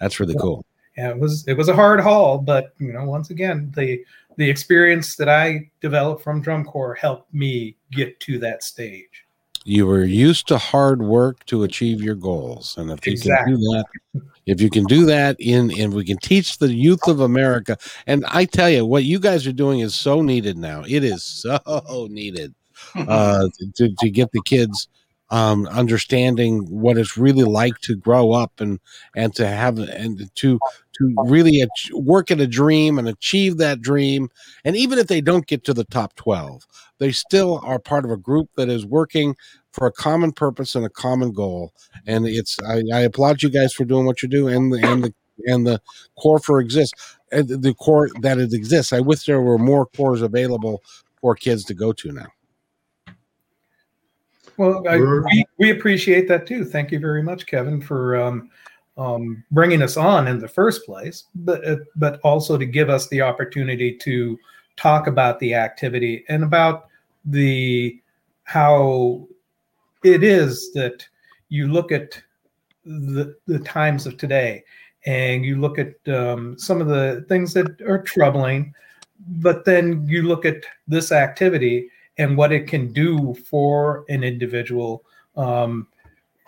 [0.00, 0.66] That's really cool.
[0.96, 4.04] Yeah, it was it was a hard haul, but you know, once again, the
[4.36, 9.24] the experience that I developed from drum corps helped me get to that stage.
[9.68, 13.52] You were used to hard work to achieve your goals, and if exactly.
[13.52, 16.72] you can do that, if you can do that in, and we can teach the
[16.72, 17.76] youth of America,
[18.06, 20.84] and I tell you, what you guys are doing is so needed now.
[20.88, 21.58] It is so
[22.10, 22.54] needed
[22.96, 24.88] uh, to to get the kids
[25.30, 28.80] um, understanding what it's really like to grow up and
[29.14, 30.58] and to have and to
[30.98, 34.30] to really ach- work at a dream and achieve that dream.
[34.64, 36.66] And even if they don't get to the top twelve,
[36.98, 39.36] they still are part of a group that is working
[39.72, 41.72] for a common purpose and a common goal.
[42.06, 45.04] And it's I, I applaud you guys for doing what you do and the and
[45.04, 45.14] the
[45.46, 45.80] and the
[46.18, 48.92] corps for exists and the corps that it exists.
[48.92, 50.82] I wish there were more corps available
[51.20, 52.26] for kids to go to now.
[54.56, 56.64] Well, I, we, we appreciate that too.
[56.64, 58.50] Thank you very much, Kevin, for um,
[58.96, 63.06] um, bringing us on in the first place, but uh, but also to give us
[63.08, 64.36] the opportunity to
[64.76, 66.88] talk about the activity and about
[67.24, 68.00] the
[68.44, 69.28] how
[70.12, 71.06] it is that
[71.48, 72.20] you look at
[72.84, 74.64] the the times of today
[75.06, 78.74] and you look at um, some of the things that are troubling,
[79.20, 85.04] but then you look at this activity and what it can do for an individual.
[85.36, 85.86] Um,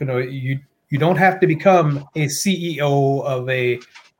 [0.01, 0.59] you know, you
[0.89, 3.79] you don't have to become a CEO of a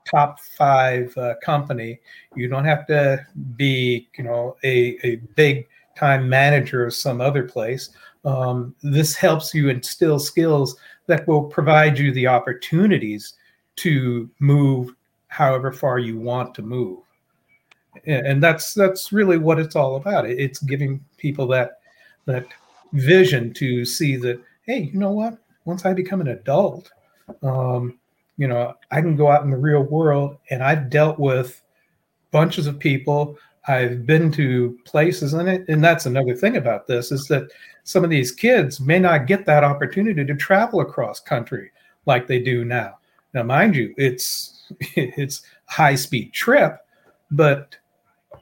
[0.09, 1.99] top five uh, company.
[2.35, 7.43] You don't have to be, you know, a, a big time manager of some other
[7.43, 7.89] place.
[8.23, 10.75] Um, this helps you instill skills
[11.07, 13.33] that will provide you the opportunities
[13.77, 14.93] to move
[15.27, 16.99] however far you want to move.
[18.05, 20.25] And that's that's really what it's all about.
[20.25, 21.79] It's giving people that
[22.25, 22.45] that
[22.93, 25.37] vision to see that hey you know what?
[25.65, 26.91] Once i become an adult
[27.43, 27.97] um,
[28.37, 31.61] you know i can go out in the real world and i've dealt with
[32.31, 33.37] bunches of people.
[33.67, 35.65] I've been to places in it.
[35.67, 37.51] And that's another thing about this is that
[37.83, 41.71] some of these kids may not get that opportunity to travel across country
[42.05, 42.97] like they do now.
[43.33, 46.79] Now mind you it's it's high speed trip
[47.31, 47.75] but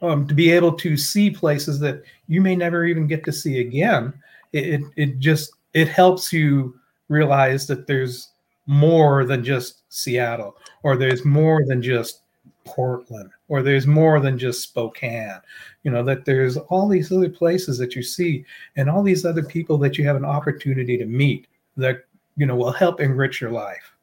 [0.02, 3.60] um, to be able to see places that you may never even get to see
[3.60, 4.14] again
[4.53, 8.30] it it just it helps you realize that there's
[8.66, 12.22] more than just Seattle, or there's more than just
[12.65, 15.40] Portland, or there's more than just Spokane.
[15.84, 18.45] You know, that there's all these other places that you see
[18.76, 22.06] and all these other people that you have an opportunity to meet that,
[22.36, 23.94] you know, will help enrich your life.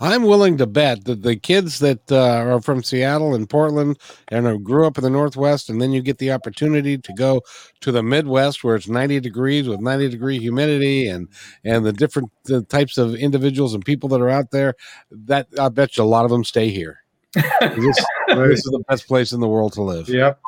[0.00, 3.96] I'm willing to bet that the kids that uh, are from Seattle and Portland
[4.28, 7.42] and grew up in the Northwest, and then you get the opportunity to go
[7.80, 11.28] to the Midwest where it's 90 degrees with 90 degree humidity and
[11.62, 12.30] and the different
[12.68, 14.74] types of individuals and people that are out there.
[15.12, 17.03] That I bet you a lot of them stay here.
[17.34, 20.08] This, this is the best place in the world to live.
[20.08, 20.40] Yep,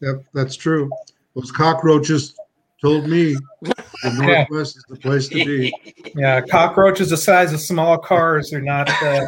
[0.00, 0.90] yep, that's true.
[1.34, 2.36] Those cockroaches
[2.80, 3.74] told me the
[4.20, 5.72] Northwest is the place to be.
[6.14, 9.26] Yeah, cockroaches the size of small cars are not uh,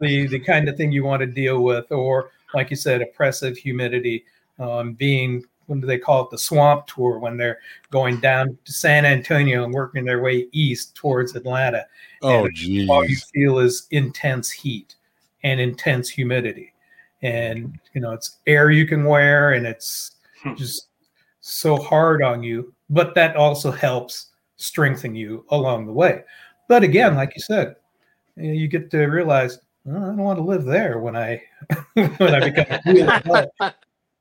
[0.00, 3.56] the the kind of thing you want to deal with, or like you said, oppressive
[3.56, 4.24] humidity.
[4.58, 7.58] Um, being what do they call it, the swamp tour, when they're
[7.90, 11.86] going down to San Antonio and working their way east towards Atlanta.
[12.22, 12.88] Oh, geez.
[12.88, 14.96] All you feel is intense heat
[15.42, 16.72] and intense humidity,
[17.22, 20.12] and you know it's air you can wear, and it's
[20.42, 20.54] Hmm.
[20.54, 20.88] just
[21.40, 22.72] so hard on you.
[22.90, 26.22] But that also helps strengthen you along the way.
[26.68, 27.76] But again, like you said,
[28.36, 31.42] you you get to realize "Oh, I don't want to live there when I
[31.94, 33.48] when I become a.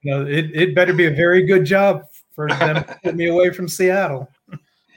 [0.03, 2.03] You know, it, it better be a very good job
[2.35, 4.30] for them to get me away from Seattle.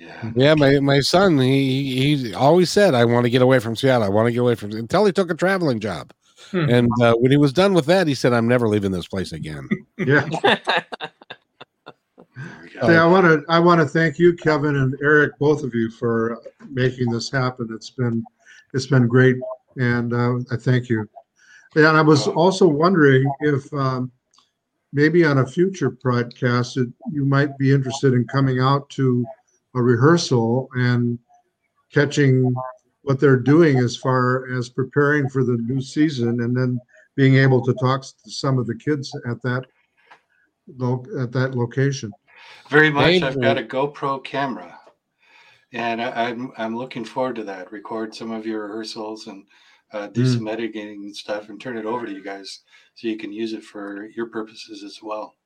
[0.01, 0.31] Yeah.
[0.35, 4.03] Yeah, my, my son, he he always said, I want to get away from Seattle.
[4.03, 6.13] I want to get away from until he took a traveling job.
[6.51, 6.71] Hmm.
[6.71, 9.33] And uh, when he was done with that, he said, I'm never leaving this place
[9.33, 9.69] again.
[9.99, 10.29] Yeah.
[12.81, 12.93] There.
[12.93, 15.91] Hey, I want to I want to thank you, Kevin and Eric, both of you
[15.91, 16.41] for
[16.71, 17.69] making this happen.
[17.73, 18.25] It's been
[18.73, 19.37] it's been great,
[19.77, 21.07] and uh, I thank you.
[21.75, 24.11] And I was also wondering if um,
[24.95, 29.27] maybe on a future podcast it, you might be interested in coming out to
[29.75, 31.19] a rehearsal and
[31.93, 32.55] catching
[33.03, 36.81] what they're doing as far as preparing for the new season, and then
[37.17, 39.65] being able to talk to some of the kids at that
[40.77, 42.13] lo- at that location.
[42.69, 43.07] Very much.
[43.07, 44.79] Dave, I've got a GoPro camera,
[45.73, 47.73] and I, I'm I'm looking forward to that.
[47.73, 49.45] Record some of your rehearsals and
[49.93, 50.35] uh, do Mm.
[50.37, 52.61] some editing and stuff, and turn it over to you guys
[52.95, 55.37] so you can use it for your purposes as well.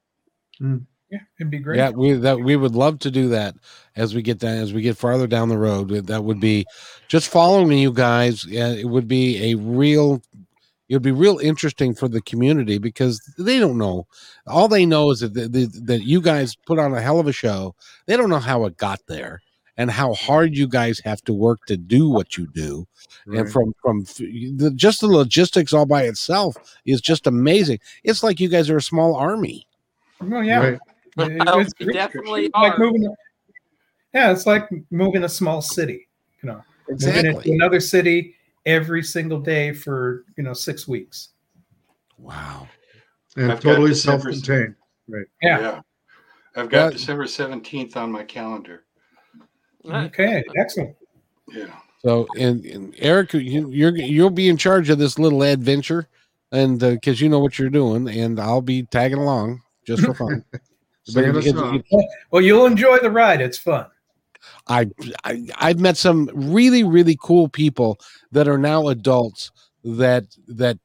[1.15, 1.79] Yeah, it'd be great.
[1.79, 3.55] Yeah, we that we would love to do that
[3.95, 5.89] as we get down as we get farther down the road.
[5.91, 6.67] That would be
[7.07, 8.45] just following you guys.
[8.47, 10.23] Uh, it would be a real.
[10.89, 14.09] It would be real interesting for the community because they don't know.
[14.49, 17.29] All they know is that the, the, that you guys put on a hell of
[17.29, 17.77] a show.
[18.07, 19.41] They don't know how it got there
[19.77, 22.87] and how hard you guys have to work to do what you do.
[23.27, 27.79] and from from the, just the logistics all by itself is just amazing.
[28.03, 29.67] It's like you guys are a small army.
[30.21, 30.59] Well, yeah.
[30.59, 30.81] Right.
[31.19, 33.07] It- Well, it's we definitely like moving.
[34.13, 36.09] Yeah, it's like moving a small city.
[36.43, 38.35] You know, moving into another city
[38.67, 41.31] every single day for you know six weeks.
[42.19, 42.69] Wow.
[43.37, 44.75] and I've totally self-contained.
[45.09, 45.27] Right.
[45.43, 45.81] Yeah.
[46.57, 48.85] I've got Well- December 17th on my calendar.
[49.85, 50.97] Okay, excellent.
[51.49, 51.67] Yeah.
[52.03, 56.09] So, and, and Eric, you, you're you'll be in charge of this little adventure,
[56.53, 60.15] and uh, because you know what you're doing, and I'll be tagging along just for
[60.15, 60.45] fun.
[61.07, 61.83] But Singing a it- it- song.
[61.91, 63.41] it- Well, you'll enjoy the ride.
[63.41, 63.87] It's fun.
[64.69, 64.91] I,
[65.25, 67.99] I I've met some really really cool people
[68.33, 69.51] that are now adults
[69.85, 70.79] that that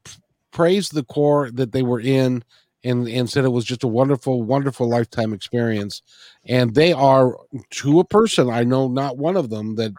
[0.51, 2.43] praised the corps that they were in
[2.85, 6.01] and and said it was just a wonderful wonderful lifetime experience
[6.45, 7.37] and they are
[7.71, 9.91] to a person I know not one of them that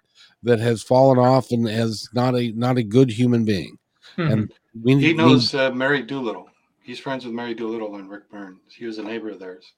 [0.42, 3.76] that has fallen off and has not a not a good human being
[4.16, 4.50] and
[4.82, 6.48] we He we- knows uh, Mary Doolittle.
[6.82, 8.58] He's friends with Mary Doolittle and Rick Burns.
[8.74, 9.70] He was a neighbor of theirs.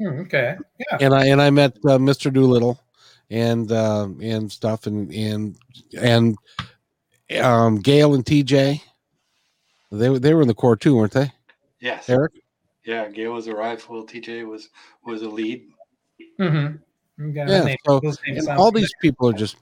[0.00, 0.56] Hmm, okay.
[0.78, 0.98] Yeah.
[1.00, 2.32] and I and I met uh, Mr.
[2.32, 2.80] Doolittle
[3.28, 5.56] and uh, and stuff and and
[6.00, 6.38] and
[7.40, 8.80] um, Gail and TJ.
[9.92, 11.30] They were they were in the corps too, weren't they,
[11.80, 12.08] Yes.
[12.08, 12.32] Eric?
[12.84, 13.08] Yeah.
[13.08, 14.06] Gail was a rifle.
[14.06, 14.70] TJ was
[15.04, 15.66] was a lead.
[16.38, 17.36] Mm-hmm.
[17.36, 17.74] Yeah.
[17.86, 19.56] So and all these people are just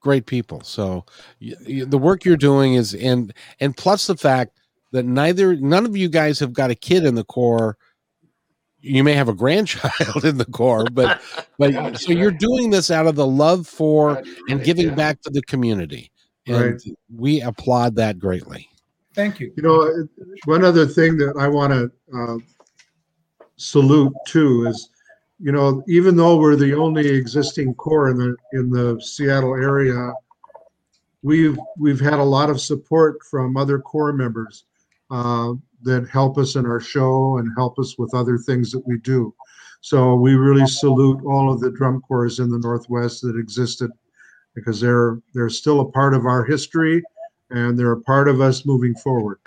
[0.00, 0.60] great people.
[0.62, 1.06] So
[1.40, 4.58] y y the work you're doing is and and plus the fact
[4.92, 7.78] that neither none of you guys have got a kid in the corps.
[8.88, 11.20] You may have a grandchild in the corps, but
[11.58, 14.94] but Yeah, so you're doing this out of the love for God, and giving yeah.
[14.94, 16.10] back to the community.
[16.46, 16.82] And Right.
[17.14, 18.68] we applaud that greatly.
[19.14, 19.52] Thank you.
[19.56, 20.08] You know,
[20.44, 22.38] one other thing that I want to uh,
[23.56, 24.88] salute too is,
[25.40, 30.12] you know, even though we're the only existing corps in the in the Seattle area,
[31.22, 34.64] we've we've had a lot of support from other corps members
[35.10, 35.52] uh,
[35.82, 39.34] that help us in our show and help us with other things that we do.
[39.80, 43.90] So we really salute all of the drum corps in the Northwest that existed
[44.54, 47.02] because they're they're still a part of our history
[47.50, 49.38] and they're a part of us moving forward.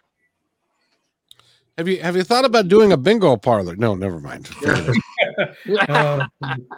[1.78, 3.76] Have you have you thought about doing a bingo parlor?
[3.76, 4.50] No, never mind.
[5.88, 6.26] Uh,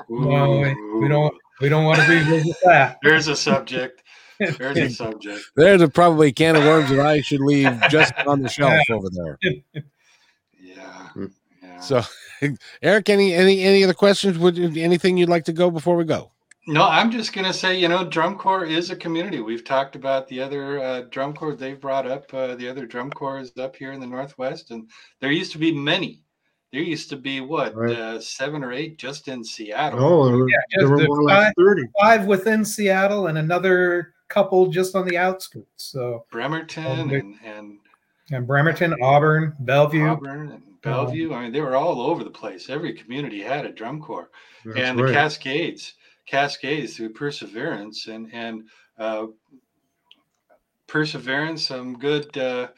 [0.09, 2.97] no, we, we don't we don't want to revisit that.
[3.01, 4.02] There's a subject.
[4.51, 5.41] There's a subject.
[5.55, 8.79] There's a probably a can of worms that I should leave just on the shelf
[8.89, 9.37] over there.
[10.59, 11.25] Yeah.
[11.61, 11.79] yeah.
[11.79, 12.01] So,
[12.81, 14.37] Eric, any any any other questions?
[14.37, 16.31] Would anything you'd like to go before we go?
[16.65, 19.41] No, I'm just gonna say, you know, drum corps is a community.
[19.41, 23.11] We've talked about the other uh, drum corps they've brought up, uh, the other drum
[23.11, 24.89] corps up here in the Northwest, and
[25.19, 26.21] there used to be many.
[26.71, 27.95] There used to be what Right.
[27.95, 29.99] uh, seven or eight just in Seattle.
[30.01, 31.81] Oh, there were- Yeah, there were just more the like five- 30.
[32.01, 35.67] Five within Seattle and another couple just on the outskirts.
[35.77, 37.19] So Bremerton Okay.
[37.19, 37.79] and and
[38.31, 40.07] and Bremerton, Auburn, Bellevue.
[40.07, 41.33] Auburn and Bellevue.
[41.33, 42.69] I mean, they were all over the place.
[42.69, 44.29] Every community had a drum corps.
[44.77, 45.13] And the right.
[45.13, 45.95] Cascades,
[46.25, 48.63] Cascades through perseverance and and
[48.97, 49.27] uh,
[50.87, 52.69] perseverance, some good uh,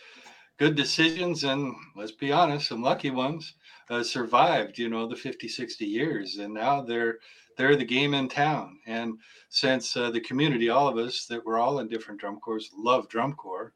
[0.57, 3.53] good decisions, and let's be honest, some lucky ones
[3.89, 4.77] uh, survived.
[4.77, 7.19] You know, the 50, 60 years, and now they're
[7.57, 8.79] they're the game in town.
[8.85, 9.19] And
[9.49, 13.07] since uh, the community, all of us that were all in different drum corps, love
[13.09, 13.73] drum corps.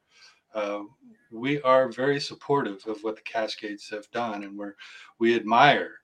[0.54, 0.82] Uh,
[1.32, 4.74] we are very supportive of what the Cascades have done, and we're
[5.20, 6.00] we admire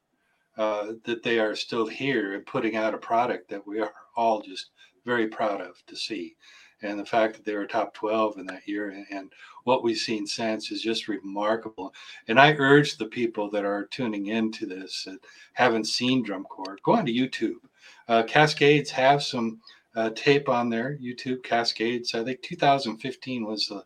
[0.58, 4.42] uh, that they are still here and putting out a product that we are all
[4.42, 4.70] just
[5.04, 6.36] very proud of to see.
[6.82, 9.34] And the fact that they were top 12 in that year and, and
[9.64, 11.94] what we've seen since is just remarkable.
[12.28, 15.20] And I urge the people that are tuning into this that
[15.54, 17.60] haven't seen Drum Corps, go onto YouTube.
[18.08, 19.62] Uh, Cascades have some
[19.96, 22.14] uh, tape on there, YouTube Cascades.
[22.14, 23.84] I think 2015 was the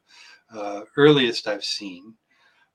[0.57, 2.15] uh, earliest I've seen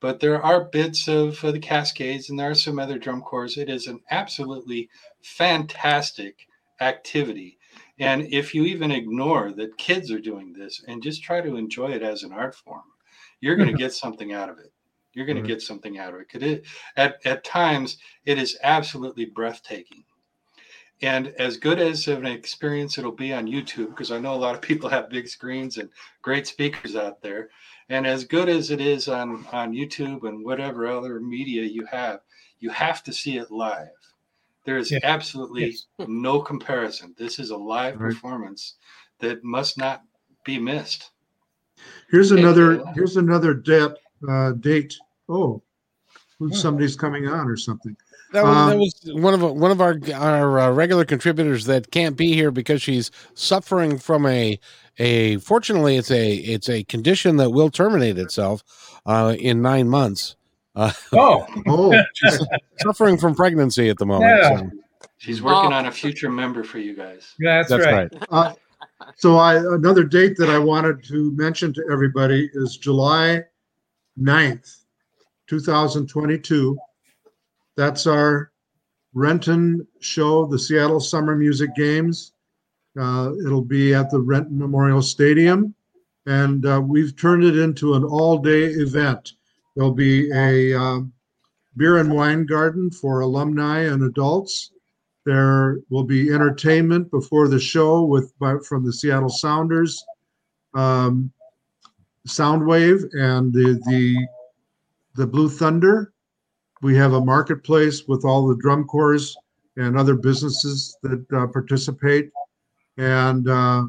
[0.04, 3.56] but there are bits of uh, the Cascades and there are some other drum corps.
[3.56, 4.90] It is an absolutely
[5.22, 6.46] fantastic
[6.78, 7.56] activity.
[7.98, 11.92] And if you even ignore that kids are doing this and just try to enjoy
[11.92, 12.82] it as an art form,
[13.40, 13.82] you're going to mm-hmm.
[13.82, 14.72] get something out of it.
[15.12, 15.48] You're going to mm-hmm.
[15.48, 16.42] get something out of it.
[16.42, 16.66] it
[16.96, 20.04] at, at times, it is absolutely breathtaking.
[21.02, 24.54] And as good as an experience it'll be on YouTube, because I know a lot
[24.54, 25.88] of people have big screens and
[26.22, 27.50] great speakers out there,
[27.88, 32.20] and as good as it is on on youtube and whatever other media you have
[32.60, 33.88] you have to see it live
[34.64, 35.00] there is Yeah.
[35.02, 35.86] absolutely Yes.
[36.08, 38.12] no comparison this is a live Right.
[38.12, 38.76] performance
[39.20, 40.02] that must not
[40.44, 41.10] be missed
[42.10, 43.92] Here's Hey, another, here's another date,
[44.28, 44.94] uh, date.
[45.28, 45.62] Oh,
[46.38, 46.50] Hmm.
[46.52, 47.96] somebody's coming on or something.
[48.32, 51.90] That was, that Um, was one of one of our our uh, regular contributors that
[51.90, 54.58] can't be here because she's suffering from a
[54.98, 55.38] a.
[55.38, 58.62] Fortunately, it's a it's a condition that will terminate itself
[59.06, 60.36] uh, in nine months.
[60.74, 62.40] Uh, Oh, Oh, she's
[62.78, 64.30] suffering from pregnancy at the moment.
[64.30, 64.58] Yeah.
[64.58, 64.70] so
[65.18, 65.76] she's working Oh.
[65.76, 68.12] on a future member for you guys that's, that's right.
[68.12, 68.22] right.
[68.30, 68.54] uh,
[69.16, 73.44] so I, another date that I wanted to mention to everybody is July
[74.20, 74.82] 9th,
[75.48, 76.76] 2022.
[77.76, 78.50] That's our
[79.14, 82.32] Renton show, the Seattle Summer Music Games.
[82.98, 85.74] Uh, it'll be at the Renton Memorial Stadium,
[86.26, 89.32] and uh, we've turned it into an all-day event.
[89.74, 91.12] There'll be a um,
[91.76, 94.70] beer and wine garden for alumni and adults.
[95.24, 100.04] There will be entertainment before the show with by, from the Seattle Sounders,
[100.74, 101.32] um,
[102.28, 104.26] Soundwave, and the the
[105.16, 106.12] the Blue Thunder.
[106.82, 109.34] We have a marketplace with all the drum corps
[109.76, 112.30] and other businesses that uh, participate,
[112.98, 113.84] and uh,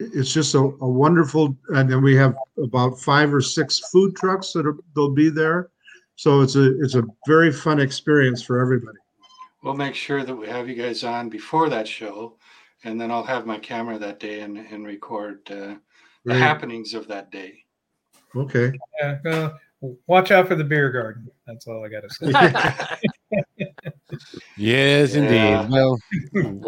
[0.00, 1.56] it's just a, a wonderful.
[1.68, 5.70] And then we have about five or six food trucks that are they'll be there,
[6.16, 8.98] so it's a it's a very fun experience for everybody.
[9.62, 12.36] we'll make sure that we have you guys on before that show
[12.84, 15.74] and then i'll have my camera that day and, and record uh,
[16.24, 16.38] the Great.
[16.38, 17.62] happenings of that day
[18.34, 18.72] Okay.
[19.02, 19.50] Yeah, uh,
[20.06, 21.28] watch out for the beer garden.
[21.46, 22.32] That's all I got to say.
[24.56, 25.62] Yes, Yeah.
[25.62, 25.70] indeed.
[25.70, 25.98] Well,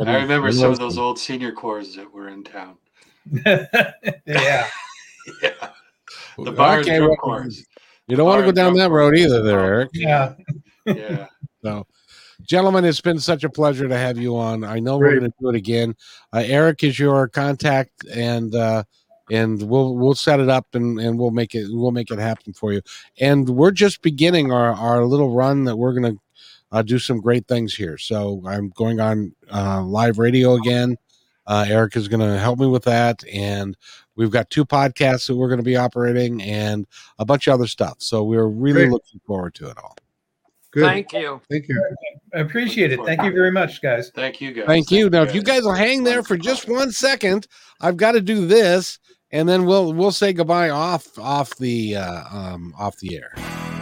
[0.07, 2.77] I remember some of those old senior corps that were in town.
[4.27, 4.69] Yeah.
[5.41, 5.69] Yeah,
[6.37, 7.49] the bar Okay, drum well.
[8.09, 9.91] You don't want to go down that road either, there, Eric.
[9.95, 10.35] Yeah.
[10.85, 11.29] Yeah,
[11.65, 11.87] So,
[12.43, 14.65] gentlemen, it's been such a pleasure to have you on.
[14.65, 15.95] I know we're going to do it again.
[16.33, 18.83] Uh, Eric is your contact, and uh,
[19.31, 22.53] and we'll we'll set it up and, and we'll make it we'll make it happen
[22.53, 22.83] for you.
[23.21, 26.21] And we're just beginning our our little run that we're going to
[26.73, 27.97] uh, do some great things here.
[27.99, 30.97] So I'm going on uh, live radio again.
[31.47, 33.77] Uh, Eric is going to help me with that, and
[34.17, 36.87] we've got two podcasts that we're going to be operating, and
[37.19, 37.97] a bunch of other stuff.
[37.99, 38.93] So we're really Great.
[38.93, 39.97] looking forward to it all.
[40.71, 40.85] Good.
[40.85, 41.41] Thank you.
[41.51, 41.97] Thank you.
[42.35, 43.01] I appreciate it.
[43.05, 44.11] Thank you very much, guys.
[44.15, 44.67] Thank you, guys.
[44.67, 45.11] Thank you.
[45.11, 45.57] Now, if you guys.
[45.57, 47.47] guys will hang there for just one second,
[47.81, 48.99] I've got to do this,
[49.31, 53.82] and then we'll we'll say goodbye off off the uh, um, off the air.